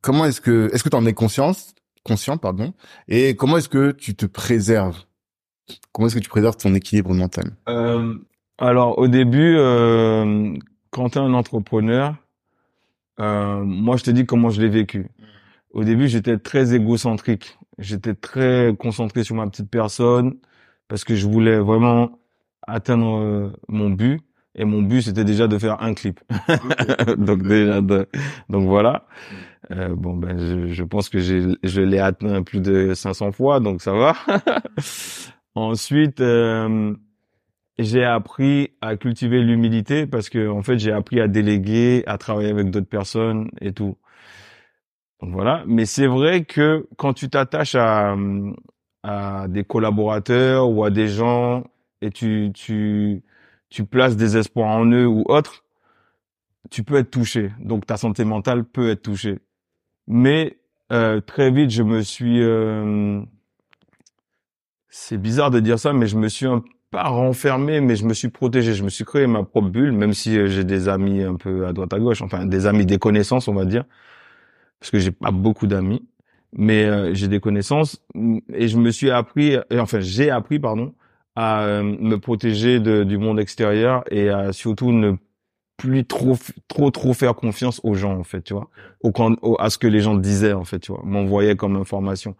Comment 0.00 0.26
est-ce 0.26 0.40
que, 0.40 0.70
est-ce 0.72 0.84
que 0.84 0.88
tu 0.88 0.96
en 0.96 1.06
es 1.06 1.12
conscience, 1.12 1.74
conscient, 2.04 2.36
pardon, 2.36 2.72
et 3.08 3.34
comment 3.34 3.56
est-ce 3.56 3.68
que 3.68 3.90
tu 3.90 4.14
te 4.14 4.26
préserves? 4.26 4.98
Comment 5.92 6.06
est-ce 6.06 6.16
que 6.16 6.20
tu 6.20 6.28
préserves 6.28 6.56
ton 6.56 6.74
équilibre 6.74 7.14
mental? 7.14 7.56
Euh, 7.68 8.14
alors 8.62 8.98
au 8.98 9.08
début, 9.08 9.56
euh, 9.56 10.54
quand 10.90 11.10
tu 11.10 11.18
es 11.18 11.20
un 11.20 11.34
entrepreneur, 11.34 12.14
euh, 13.20 13.62
moi 13.64 13.96
je 13.96 14.04
te 14.04 14.10
dis 14.10 14.24
comment 14.24 14.50
je 14.50 14.60
l'ai 14.60 14.68
vécu. 14.68 15.00
Mm. 15.00 15.24
Au 15.72 15.84
début, 15.84 16.08
j'étais 16.08 16.38
très 16.38 16.74
égocentrique. 16.74 17.58
J'étais 17.78 18.14
très 18.14 18.74
concentré 18.78 19.24
sur 19.24 19.34
ma 19.34 19.48
petite 19.48 19.70
personne 19.70 20.36
parce 20.88 21.04
que 21.04 21.14
je 21.14 21.26
voulais 21.26 21.58
vraiment 21.58 22.20
atteindre 22.66 23.18
euh, 23.18 23.50
mon 23.68 23.90
but. 23.90 24.20
Et 24.54 24.64
mon 24.64 24.82
but, 24.82 25.02
c'était 25.02 25.24
déjà 25.24 25.48
de 25.48 25.58
faire 25.58 25.82
un 25.82 25.94
clip. 25.94 26.20
donc 27.16 27.42
déjà, 27.42 27.80
donc 27.80 28.68
voilà. 28.68 29.06
Mm. 29.70 29.72
Euh, 29.72 29.88
bon 29.96 30.14
ben, 30.14 30.38
je, 30.38 30.72
je 30.72 30.84
pense 30.84 31.08
que 31.08 31.18
je 31.20 31.80
l'ai 31.80 31.98
atteint 31.98 32.42
plus 32.42 32.60
de 32.60 32.94
500 32.94 33.32
fois, 33.32 33.60
donc 33.60 33.82
ça 33.82 33.92
va. 33.92 34.14
Ensuite, 35.54 36.20
euh, 36.20 36.94
j'ai 37.78 38.04
appris 38.04 38.70
à 38.80 38.96
cultiver 38.96 39.40
l'humilité 39.40 40.06
parce 40.06 40.28
que 40.28 40.48
en 40.48 40.62
fait 40.62 40.78
j'ai 40.78 40.92
appris 40.92 41.20
à 41.20 41.28
déléguer, 41.28 42.04
à 42.06 42.18
travailler 42.18 42.50
avec 42.50 42.70
d'autres 42.70 42.88
personnes 42.88 43.50
et 43.60 43.72
tout. 43.72 43.96
Donc 45.20 45.32
voilà. 45.32 45.64
Mais 45.66 45.86
c'est 45.86 46.06
vrai 46.06 46.44
que 46.44 46.86
quand 46.96 47.14
tu 47.14 47.30
t'attaches 47.30 47.74
à, 47.76 48.16
à 49.02 49.48
des 49.48 49.64
collaborateurs 49.64 50.68
ou 50.70 50.84
à 50.84 50.90
des 50.90 51.08
gens 51.08 51.64
et 52.02 52.10
tu 52.10 52.50
tu 52.54 53.22
tu 53.70 53.84
places 53.86 54.16
des 54.16 54.36
espoirs 54.36 54.68
en 54.68 54.86
eux 54.86 55.06
ou 55.06 55.24
autres, 55.28 55.64
tu 56.70 56.84
peux 56.84 56.96
être 56.96 57.10
touché. 57.10 57.52
Donc 57.60 57.86
ta 57.86 57.96
santé 57.96 58.24
mentale 58.24 58.64
peut 58.64 58.90
être 58.90 59.02
touchée. 59.02 59.38
Mais 60.06 60.58
euh, 60.92 61.20
très 61.20 61.50
vite, 61.50 61.70
je 61.70 61.82
me 61.82 62.02
suis 62.02 62.42
euh, 62.42 63.20
c'est 64.88 65.18
bizarre 65.18 65.50
de 65.50 65.60
dire 65.60 65.78
ça, 65.78 65.92
mais 65.92 66.06
je 66.06 66.18
me 66.18 66.28
suis 66.28 66.46
un 66.46 66.62
pas 66.92 67.04
renfermé, 67.08 67.80
mais 67.80 67.96
je 67.96 68.04
me 68.04 68.14
suis 68.14 68.28
protégé. 68.28 68.74
Je 68.74 68.84
me 68.84 68.90
suis 68.90 69.04
créé 69.04 69.26
ma 69.26 69.42
propre 69.42 69.68
bulle, 69.70 69.92
même 69.92 70.12
si 70.14 70.38
euh, 70.38 70.46
j'ai 70.46 70.62
des 70.62 70.88
amis 70.88 71.22
un 71.22 71.34
peu 71.36 71.66
à 71.66 71.72
droite 71.72 71.92
à 71.94 71.98
gauche, 71.98 72.22
enfin 72.22 72.46
des 72.46 72.66
amis, 72.66 72.86
des 72.86 72.98
connaissances, 72.98 73.48
on 73.48 73.54
va 73.54 73.64
dire, 73.64 73.84
parce 74.78 74.90
que 74.90 74.98
j'ai 74.98 75.10
pas 75.10 75.30
beaucoup 75.32 75.66
d'amis, 75.66 76.06
mais 76.52 76.84
euh, 76.84 77.14
j'ai 77.14 77.28
des 77.28 77.40
connaissances. 77.40 78.02
Et 78.54 78.68
je 78.68 78.76
me 78.78 78.90
suis 78.90 79.10
appris, 79.10 79.56
enfin 79.72 80.00
j'ai 80.00 80.30
appris, 80.30 80.60
pardon, 80.60 80.94
à 81.34 81.62
euh, 81.64 81.82
me 81.82 82.16
protéger 82.18 82.78
du 82.80 83.18
monde 83.18 83.40
extérieur 83.40 84.04
et 84.10 84.28
à 84.28 84.52
surtout 84.52 84.92
ne 84.92 85.14
plus 85.78 86.04
trop 86.04 86.36
trop 86.68 86.90
trop 86.90 87.14
faire 87.14 87.34
confiance 87.34 87.80
aux 87.84 87.94
gens 87.94 88.16
en 88.18 88.24
fait 88.24 88.42
tu 88.42 88.52
vois. 88.54 88.68
Au, 89.02 89.56
à 89.58 89.70
ce 89.70 89.78
que 89.78 89.86
les 89.88 90.00
gens 90.00 90.14
disaient 90.14 90.52
en 90.52 90.64
fait 90.64 90.78
tu 90.80 90.92
vois 90.92 91.02
m'envoyaient 91.04 91.56
comme 91.56 91.76
information. 91.76 92.36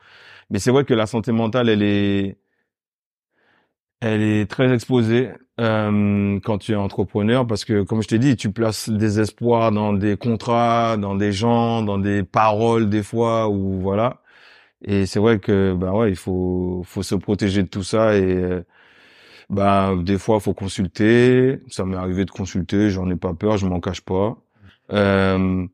Mais 0.51 0.59
c'est 0.59 0.71
vrai 0.71 0.85
que 0.85 0.95
la 0.95 1.07
santé 1.07 1.33
mentale 1.33 1.69
elle 1.71 1.83
est 1.83 2.37
elle 4.03 4.23
est 4.23 4.51
très 4.51 4.73
exposée 4.75 5.31
euh, 5.61 6.41
quand 6.41 6.59
tu 6.59 6.73
es 6.73 6.75
entrepreneur 6.75 7.47
parce 7.47 7.65
que, 7.65 7.83
comme 7.83 8.03
je 8.03 8.09
t'ai 8.09 8.19
dit, 8.19 8.37
tu 8.37 8.51
places 8.53 8.89
des 8.91 9.21
espoirs 9.21 9.71
dans 9.71 9.93
des 9.93 10.17
contrats, 10.17 10.97
dans 10.97 11.15
des 11.15 11.33
gens, 11.33 11.83
dans 11.83 11.99
des 11.99 12.25
paroles 12.25 12.91
des 12.91 13.03
fois 13.05 13.49
ou 13.49 13.81
voilà. 13.81 14.21
Et 14.85 15.07
c'est 15.07 15.21
vrai 15.21 15.39
que 15.41 15.75
bah 15.75 15.93
ouais, 15.93 16.11
il 16.11 16.17
faut 16.17 16.83
faut 16.87 17.03
se 17.05 17.15
protéger 17.17 17.63
de 17.63 17.69
tout 17.69 17.85
ça 17.85 18.17
et 18.17 18.23
euh, 18.25 18.63
bah 19.51 19.95
des 19.99 20.19
fois 20.19 20.41
faut 20.41 20.55
consulter. 20.55 21.61
Ça 21.69 21.85
m'est 21.85 21.97
arrivé 21.97 22.25
de 22.25 22.31
consulter, 22.33 22.91
j'en 22.91 23.11
ai 23.11 23.17
pas 23.17 23.35
peur, 23.35 23.59
je 23.59 23.67
m'en 23.67 23.81
cache 23.81 24.03
pas. 24.03 24.37
Euh, 24.93 25.67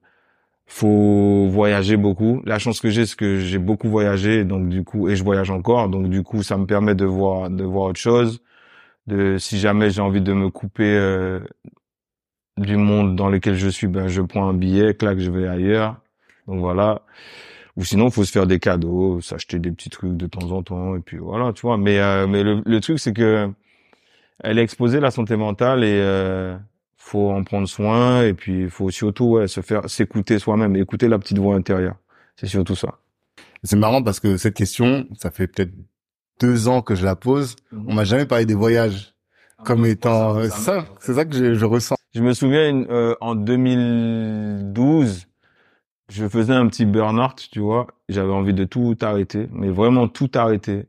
faut 0.68 1.48
voyager 1.48 1.96
beaucoup. 1.96 2.42
La 2.44 2.58
chance 2.58 2.80
que 2.80 2.90
j'ai, 2.90 3.06
c'est 3.06 3.16
que 3.16 3.40
j'ai 3.40 3.58
beaucoup 3.58 3.88
voyagé, 3.88 4.44
donc 4.44 4.68
du 4.68 4.84
coup, 4.84 5.08
et 5.08 5.16
je 5.16 5.24
voyage 5.24 5.50
encore, 5.50 5.88
donc 5.88 6.08
du 6.10 6.22
coup, 6.22 6.42
ça 6.42 6.56
me 6.58 6.66
permet 6.66 6.94
de 6.94 7.06
voir, 7.06 7.50
de 7.50 7.64
voir 7.64 7.86
autre 7.90 8.00
chose. 8.00 8.40
De, 9.06 9.38
si 9.38 9.58
jamais 9.58 9.90
j'ai 9.90 10.02
envie 10.02 10.20
de 10.20 10.32
me 10.34 10.50
couper 10.50 10.84
euh, 10.84 11.40
du 12.58 12.76
monde 12.76 13.16
dans 13.16 13.28
lequel 13.28 13.54
je 13.56 13.68
suis, 13.68 13.86
ben 13.88 14.08
je 14.08 14.20
prends 14.22 14.48
un 14.48 14.54
billet, 14.54 14.94
clac, 14.94 15.18
je 15.18 15.30
vais 15.30 15.48
ailleurs. 15.48 15.96
Donc 16.46 16.60
voilà. 16.60 17.02
Ou 17.76 17.84
sinon, 17.84 18.10
faut 18.10 18.24
se 18.24 18.32
faire 18.32 18.46
des 18.46 18.58
cadeaux, 18.58 19.20
s'acheter 19.22 19.58
des 19.58 19.70
petits 19.72 19.90
trucs 19.90 20.16
de 20.16 20.26
temps 20.26 20.50
en 20.52 20.62
temps, 20.62 20.96
et 20.96 21.00
puis 21.00 21.18
voilà, 21.18 21.52
tu 21.54 21.62
vois. 21.62 21.78
Mais 21.78 21.98
euh, 22.00 22.26
mais 22.26 22.42
le, 22.42 22.62
le 22.66 22.80
truc, 22.80 22.98
c'est 22.98 23.14
que 23.14 23.50
elle 24.40 24.58
est 24.58 24.62
exposée 24.62 25.00
la 25.00 25.10
santé 25.10 25.36
mentale 25.36 25.84
et 25.84 25.98
euh, 26.00 26.56
faut 27.08 27.30
en 27.30 27.42
prendre 27.42 27.66
soin 27.66 28.22
et 28.22 28.34
puis 28.34 28.62
il 28.62 28.70
faut 28.70 28.90
surtout 28.90 29.24
ouais, 29.24 29.48
se 29.48 29.60
faire 29.60 29.88
s'écouter 29.88 30.38
soi-même, 30.38 30.76
écouter 30.76 31.08
la 31.08 31.18
petite 31.18 31.38
voix 31.38 31.54
intérieure. 31.54 31.96
C'est 32.36 32.46
surtout 32.46 32.76
ça. 32.76 32.98
C'est 33.64 33.76
marrant 33.76 34.02
parce 34.02 34.20
que 34.20 34.36
cette 34.36 34.54
question, 34.54 35.06
ça 35.18 35.30
fait 35.30 35.46
peut-être 35.46 35.72
deux 36.40 36.68
ans 36.68 36.82
que 36.82 36.94
je 36.94 37.04
la 37.04 37.16
pose. 37.16 37.56
Mhm. 37.72 37.84
On 37.88 37.94
m'a 37.94 38.04
jamais 38.04 38.26
parlé 38.26 38.44
des 38.44 38.54
voyages 38.54 39.14
ah, 39.58 39.62
comme 39.64 39.86
étant 39.86 40.48
ça. 40.50 40.84
C'est 41.00 41.14
ça 41.14 41.24
que 41.24 41.34
je, 41.34 41.54
je, 41.54 41.64
ressens. 41.64 41.96
Je 42.14 42.22
me 42.22 42.34
souviens 42.34 42.84
euh, 42.90 43.14
en 43.20 43.34
2012, 43.34 45.26
je 46.10 46.28
faisais 46.28 46.52
un 46.52 46.68
petit 46.68 46.84
burn-out, 46.84 47.48
tu 47.50 47.60
vois. 47.60 47.88
J'avais 48.08 48.32
envie 48.32 48.54
de 48.54 48.64
tout 48.64 48.96
arrêter, 49.00 49.48
mais 49.52 49.70
vraiment 49.70 50.08
tout 50.08 50.30
arrêter. 50.34 50.84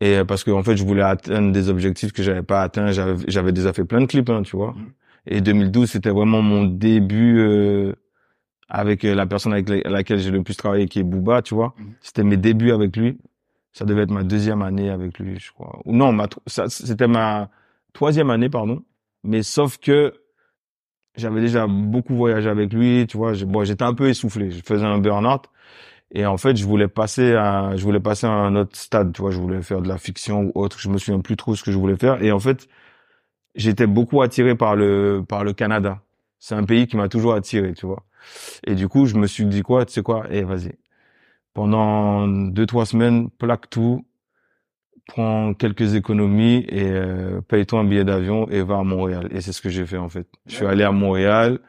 Et 0.00 0.16
euh, 0.16 0.24
parce 0.24 0.42
que 0.42 0.50
en 0.50 0.62
fait, 0.62 0.76
je 0.76 0.84
voulais 0.84 1.02
atteindre 1.02 1.52
des 1.52 1.68
objectifs 1.68 2.12
que 2.12 2.22
j'avais 2.22 2.42
pas 2.42 2.62
atteints. 2.62 2.90
J'avais 2.92 3.52
déjà 3.52 3.72
fait 3.72 3.84
plein 3.84 4.00
de 4.00 4.06
clips, 4.06 4.30
hein, 4.30 4.42
tu 4.42 4.56
vois. 4.56 4.72
Mhm. 4.72 4.92
Et 5.26 5.40
2012, 5.40 5.90
c'était 5.90 6.10
vraiment 6.10 6.42
mon 6.42 6.64
début 6.64 7.38
euh, 7.38 7.94
avec 8.68 9.04
euh, 9.04 9.14
la 9.14 9.26
personne 9.26 9.52
avec 9.52 9.68
laquelle 9.68 10.18
j'ai 10.18 10.30
le 10.30 10.42
plus 10.42 10.56
travaillé, 10.56 10.86
qui 10.86 11.00
est 11.00 11.04
Booba, 11.04 11.42
tu 11.42 11.54
vois. 11.54 11.74
Mhm. 11.78 11.94
C'était 12.00 12.24
mes 12.24 12.36
débuts 12.36 12.72
avec 12.72 12.96
lui. 12.96 13.18
Ça 13.72 13.84
devait 13.84 14.02
être 14.02 14.10
ma 14.10 14.22
deuxième 14.22 14.62
année 14.62 14.90
avec 14.90 15.18
lui, 15.18 15.38
je 15.40 15.52
crois. 15.52 15.80
Ou 15.84 15.94
non, 15.94 16.12
ma 16.12 16.28
c'était 16.46 17.08
ma 17.08 17.50
troisième 17.92 18.30
année, 18.30 18.48
pardon. 18.48 18.82
Mais 19.24 19.42
sauf 19.42 19.78
que 19.78 20.14
j'avais 21.16 21.40
déjà 21.40 21.66
beaucoup 21.66 22.14
voyagé 22.14 22.48
avec 22.48 22.72
lui, 22.72 23.06
tu 23.08 23.16
vois. 23.16 23.32
Bon, 23.46 23.64
j'étais 23.64 23.82
un 23.82 23.94
peu 23.94 24.08
essoufflé. 24.08 24.50
Je 24.50 24.60
faisais 24.64 24.84
un 24.84 24.98
burn-out. 24.98 25.46
Et 26.12 26.26
en 26.26 26.36
fait, 26.36 26.56
je 26.56 26.64
voulais 26.64 26.86
passer 26.86 27.34
à, 27.34 27.74
je 27.76 27.82
voulais 27.82 28.00
passer 28.00 28.26
à 28.26 28.30
un 28.30 28.54
autre 28.54 28.76
stade, 28.76 29.12
tu 29.12 29.22
vois. 29.22 29.32
Je 29.32 29.38
voulais 29.38 29.62
faire 29.62 29.80
de 29.80 29.88
la 29.88 29.98
fiction 29.98 30.42
ou 30.42 30.52
autre. 30.54 30.78
Je 30.78 30.88
me 30.88 30.98
souviens 30.98 31.20
plus 31.20 31.36
trop 31.36 31.56
ce 31.56 31.64
que 31.64 31.72
je 31.72 31.78
voulais 31.78 31.96
faire. 31.96 32.22
Et 32.22 32.30
en 32.30 32.38
fait, 32.38 32.68
j'étais 33.54 33.86
beaucoup 33.86 34.22
attiré 34.22 34.54
par 34.54 34.76
le 34.76 35.24
par 35.26 35.44
le 35.44 35.52
Canada. 35.52 36.00
C'est 36.38 36.54
un 36.54 36.64
pays 36.64 36.86
qui 36.86 36.96
m'a 36.96 37.08
toujours 37.08 37.34
attiré, 37.34 37.72
tu 37.74 37.86
vois. 37.86 38.04
Et 38.66 38.74
du 38.74 38.88
coup, 38.88 39.06
je 39.06 39.16
me 39.16 39.26
suis 39.26 39.46
dit 39.46 39.62
quoi, 39.62 39.84
tu 39.86 39.92
sais 39.94 40.02
quoi, 40.02 40.24
eh 40.30 40.42
vas-y. 40.42 40.72
Pendant 41.54 42.26
deux 42.28 42.66
trois 42.66 42.86
semaines, 42.86 43.30
plaque 43.30 43.70
tout, 43.70 44.04
prends 45.06 45.54
quelques 45.54 45.94
économies 45.94 46.64
et 46.68 46.90
euh, 46.90 47.40
paye-toi 47.42 47.80
un 47.80 47.84
billet 47.84 48.04
d'avion 48.04 48.48
et 48.50 48.62
va 48.62 48.78
à 48.78 48.82
Montréal. 48.82 49.28
Et 49.30 49.40
c'est 49.40 49.52
ce 49.52 49.62
que 49.62 49.68
j'ai 49.68 49.86
fait 49.86 49.98
en 49.98 50.08
fait. 50.08 50.26
Je 50.46 50.56
suis 50.56 50.66
allé 50.66 50.84
à 50.84 50.92
Montréal. 50.92 51.60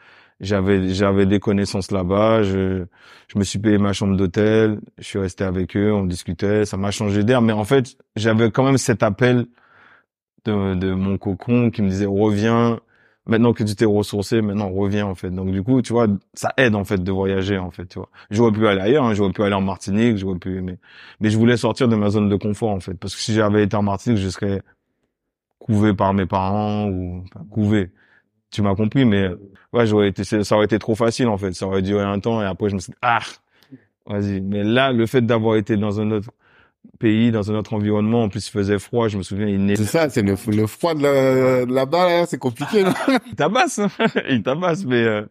J'avais 0.41 0.89
j'avais 0.89 1.25
des 1.25 1.39
connaissances 1.39 1.91
là-bas. 1.91 2.43
Je 2.43 2.85
je 3.27 3.39
me 3.39 3.43
suis 3.43 3.59
payé 3.59 3.77
ma 3.77 3.93
chambre 3.93 4.17
d'hôtel. 4.17 4.79
Je 4.97 5.03
suis 5.03 5.19
resté 5.19 5.43
avec 5.43 5.77
eux. 5.77 5.93
On 5.93 6.05
discutait. 6.05 6.65
Ça 6.65 6.77
m'a 6.77 6.91
changé 6.91 7.23
d'air. 7.23 7.41
Mais 7.41 7.53
en 7.53 7.63
fait, 7.63 7.95
j'avais 8.15 8.51
quand 8.51 8.63
même 8.63 8.77
cet 8.77 9.03
appel 9.03 9.45
de, 10.45 10.93
mon 10.93 11.17
cocon 11.17 11.71
qui 11.71 11.81
me 11.81 11.89
disait 11.89 12.05
reviens. 12.05 12.79
Maintenant 13.27 13.53
que 13.53 13.63
tu 13.63 13.75
t'es 13.75 13.85
ressourcé 13.85 14.43
maintenant 14.43 14.69
reviens 14.69 15.07
en 15.07 15.15
fait. 15.15 15.31
Donc 15.31 15.51
du 15.51 15.63
coup 15.63 15.81
tu 15.81 15.93
vois 15.93 16.05
ça 16.35 16.53
aide 16.57 16.75
en 16.75 16.83
fait 16.83 17.03
de 17.03 17.11
voyager 17.11 17.57
en 17.57 17.71
fait 17.71 17.87
tu 17.87 17.97
vois. 17.97 18.09
J'aurais 18.29 18.51
pu 18.51 18.67
aller 18.67 18.81
ailleurs 18.81 19.03
hein, 19.03 19.15
j'aurais 19.15 19.31
pu 19.31 19.41
aller 19.41 19.55
en 19.55 19.61
Martinique 19.61 20.17
j'aurais 20.17 20.37
pu 20.37 20.61
mais 20.61 20.77
mais 21.19 21.31
je 21.31 21.37
voulais 21.39 21.57
sortir 21.57 21.87
de 21.87 21.95
ma 21.95 22.11
zone 22.11 22.29
de 22.29 22.35
confort 22.35 22.69
en 22.69 22.79
fait. 22.79 22.93
Parce 22.93 23.15
que 23.15 23.21
si 23.21 23.33
j'avais 23.33 23.63
été 23.63 23.75
en 23.75 23.81
Martinique 23.81 24.19
je 24.19 24.29
serais 24.29 24.61
couvé 25.57 25.95
par 25.95 26.13
mes 26.13 26.27
parents 26.27 26.87
ou 26.87 27.23
enfin, 27.23 27.43
couvé. 27.49 27.91
Tu 28.51 28.61
m'as 28.61 28.75
compris 28.75 29.05
mais 29.05 29.31
ouais 29.73 29.87
j'aurais 29.87 30.09
été 30.09 30.23
ça 30.23 30.55
aurait 30.55 30.65
été 30.65 30.77
trop 30.77 30.93
facile 30.93 31.27
en 31.27 31.37
fait. 31.39 31.53
Ça 31.53 31.65
aurait 31.65 31.81
duré 31.81 32.03
un 32.03 32.19
temps 32.19 32.43
et 32.43 32.45
après 32.45 32.69
je 32.69 32.75
me 32.75 32.79
suis 32.79 32.91
dit 32.91 32.97
ah 33.01 33.21
vas-y. 34.05 34.39
Mais 34.39 34.63
là 34.63 34.91
le 34.91 35.07
fait 35.07 35.21
d'avoir 35.21 35.55
été 35.55 35.77
dans 35.77 35.99
un 35.99 36.11
autre 36.11 36.29
pays, 37.05 37.31
dans 37.31 37.51
un 37.51 37.55
autre 37.55 37.73
environnement. 37.73 38.23
En 38.23 38.29
plus, 38.29 38.47
il 38.47 38.51
faisait 38.51 38.79
froid. 38.79 39.07
Je 39.09 39.17
me 39.17 39.21
souviens, 39.21 39.47
il 39.47 39.77
C'est 39.77 39.83
ça, 39.85 40.09
c'est 40.09 40.23
le, 40.23 40.35
le 40.51 40.65
froid 40.65 40.95
de, 40.95 41.71
là-bas, 41.71 42.25
c'est 42.25 42.39
compliqué. 42.39 42.83
il 43.27 43.35
tabasse, 43.35 43.77
hein. 43.77 43.89
il 44.29 44.41
tabasse, 44.41 44.85
mais 44.85 45.03
euh, 45.03 45.21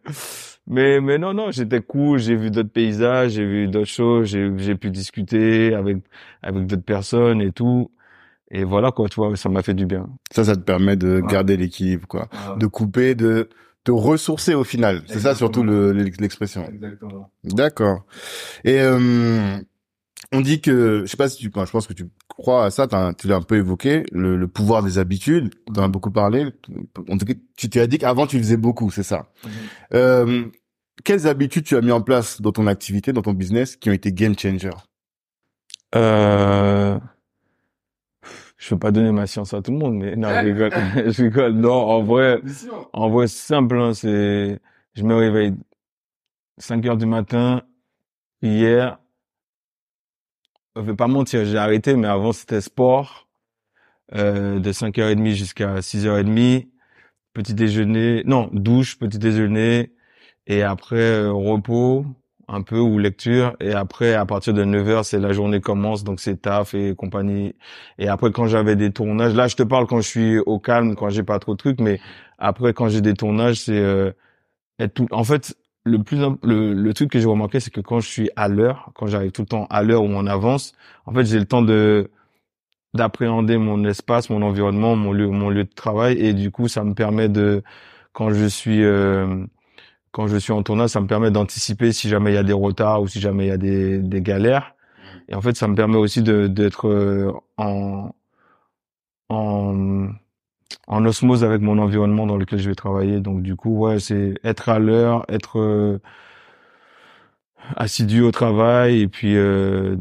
mais 0.67 1.01
mais 1.01 1.17
non 1.17 1.33
non, 1.33 1.51
j'étais 1.51 1.81
cool. 1.81 2.19
J'ai 2.19 2.37
vu 2.37 2.49
d'autres 2.49 2.71
paysages, 2.71 3.31
j'ai 3.31 3.45
vu 3.45 3.67
d'autres 3.67 3.89
choses. 3.89 4.27
J'ai 4.27 4.49
j'ai 4.57 4.75
pu 4.75 4.89
discuter 4.89 5.75
avec 5.75 5.97
avec 6.41 6.65
d'autres 6.65 6.85
personnes 6.85 7.41
et 7.41 7.51
tout. 7.51 7.91
Et 8.51 8.63
voilà 8.63 8.91
quoi, 8.91 9.09
tu 9.09 9.15
vois, 9.15 9.35
ça 9.35 9.49
m'a 9.49 9.63
fait 9.63 9.73
du 9.73 9.85
bien. 9.85 10.07
Ça, 10.31 10.45
ça 10.45 10.55
te 10.55 10.61
permet 10.61 10.95
de 10.95 11.19
garder 11.19 11.57
l'équilibre, 11.57 12.07
quoi, 12.07 12.29
de 12.57 12.67
couper, 12.67 13.15
de 13.15 13.49
te 13.83 13.91
ressourcer 13.91 14.53
au 14.53 14.63
final. 14.63 15.01
C'est 15.07 15.19
ça 15.19 15.35
surtout 15.35 15.63
l'expression. 15.63 16.65
Exactement. 16.67 17.31
D'accord. 17.43 18.05
Et 18.63 18.79
euh, 18.79 19.57
on 20.35 20.41
dit 20.41 20.61
que, 20.61 21.01
je 21.01 21.05
sais 21.05 21.17
pas 21.17 21.29
si 21.29 21.37
tu, 21.37 21.45
je 21.45 21.71
pense 21.71 21.87
que 21.87 21.93
tu 21.93 22.09
crois 22.27 22.65
à 22.65 22.71
ça, 22.71 22.87
tu 23.17 23.27
l'as 23.27 23.35
un 23.35 23.41
peu 23.41 23.55
évoqué, 23.55 24.03
le, 24.11 24.45
pouvoir 24.47 24.83
des 24.83 24.97
habitudes, 24.97 25.53
tu 25.73 25.79
en 25.79 25.83
as 25.83 25.87
beaucoup 25.87 26.11
parlé. 26.11 26.47
tu 27.57 27.69
t'es 27.69 27.87
dit 27.87 27.97
qu'avant 27.97 28.27
tu 28.27 28.37
faisais 28.37 28.57
beaucoup, 28.57 28.91
c'est 28.91 29.03
ça. 29.03 29.27
Mhm. 29.43 29.51
Euh, 29.93 30.45
quelles 31.03 31.27
habitudes 31.27 31.65
tu 31.65 31.75
as 31.75 31.81
mis 31.81 31.91
en 31.91 32.01
place 32.01 32.41
dans 32.41 32.51
ton 32.51 32.67
activité, 32.67 33.13
dans 33.13 33.21
ton 33.21 33.33
business, 33.33 33.75
qui 33.75 33.89
ont 33.89 33.93
été 33.93 34.11
game 34.11 34.37
changer 34.37 34.71
euh... 35.95 36.99
Je 38.57 38.73
veux 38.73 38.79
pas 38.79 38.91
donner 38.91 39.11
ma 39.11 39.27
science 39.27 39.53
à 39.53 39.61
tout 39.61 39.71
le 39.71 39.77
monde, 39.77 39.95
mais 39.95 40.15
non, 40.15 40.29
je 40.29 40.45
rigole. 40.45 40.71
je 41.11 41.23
rigole. 41.23 41.53
Non, 41.53 41.73
en 41.73 42.03
vrai, 42.03 42.41
en 42.93 43.09
vrai, 43.09 43.27
simple, 43.27 43.77
hein, 43.77 43.93
c'est, 43.93 44.59
je 44.95 45.03
me 45.03 45.13
réveille 45.13 45.53
5 46.57 46.85
heures 46.85 46.97
du 46.97 47.05
matin, 47.05 47.61
hier, 48.41 48.97
je 50.75 50.81
vais 50.81 50.95
pas 50.95 51.07
mentir, 51.07 51.45
j'ai 51.45 51.57
arrêté, 51.57 51.95
mais 51.95 52.07
avant 52.07 52.33
c'était 52.33 52.61
sport, 52.61 53.27
euh, 54.15 54.59
de 54.59 54.71
5h30 54.71 55.33
jusqu'à 55.33 55.81
6h30, 55.81 56.67
petit 57.33 57.53
déjeuner, 57.53 58.23
non, 58.25 58.49
douche, 58.53 58.99
petit 58.99 59.19
déjeuner, 59.19 59.93
et 60.47 60.63
après 60.63 60.97
euh, 60.97 61.31
repos, 61.31 62.05
un 62.47 62.61
peu 62.61 62.79
ou 62.79 62.99
lecture 62.99 63.55
et 63.59 63.73
après 63.73 64.13
à 64.13 64.25
partir 64.25 64.53
de 64.53 64.63
9 64.63 64.87
heures 64.89 65.05
c'est 65.05 65.19
la 65.19 65.33
journée 65.33 65.61
commence 65.61 66.03
donc 66.03 66.19
c'est 66.19 66.41
taf 66.41 66.73
et 66.73 66.95
compagnie. 66.95 67.55
Et 67.97 68.07
après 68.07 68.31
quand 68.31 68.47
j'avais 68.47 68.75
des 68.75 68.91
tournages 68.91 69.33
là 69.33 69.47
je 69.47 69.55
te 69.55 69.63
parle 69.63 69.87
quand 69.87 70.01
je 70.01 70.07
suis 70.07 70.37
au 70.39 70.59
calme 70.59 70.95
quand 70.95 71.09
j'ai 71.09 71.23
pas 71.23 71.39
trop 71.39 71.53
de 71.53 71.57
trucs 71.57 71.79
mais 71.81 71.99
après 72.37 72.73
quand 72.73 72.89
j'ai 72.89 73.01
des 73.01 73.13
tournages 73.15 73.61
c'est 73.61 73.79
euh, 73.79 74.11
être 74.79 74.93
tout 74.93 75.07
en 75.11 75.23
fait 75.23 75.55
le 75.85 76.03
plus 76.03 76.19
le, 76.43 76.73
le 76.73 76.93
truc 76.93 77.11
que 77.11 77.19
j'ai 77.19 77.27
remarqué 77.27 77.59
c'est 77.59 77.71
que 77.71 77.81
quand 77.81 77.99
je 78.01 78.09
suis 78.09 78.29
à 78.35 78.47
l'heure 78.47 78.91
quand 78.95 79.07
j'arrive 79.07 79.31
tout 79.31 79.43
le 79.43 79.47
temps 79.47 79.67
à 79.69 79.83
l'heure 79.83 80.03
ou 80.03 80.13
en 80.15 80.27
avance 80.27 80.73
en 81.05 81.13
fait 81.13 81.25
j'ai 81.25 81.39
le 81.39 81.45
temps 81.45 81.61
de 81.61 82.11
d'appréhender 82.93 83.57
mon 83.57 83.83
espace 83.85 84.29
mon 84.29 84.41
environnement 84.41 84.95
mon 84.95 85.13
lieu 85.13 85.27
mon 85.29 85.49
lieu 85.49 85.63
de 85.65 85.73
travail 85.73 86.17
et 86.19 86.33
du 86.33 86.51
coup 86.51 86.67
ça 86.67 86.83
me 86.83 86.93
permet 86.93 87.29
de 87.29 87.63
quand 88.13 88.31
je 88.31 88.45
suis 88.45 88.83
euh, 88.83 89.45
quand 90.15 90.27
je 90.27 90.37
suis 90.37 90.53
en 90.53 90.63
tournage, 90.63 90.91
ça 90.91 91.01
me 91.01 91.07
permet 91.07 91.29
d'anticiper 91.29 91.91
si 91.91 92.07
jamais 92.07 92.31
il 92.31 92.35
y 92.35 92.37
a 92.37 92.43
des 92.43 92.53
retards 92.53 93.01
ou 93.01 93.07
si 93.07 93.19
jamais 93.19 93.47
il 93.47 93.49
y 93.49 93.51
a 93.51 93.57
des, 93.57 93.99
des 93.99 94.21
galères. 94.21 94.73
Et 95.27 95.35
en 95.35 95.41
fait, 95.41 95.57
ça 95.57 95.67
me 95.67 95.75
permet 95.75 95.97
aussi 95.97 96.21
de 96.23 96.47
d'être 96.47 96.87
euh, 96.87 97.33
en 97.57 98.11
en 99.29 100.09
en 100.87 101.05
osmose 101.05 101.43
avec 101.43 101.61
mon 101.61 101.77
environnement 101.79 102.25
dans 102.27 102.37
lequel 102.37 102.59
je 102.59 102.69
vais 102.69 102.75
travailler. 102.75 103.19
Donc 103.19 103.41
du 103.41 103.55
coup, 103.55 103.77
ouais, 103.77 103.99
c'est 103.99 104.35
être 104.43 104.69
à 104.69 104.79
l'heure, 104.79 105.25
être 105.29 105.59
euh, 105.59 105.99
assidu 107.75 108.21
au 108.21 108.31
travail 108.31 109.01
et 109.01 109.07
puis 109.07 109.35
euh, 109.35 109.97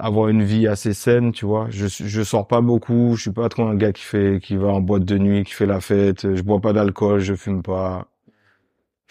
avoir 0.00 0.28
une 0.28 0.42
vie 0.42 0.66
assez 0.66 0.94
saine, 0.94 1.32
tu 1.32 1.46
vois. 1.46 1.66
Je 1.70 1.86
je 1.88 2.22
sors 2.22 2.46
pas 2.46 2.60
beaucoup, 2.60 3.16
je 3.16 3.22
suis 3.22 3.32
pas 3.32 3.48
trop 3.48 3.64
un 3.64 3.76
gars 3.76 3.92
qui 3.92 4.02
fait 4.04 4.40
qui 4.42 4.56
va 4.56 4.68
en 4.68 4.80
boîte 4.80 5.04
de 5.04 5.18
nuit, 5.18 5.44
qui 5.44 5.52
fait 5.54 5.66
la 5.66 5.80
fête, 5.80 6.34
je 6.34 6.42
bois 6.42 6.60
pas 6.60 6.72
d'alcool, 6.72 7.20
je 7.20 7.34
fume 7.34 7.62
pas. 7.62 8.08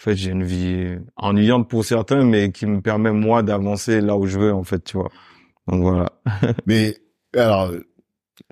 En 0.00 0.02
fait, 0.04 0.16
j'ai 0.16 0.32
une 0.32 0.44
vie 0.44 0.98
ennuyante 1.16 1.68
pour 1.68 1.84
certains, 1.84 2.24
mais 2.24 2.52
qui 2.52 2.66
me 2.66 2.80
permet 2.82 3.12
moi 3.12 3.42
d'avancer 3.42 4.00
là 4.00 4.16
où 4.16 4.26
je 4.26 4.38
veux, 4.38 4.52
en 4.52 4.64
fait, 4.64 4.82
tu 4.84 4.98
vois. 4.98 5.10
Donc 5.68 5.82
voilà. 5.82 6.10
mais 6.66 6.96
alors, 7.34 7.70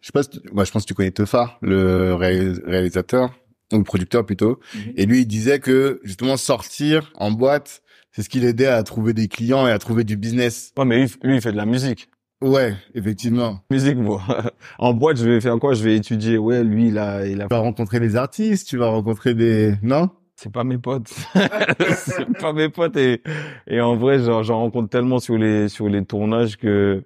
je 0.01 0.07
sais 0.07 0.12
pas, 0.12 0.22
moi 0.53 0.64
je 0.64 0.70
pense 0.70 0.83
que 0.83 0.89
tu 0.89 0.95
connais 0.95 1.11
Tefa, 1.11 1.59
le 1.62 2.14
réalisateur 2.14 3.35
ou 3.72 3.78
le 3.78 3.85
producteur 3.85 4.24
plutôt. 4.24 4.61
Mhm. 4.74 4.93
Et 4.97 5.07
lui, 5.07 5.20
il 5.20 5.26
disait 5.26 5.59
que 5.59 6.01
justement 6.05 6.37
sortir 6.37 7.12
en 7.16 7.30
boîte, 7.30 7.83
c'est 8.12 8.22
ce 8.22 8.28
qui 8.28 8.41
l'aidait 8.41 8.66
à 8.66 8.83
trouver 8.83 9.14
des 9.14 9.28
clients 9.28 9.66
et 9.66 9.70
à 9.70 9.78
trouver 9.78 10.05
du 10.05 10.16
business. 10.16 10.72
Ouais, 10.76 10.85
mais 10.85 11.07
lui, 11.22 11.37
il 11.37 11.41
fait 11.41 11.53
de 11.53 11.57
la 11.57 11.66
musique. 11.66 12.11
Ouais, 12.43 12.74
effectivement. 12.95 13.61
Musique, 13.70 13.97
bon. 13.99 14.18
en 14.78 14.93
boîte, 14.93 15.16
je 15.16 15.28
vais 15.28 15.41
faire 15.41 15.59
quoi? 15.59 15.74
Je 15.74 15.85
vais 15.85 15.97
étudier. 15.97 16.39
Ouais, 16.39 16.64
lui, 16.64 16.89
il 16.89 16.99
a, 16.99 17.26
il 17.26 17.41
a. 17.41 17.45
Tu 17.45 17.55
vas 17.55 17.61
rencontrer 17.61 18.01
les 18.01 18.16
artistes, 18.16 18.68
tu 18.68 18.76
vas 18.76 18.89
rencontrer 18.89 19.35
des, 19.35 19.74
non? 19.83 20.11
C'est 20.35 20.51
pas 20.51 20.64
mes 20.64 20.78
potes 20.78 21.09
c'est 21.97 22.39
pas 22.39 22.53
mes 22.53 22.68
potes 22.68 22.97
et 22.97 23.22
et 23.68 23.80
en 23.80 23.95
vrai 23.95 24.18
genre 24.18 24.43
j'en 24.43 24.59
rencontre 24.59 24.89
tellement 24.89 25.20
sur 25.20 25.39
les 25.39 25.68
sur 25.68 25.89
les 25.89 26.05
tournages 26.05 26.57
que 26.57 27.05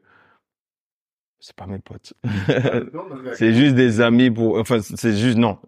c'est 1.41 1.55
pas 1.55 1.67
mes 1.67 1.79
potes. 1.79 2.15
C'est 3.35 3.53
juste 3.53 3.75
des 3.75 4.01
amis 4.01 4.31
pour 4.31 4.59
enfin 4.59 4.81
c'est 4.81 5.17
juste 5.17 5.39
non. 5.39 5.59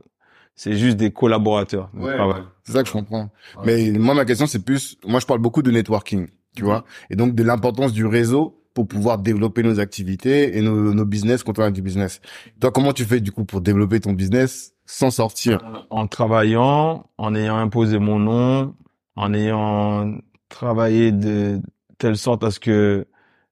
C'est 0.54 0.76
juste 0.76 0.96
des 0.96 1.12
collaborateurs. 1.12 1.88
Ouais, 1.94 2.16
c'est 2.64 2.72
ça 2.72 2.82
que 2.82 2.88
je 2.88 2.92
comprends. 2.92 3.30
Mais 3.64 3.92
moi 3.92 4.14
ma 4.14 4.24
question 4.24 4.46
c'est 4.46 4.64
plus 4.64 4.96
moi 5.04 5.20
je 5.20 5.26
parle 5.26 5.40
beaucoup 5.40 5.62
de 5.62 5.70
networking 5.70 6.28
tu 6.56 6.64
vois. 6.64 6.84
Et 7.10 7.16
donc 7.16 7.34
de 7.34 7.42
l'importance 7.42 7.92
du 7.92 8.06
réseau 8.06 8.58
pour 8.74 8.86
pouvoir 8.86 9.18
développer 9.18 9.62
nos 9.62 9.80
activités 9.80 10.56
et 10.56 10.62
nos, 10.62 10.94
nos 10.94 11.04
business 11.04 11.42
quand 11.42 11.58
on 11.58 11.62
a 11.62 11.70
du 11.72 11.82
business. 11.82 12.20
Toi, 12.60 12.70
comment 12.70 12.92
tu 12.92 13.04
fais 13.04 13.20
du 13.20 13.32
coup 13.32 13.44
pour 13.44 13.60
développer 13.60 13.98
ton 13.98 14.12
business 14.12 14.72
sans 14.86 15.10
sortir? 15.10 15.58
En 15.90 16.06
travaillant, 16.06 17.06
en 17.18 17.34
ayant 17.34 17.56
imposé 17.56 17.98
mon 17.98 18.20
nom, 18.20 18.74
en 19.16 19.34
ayant 19.34 20.18
travaillé 20.48 21.10
de 21.10 21.60
telle 21.98 22.16
sorte 22.16 22.44
à 22.44 22.52
ce 22.52 22.60
que 22.60 23.06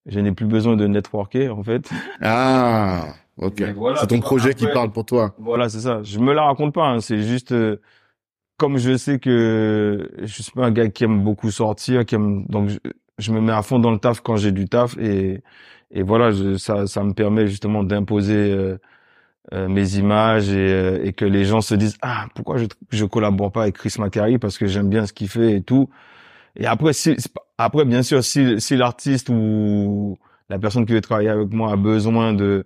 je 0.07 0.21
n'ai 0.21 0.33
plus 0.33 0.47
besoin 0.47 0.77
de 0.77 0.87
networker 0.87 1.51
en 1.51 1.63
fait. 1.63 1.91
Ah, 2.23 3.07
ok. 3.39 3.63
c'est 4.01 4.07
ton 4.07 4.21
projet 4.21 4.55
qui 4.55 4.67
parle 4.67 4.91
pour 4.91 5.05
toi. 5.05 5.35
Voilà, 5.39 5.69
c'est 5.69 5.81
ça. 5.81 6.03
Je 6.03 6.19
me 6.19 6.33
la 6.33 6.45
raconte 6.45 6.75
pas. 6.75 6.87
Hein. 6.87 7.01
C'est 7.01 7.23
juste 7.23 7.53
euh, 7.53 7.77
comme 8.57 8.79
je 8.79 8.97
sais 8.97 9.19
que 9.19 10.09
je 10.19 10.43
suis 10.43 10.53
pas 10.53 10.67
un 10.67 10.71
gars 10.71 10.89
qui 10.89 11.05
aime 11.05 11.23
beaucoup 11.23 11.51
sortir, 11.51 12.05
qui 12.05 12.15
aime 12.15 12.47
donc 12.47 12.71
je, 13.19 13.33
me 13.33 13.41
mets 13.41 13.53
à 13.53 13.63
fond 13.63 13.79
dans 13.79 13.91
le 13.91 13.99
taf 13.99 14.21
quand 14.21 14.37
j'ai 14.37 14.53
du 14.53 14.69
taf 14.69 14.97
et 14.99 15.43
et 15.93 16.03
voilà, 16.03 16.31
ça 16.59 16.87
ça 16.87 17.05
me 17.05 17.13
permet 17.13 17.47
justement 17.47 17.85
d'imposer. 17.85 18.53
Euh, 18.53 18.79
euh, 19.53 19.69
mes 19.69 19.97
images 19.97 20.49
et, 20.49 20.57
euh, 20.57 21.05
et, 21.05 21.13
que 21.13 21.25
les 21.25 21.45
gens 21.45 21.61
se 21.61 21.77
disent 21.77 21.97
ah 22.03 22.27
pourquoi 22.35 22.57
je 22.57 22.67
je 22.91 23.05
collabore 23.05 23.53
pas 23.53 23.63
avec 23.63 23.77
Chris 23.77 23.95
Macari 23.97 24.39
parce 24.39 24.59
que 24.59 24.67
j'aime 24.67 24.89
bien 24.89 25.07
ce 25.07 25.13
qu'il 25.13 25.29
fait 25.29 25.53
et 25.53 25.63
tout 25.63 25.89
et 26.57 26.67
après 26.67 26.93
si 26.93 27.17
après 27.59 27.85
bien 27.85 28.03
sûr 28.03 28.23
si 28.25 28.61
si 28.61 28.77
l'artiste 28.77 29.29
ou 29.31 30.19
la 30.49 30.59
personne 30.59 30.87
qui 30.87 30.93
veut 30.93 31.01
travailler 31.01 31.29
avec 31.31 31.53
moi 31.53 31.73
a 31.73 31.77
besoin 31.77 32.33
de 32.33 32.65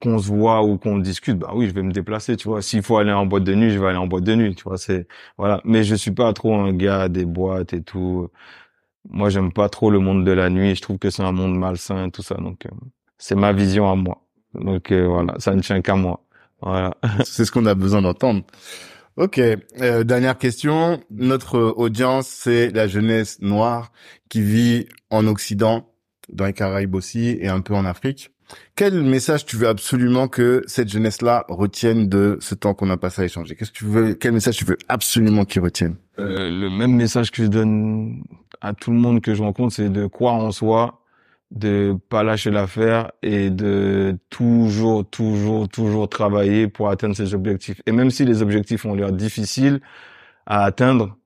qu'on 0.00 0.18
se 0.18 0.28
voit 0.28 0.62
ou 0.64 0.76
qu'on 0.78 0.98
discute 0.98 1.38
bah 1.38 1.52
oui 1.54 1.66
je 1.68 1.72
vais 1.74 1.82
me 1.82 1.92
déplacer 1.92 2.36
tu 2.36 2.48
vois. 2.48 2.62
S'il 2.62 2.82
faut 2.82 2.98
aller 2.98 3.12
en 3.12 3.26
boîte 3.26 3.44
de 3.44 3.54
nuit 3.54 3.70
je 3.70 3.78
vais 3.78 3.88
aller 3.88 3.98
en 3.98 4.06
boîte 4.06 4.24
de 4.24 4.34
nuit 4.34 4.54
tu 4.54 4.64
vois 4.64 4.78
c'est 4.78 5.06
voilà. 5.38 5.60
Mais 5.64 5.84
je 5.84 5.94
suis 5.94 6.10
pas 6.12 6.32
trop 6.32 6.54
un 6.54 6.72
gars 6.72 7.08
des 7.08 7.24
boîtes 7.24 7.72
et 7.72 7.82
tout. 7.82 8.28
Moi 9.10 9.30
j'aime 9.30 9.52
pas 9.52 9.68
trop 9.68 9.90
le 9.90 9.98
monde 10.00 10.24
de 10.24 10.32
la 10.32 10.50
nuit. 10.50 10.74
Je 10.74 10.82
trouve 10.82 10.98
que 10.98 11.10
c'est 11.10 11.22
un 11.22 11.32
monde 11.32 11.56
malsain 11.58 12.10
tout 12.10 12.22
ça. 12.22 12.36
Donc 12.36 12.66
euh, 12.66 12.70
c'est 13.18 13.34
ma 13.36 13.52
vision 13.52 13.90
à 13.90 13.96
moi. 13.96 14.22
Donc 14.54 14.92
euh, 14.92 15.06
voilà, 15.06 15.34
ça 15.38 15.54
ne 15.54 15.60
tient 15.60 15.80
qu'à 15.82 15.96
moi. 15.96 16.20
Voilà. 16.60 16.94
C'est 17.24 17.44
ce 17.44 17.52
qu'on 17.52 17.66
a 17.66 17.74
besoin 17.74 18.02
d'entendre. 18.02 18.42
Ok, 19.16 19.38
euh, 19.38 20.02
dernière 20.02 20.36
question. 20.38 21.00
Notre 21.10 21.60
audience, 21.76 22.26
c'est 22.26 22.70
la 22.72 22.88
jeunesse 22.88 23.40
noire 23.40 23.92
qui 24.28 24.42
vit 24.42 24.86
en 25.10 25.28
Occident, 25.28 25.88
dans 26.32 26.46
les 26.46 26.52
Caraïbes 26.52 26.96
aussi, 26.96 27.38
et 27.40 27.46
un 27.46 27.60
peu 27.60 27.74
en 27.74 27.84
Afrique. 27.84 28.32
Quel 28.74 29.02
message 29.02 29.46
tu 29.46 29.56
veux 29.56 29.68
absolument 29.68 30.26
que 30.26 30.62
cette 30.66 30.88
jeunesse-là 30.88 31.44
retienne 31.48 32.08
de 32.08 32.38
ce 32.40 32.56
temps 32.56 32.74
qu'on 32.74 32.90
a 32.90 32.96
passé 32.96 33.22
à 33.22 33.24
échanger? 33.26 33.54
Qu'est-ce 33.54 33.70
que 33.70 33.78
tu 33.78 33.84
veux 33.84 34.14
Quel 34.14 34.32
message 34.32 34.56
tu 34.56 34.64
veux 34.64 34.78
absolument 34.88 35.44
qu'ils 35.44 35.62
retiennent? 35.62 35.96
Euh, 36.18 36.50
Le 36.50 36.68
même 36.68 36.92
message 36.94 37.30
que 37.30 37.44
je 37.44 37.48
donne 37.48 38.24
à 38.60 38.74
tout 38.74 38.90
le 38.90 38.98
monde 38.98 39.20
que 39.20 39.34
je 39.34 39.42
rencontre, 39.42 39.74
c'est 39.74 39.90
de 39.90 40.06
croire 40.06 40.34
en 40.34 40.50
soi, 40.50 41.03
de 41.54 41.96
pas 42.08 42.24
lâcher 42.24 42.50
l'affaire 42.50 43.12
et 43.22 43.48
de 43.50 44.18
toujours, 44.28 45.08
toujours, 45.08 45.68
toujours 45.68 46.08
travailler 46.08 46.68
pour 46.68 46.90
atteindre 46.90 47.14
ses 47.16 47.32
objectifs. 47.34 47.80
Et 47.86 47.92
même 47.92 48.10
si 48.10 48.24
les 48.24 48.42
objectifs 48.42 48.84
ont 48.84 48.94
l'air 48.94 49.12
difficiles 49.12 49.80
à 50.46 50.64
atteindre, 50.64 51.16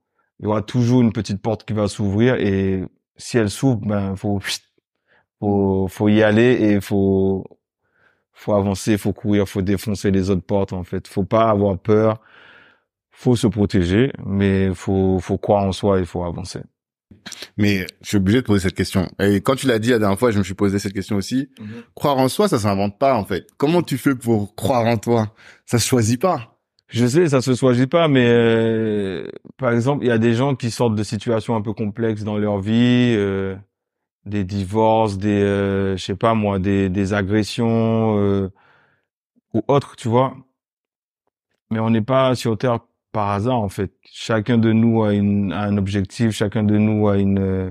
il 0.41 0.45
y 0.45 0.49
aura 0.49 0.62
toujours 0.62 1.01
une 1.03 1.12
petite 1.12 1.43
porte 1.43 1.64
qui 1.64 1.72
va 1.72 1.89
s'ouvrir 1.89 2.35
et 2.37 2.85
si 3.16 3.39
elle 3.39 3.51
s'ouvre, 3.51 3.81
ben 3.87 4.16
faut 4.16 4.41
faut 5.41 5.89
faut 5.89 6.09
y 6.09 6.22
aller 6.22 6.53
et 6.62 6.81
faut 6.81 7.45
faut 8.33 8.55
avancer, 8.55 8.99
faut 8.99 9.12
courir, 9.12 9.49
faut 9.49 9.62
défoncer 9.62 10.11
les 10.11 10.31
autres 10.31 10.45
portes 10.47 10.72
en 10.72 10.85
fait. 10.85 11.09
Faut 11.09 11.24
pas 11.24 11.51
avoir 11.51 11.79
peur, 11.79 12.20
faut 13.11 13.37
se 13.37 13.47
protéger, 13.49 14.12
mais 14.26 14.74
faut 14.74 15.18
faut 15.20 15.39
croire 15.39 15.64
en 15.64 15.72
soi 15.72 16.01
et 16.01 16.05
faut 16.05 16.24
avancer. 16.24 16.61
Mais 17.56 17.86
je 18.02 18.09
suis 18.09 18.16
obligé 18.16 18.40
de 18.40 18.46
poser 18.46 18.62
cette 18.62 18.76
question. 18.76 19.09
Et 19.18 19.40
quand 19.40 19.56
tu 19.56 19.66
l'as 19.66 19.78
dit 19.78 19.90
la 19.90 19.98
dernière 19.98 20.18
fois, 20.18 20.30
je 20.30 20.38
me 20.38 20.44
suis 20.44 20.54
posé 20.54 20.78
cette 20.78 20.92
question 20.92 21.16
aussi. 21.16 21.48
Mhm. 21.61 21.66
Croire 21.94 22.18
en 22.18 22.28
soi, 22.28 22.48
ça 22.48 22.59
s'invente 22.59 22.98
pas 22.98 23.16
en 23.16 23.24
fait. 23.24 23.46
Comment 23.56 23.82
tu 23.82 23.98
fais 23.98 24.14
pour 24.14 24.54
croire 24.54 24.86
en 24.86 24.96
toi? 24.96 25.34
Ça 25.66 25.78
se 25.78 25.86
choisit 25.86 26.20
pas. 26.20 26.59
Je 26.88 27.06
sais, 27.06 27.28
ça 27.28 27.42
se 27.42 27.54
choisit 27.54 27.90
pas, 27.90 28.09
mais 28.09 28.26
euh, 28.26 29.28
par 29.59 29.72
exemple, 29.72 30.04
il 30.04 30.09
y 30.09 30.12
a 30.12 30.16
des 30.16 30.32
gens 30.32 30.54
qui 30.54 30.70
sortent 30.70 30.94
de 30.94 31.02
situations 31.02 31.54
un 31.54 31.61
peu 31.61 31.74
complexes 31.74 32.22
dans 32.22 32.38
leur 32.38 32.61
vie, 32.61 33.14
euh, 33.14 33.56
des 34.24 34.42
divorces, 34.44 35.18
des, 35.18 35.42
euh, 35.42 35.98
je 35.98 36.04
sais 36.04 36.16
pas 36.16 36.32
moi, 36.32 36.59
des, 36.59 36.88
des 36.88 37.12
agressions 37.12 38.18
euh, 38.18 38.50
ou 39.52 39.62
autres, 39.68 39.96
tu 39.96 40.09
vois. 40.09 40.34
Mais 41.70 41.78
on 41.78 41.90
n'est 41.90 42.00
pas 42.00 42.34
sur 42.34 42.56
terre 42.56 42.80
par 43.12 43.30
hasard 43.30 43.59
en 43.61 43.68
fait. 43.68 43.92
Chacun 44.04 44.59
de 44.59 44.72
nous 44.72 45.02
a, 45.04 45.14
une, 45.14 45.52
a 45.52 45.62
un 45.62 45.76
objectif, 45.76 46.32
chacun 46.32 46.62
de 46.64 46.76
nous 46.78 47.09
a 47.09 47.18
une 47.18 47.38
euh, 47.38 47.70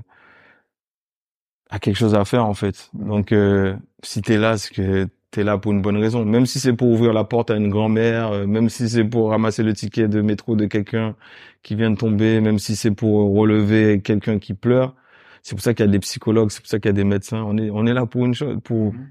a 1.70 1.80
quelque 1.80 1.98
chose 1.98 2.16
à 2.16 2.26
faire 2.26 2.46
en 2.46 2.54
fait. 2.54 2.90
Donc 2.94 3.32
euh, 3.32 3.76
si 4.04 4.22
t'es 4.22 4.38
là, 4.38 4.58
c'est 4.58 4.74
que 4.74 5.08
t'es 5.32 5.44
là 5.44 5.58
pour 5.58 5.72
une 5.72 5.82
bonne 5.82 5.98
raison. 5.98 6.26
Même 6.26 6.46
si 6.46 6.60
c'est 6.60 6.74
pour 6.74 6.90
ouvrir 6.90 7.14
la 7.14 7.24
porte 7.24 7.52
à 7.52 7.56
une 7.56 7.70
grand-mère, 7.70 8.32
euh, 8.32 8.48
même 8.48 8.70
si 8.70 8.90
c'est 8.90 9.04
pour 9.04 9.30
ramasser 9.32 9.64
le 9.64 9.74
ticket 9.74 10.08
de 10.08 10.22
métro 10.22 10.56
de 10.56 10.66
quelqu'un 10.66 11.16
qui 11.64 11.76
vient 11.76 11.92
de 11.92 11.98
tomber, 11.98 12.42
même 12.42 12.60
si 12.60 12.76
c'est 12.76 12.92
pour 12.92 13.36
relever 13.36 14.02
quelqu'un 14.02 14.40
qui 14.40 14.54
pleure. 14.54 14.96
C'est 15.44 15.56
pour 15.56 15.64
ça 15.64 15.74
qu'il 15.74 15.86
y 15.86 15.90
a 15.90 15.92
des 15.92 16.00
psychologues, 16.00 16.50
c'est 16.52 16.62
pour 16.62 16.70
ça 16.70 16.80
qu'il 16.80 16.90
y 16.90 16.90
a 16.90 16.94
des 16.94 17.04
médecins. 17.04 17.44
On 17.44 17.58
est 17.58 17.70
on 17.70 17.86
est 17.86 17.94
là 17.94 18.06
pour 18.06 18.26
une 18.26 18.34
chose, 18.34 18.58
pour 18.64 18.94
mm-hmm. 18.94 19.08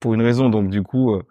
pour 0.00 0.14
une 0.14 0.22
raison. 0.22 0.48
Donc 0.50 0.70
du 0.70 0.82
coup, 0.82 1.14
euh, 1.14 1.22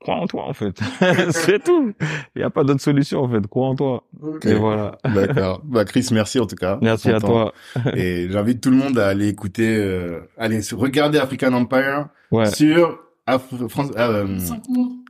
crois 0.00 0.16
en 0.16 0.26
toi 0.26 0.48
en 0.48 0.52
fait. 0.52 0.78
c'est 1.30 1.62
tout. 1.62 1.92
Il 2.34 2.38
n'y 2.38 2.42
a 2.42 2.50
pas 2.50 2.64
d'autre 2.64 2.80
solution 2.80 3.22
en 3.22 3.28
fait. 3.28 3.46
Crois 3.46 3.68
en 3.68 3.74
toi. 3.74 4.04
Et 4.44 4.54
voilà. 4.54 4.98
D'accord. 5.04 5.62
Bah 5.64 5.84
Chris, 5.84 6.08
merci 6.12 6.38
en 6.38 6.46
tout 6.46 6.56
cas. 6.56 6.78
Merci 6.82 7.10
à 7.10 7.20
toi. 7.20 7.52
Et 7.94 8.28
j'invite 8.30 8.60
tout 8.60 8.70
le 8.70 8.76
monde 8.76 8.98
à 8.98 9.08
aller 9.08 9.28
écouter, 9.28 9.76
euh, 9.76 10.20
aller 10.38 10.60
regarder 10.72 11.18
African 11.18 11.52
Empire 11.52 12.08
sur 12.52 12.98
Af 13.26 13.42
France, 13.68 13.90
euh, 13.96 14.38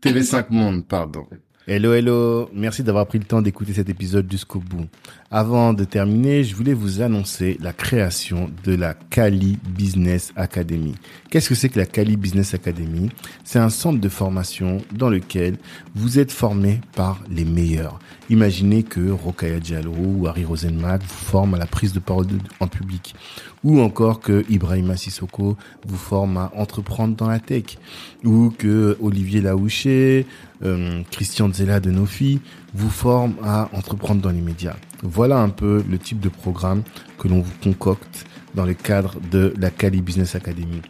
TV5 0.03 0.47
Monde, 0.51 0.87
pardon. 0.87 1.27
Hello, 1.69 1.93
hello. 1.95 2.49
Merci 2.53 2.85
d'avoir 2.85 3.09
pris 3.09 3.19
le 3.19 3.25
temps 3.25 3.43
d'écouter 3.43 3.73
cet 3.73 3.89
épisode 3.89 4.31
jusqu'au 4.31 4.61
bout. 4.61 4.87
Avant 5.33 5.73
de 5.73 5.83
terminer, 5.83 6.45
je 6.45 6.55
voulais 6.55 6.75
vous 6.75 7.03
annoncer 7.03 7.57
la 7.61 7.73
création 7.73 8.53
de 8.63 8.77
la 8.77 8.95
Kali 8.95 9.59
Business 9.71 10.33
Academy. 10.37 10.95
Qu'est-ce 11.29 11.49
que 11.49 11.57
c'est 11.57 11.69
que 11.69 11.81
la 11.81 11.87
Kali 11.87 12.17
Business 12.17 12.55
Academy? 12.55 13.11
C'est 13.43 13.59
un 13.59 13.69
centre 13.69 14.01
de 14.01 14.09
formation 14.09 14.79
dans 14.93 15.11
lequel 15.11 15.57
vous 15.97 16.21
êtes 16.21 16.31
formé 16.31 16.81
par 16.95 17.21
les 17.29 17.45
meilleurs. 17.45 17.99
Imaginez 18.29 18.83
que 18.83 19.11
Rokaya 19.11 19.61
Diallo 19.61 19.93
ou 19.93 20.27
Harry 20.27 20.45
Rosenmack 20.45 21.03
vous 21.03 21.25
forment 21.27 21.55
à 21.55 21.59
la 21.59 21.67
prise 21.67 21.93
de 21.93 22.01
parole 22.01 22.27
en 22.59 22.67
public 22.67 23.15
ou 23.63 23.81
encore 23.81 24.21
que 24.21 24.45
Ibrahima 24.49 24.97
Sissoko 24.97 25.57
vous 25.87 25.97
forme 25.97 26.37
à 26.37 26.51
entreprendre 26.57 27.15
dans 27.15 27.29
la 27.29 27.39
tech 27.39 27.79
ou 28.25 28.53
que 28.57 28.97
Olivier 29.01 29.41
Laouché, 29.41 30.27
euh, 30.65 31.03
Christian 31.11 31.53
Zella 31.53 31.79
de 31.79 31.91
Nofi 31.93 32.41
vous 32.75 32.91
forme 32.91 33.35
à 33.45 33.69
entreprendre 33.73 34.21
dans 34.21 34.31
les 34.31 34.41
médias. 34.41 34.77
Voilà 35.03 35.39
un 35.39 35.51
peu 35.51 35.85
le 35.89 35.99
type 35.99 36.19
de 36.19 36.29
programme 36.29 36.83
que 37.19 37.29
l'on 37.29 37.41
vous 37.41 37.55
concocte 37.63 38.27
dans 38.55 38.65
le 38.65 38.75
cadre 38.75 39.21
de 39.31 39.55
la 39.59 39.71
Cali 39.71 40.03
Business 40.03 40.35
Academy. 40.35 40.83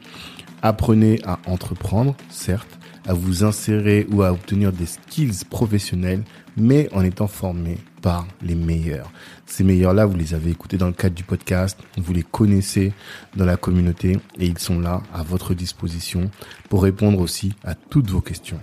Apprenez 0.62 1.20
à 1.26 1.38
entreprendre, 1.46 2.16
certes, 2.30 2.78
à 3.06 3.12
vous 3.12 3.44
insérer 3.44 4.06
ou 4.10 4.22
à 4.22 4.32
obtenir 4.32 4.72
des 4.72 4.86
skills 4.86 5.44
professionnels, 5.48 6.24
mais 6.56 6.88
en 6.92 7.04
étant 7.04 7.26
formé 7.26 7.78
par 8.02 8.26
les 8.42 8.54
meilleurs. 8.54 9.10
Ces 9.46 9.64
meilleurs-là, 9.64 10.06
vous 10.06 10.16
les 10.16 10.34
avez 10.34 10.50
écoutés 10.50 10.76
dans 10.76 10.86
le 10.86 10.92
cadre 10.92 11.14
du 11.14 11.24
podcast, 11.24 11.78
vous 11.96 12.12
les 12.12 12.22
connaissez 12.22 12.92
dans 13.36 13.44
la 13.44 13.56
communauté 13.56 14.18
et 14.38 14.46
ils 14.46 14.58
sont 14.58 14.80
là 14.80 15.02
à 15.12 15.22
votre 15.22 15.54
disposition 15.54 16.30
pour 16.68 16.82
répondre 16.82 17.20
aussi 17.20 17.52
à 17.64 17.74
toutes 17.74 18.10
vos 18.10 18.20
questions. 18.20 18.60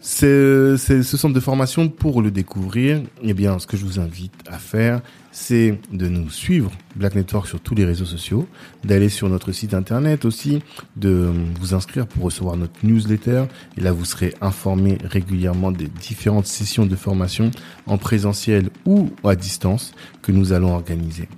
C'est 0.00 0.76
ce 0.76 1.16
centre 1.16 1.34
de 1.34 1.40
formation 1.40 1.88
pour 1.88 2.22
le 2.22 2.32
découvrir. 2.32 3.02
Eh 3.22 3.34
bien, 3.34 3.60
ce 3.60 3.68
que 3.68 3.76
je 3.76 3.84
vous 3.84 4.00
invite 4.00 4.34
à 4.48 4.58
faire, 4.58 5.00
c'est 5.32 5.78
de 5.90 6.08
nous 6.08 6.30
suivre 6.30 6.70
Black 6.94 7.14
Network 7.14 7.48
sur 7.48 7.60
tous 7.60 7.74
les 7.74 7.84
réseaux 7.84 8.04
sociaux, 8.04 8.46
d'aller 8.84 9.08
sur 9.08 9.28
notre 9.28 9.52
site 9.52 9.74
internet 9.74 10.24
aussi, 10.24 10.62
de 10.96 11.32
vous 11.58 11.74
inscrire 11.74 12.06
pour 12.06 12.24
recevoir 12.24 12.56
notre 12.56 12.74
newsletter. 12.84 13.44
Et 13.78 13.80
là, 13.80 13.92
vous 13.92 14.04
serez 14.04 14.34
informé 14.40 14.98
régulièrement 15.02 15.72
des 15.72 15.88
différentes 15.88 16.46
sessions 16.46 16.86
de 16.86 16.96
formation 16.96 17.50
en 17.86 17.98
présentiel 17.98 18.68
ou 18.84 19.10
à 19.24 19.34
distance 19.34 19.92
que 20.20 20.32
nous 20.32 20.52
allons 20.52 20.74
organiser. 20.74 21.28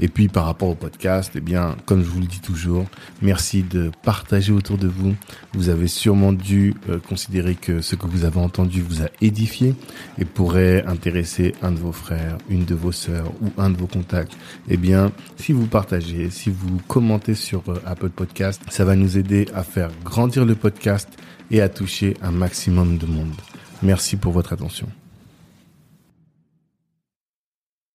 Et 0.00 0.08
puis, 0.08 0.28
par 0.28 0.44
rapport 0.44 0.68
au 0.68 0.74
podcast, 0.74 1.32
eh 1.34 1.40
bien, 1.40 1.76
comme 1.86 2.02
je 2.02 2.08
vous 2.08 2.20
le 2.20 2.26
dis 2.26 2.40
toujours, 2.40 2.84
merci 3.22 3.62
de 3.62 3.90
partager 4.02 4.52
autour 4.52 4.78
de 4.78 4.88
vous. 4.88 5.14
Vous 5.54 5.68
avez 5.68 5.88
sûrement 5.88 6.32
dû 6.32 6.74
euh, 6.88 6.98
considérer 6.98 7.54
que 7.54 7.80
ce 7.80 7.94
que 7.96 8.06
vous 8.06 8.24
avez 8.24 8.38
entendu 8.38 8.82
vous 8.82 9.02
a 9.02 9.06
édifié 9.20 9.74
et 10.18 10.24
pourrait 10.24 10.84
intéresser 10.86 11.54
un 11.62 11.72
de 11.72 11.78
vos 11.78 11.92
frères, 11.92 12.36
une 12.48 12.64
de 12.64 12.74
vos 12.74 12.92
sœurs 12.92 13.32
ou 13.44 13.52
un 13.60 13.70
de 13.70 13.76
vos 13.76 13.86
contacts, 13.86 14.36
eh 14.68 14.76
bien, 14.76 15.12
si 15.36 15.52
vous 15.52 15.66
partagez, 15.66 16.30
si 16.30 16.50
vous 16.50 16.80
commentez 16.88 17.34
sur 17.34 17.62
euh, 17.68 17.80
Apple 17.84 18.10
Podcast, 18.10 18.62
ça 18.70 18.84
va 18.84 18.96
nous 18.96 19.18
aider 19.18 19.46
à 19.54 19.62
faire 19.62 19.90
grandir 20.04 20.44
le 20.44 20.54
podcast 20.54 21.08
et 21.50 21.60
à 21.60 21.68
toucher 21.68 22.16
un 22.22 22.30
maximum 22.30 22.98
de 22.98 23.06
monde. 23.06 23.34
Merci 23.82 24.16
pour 24.16 24.32
votre 24.32 24.52
attention. 24.52 24.88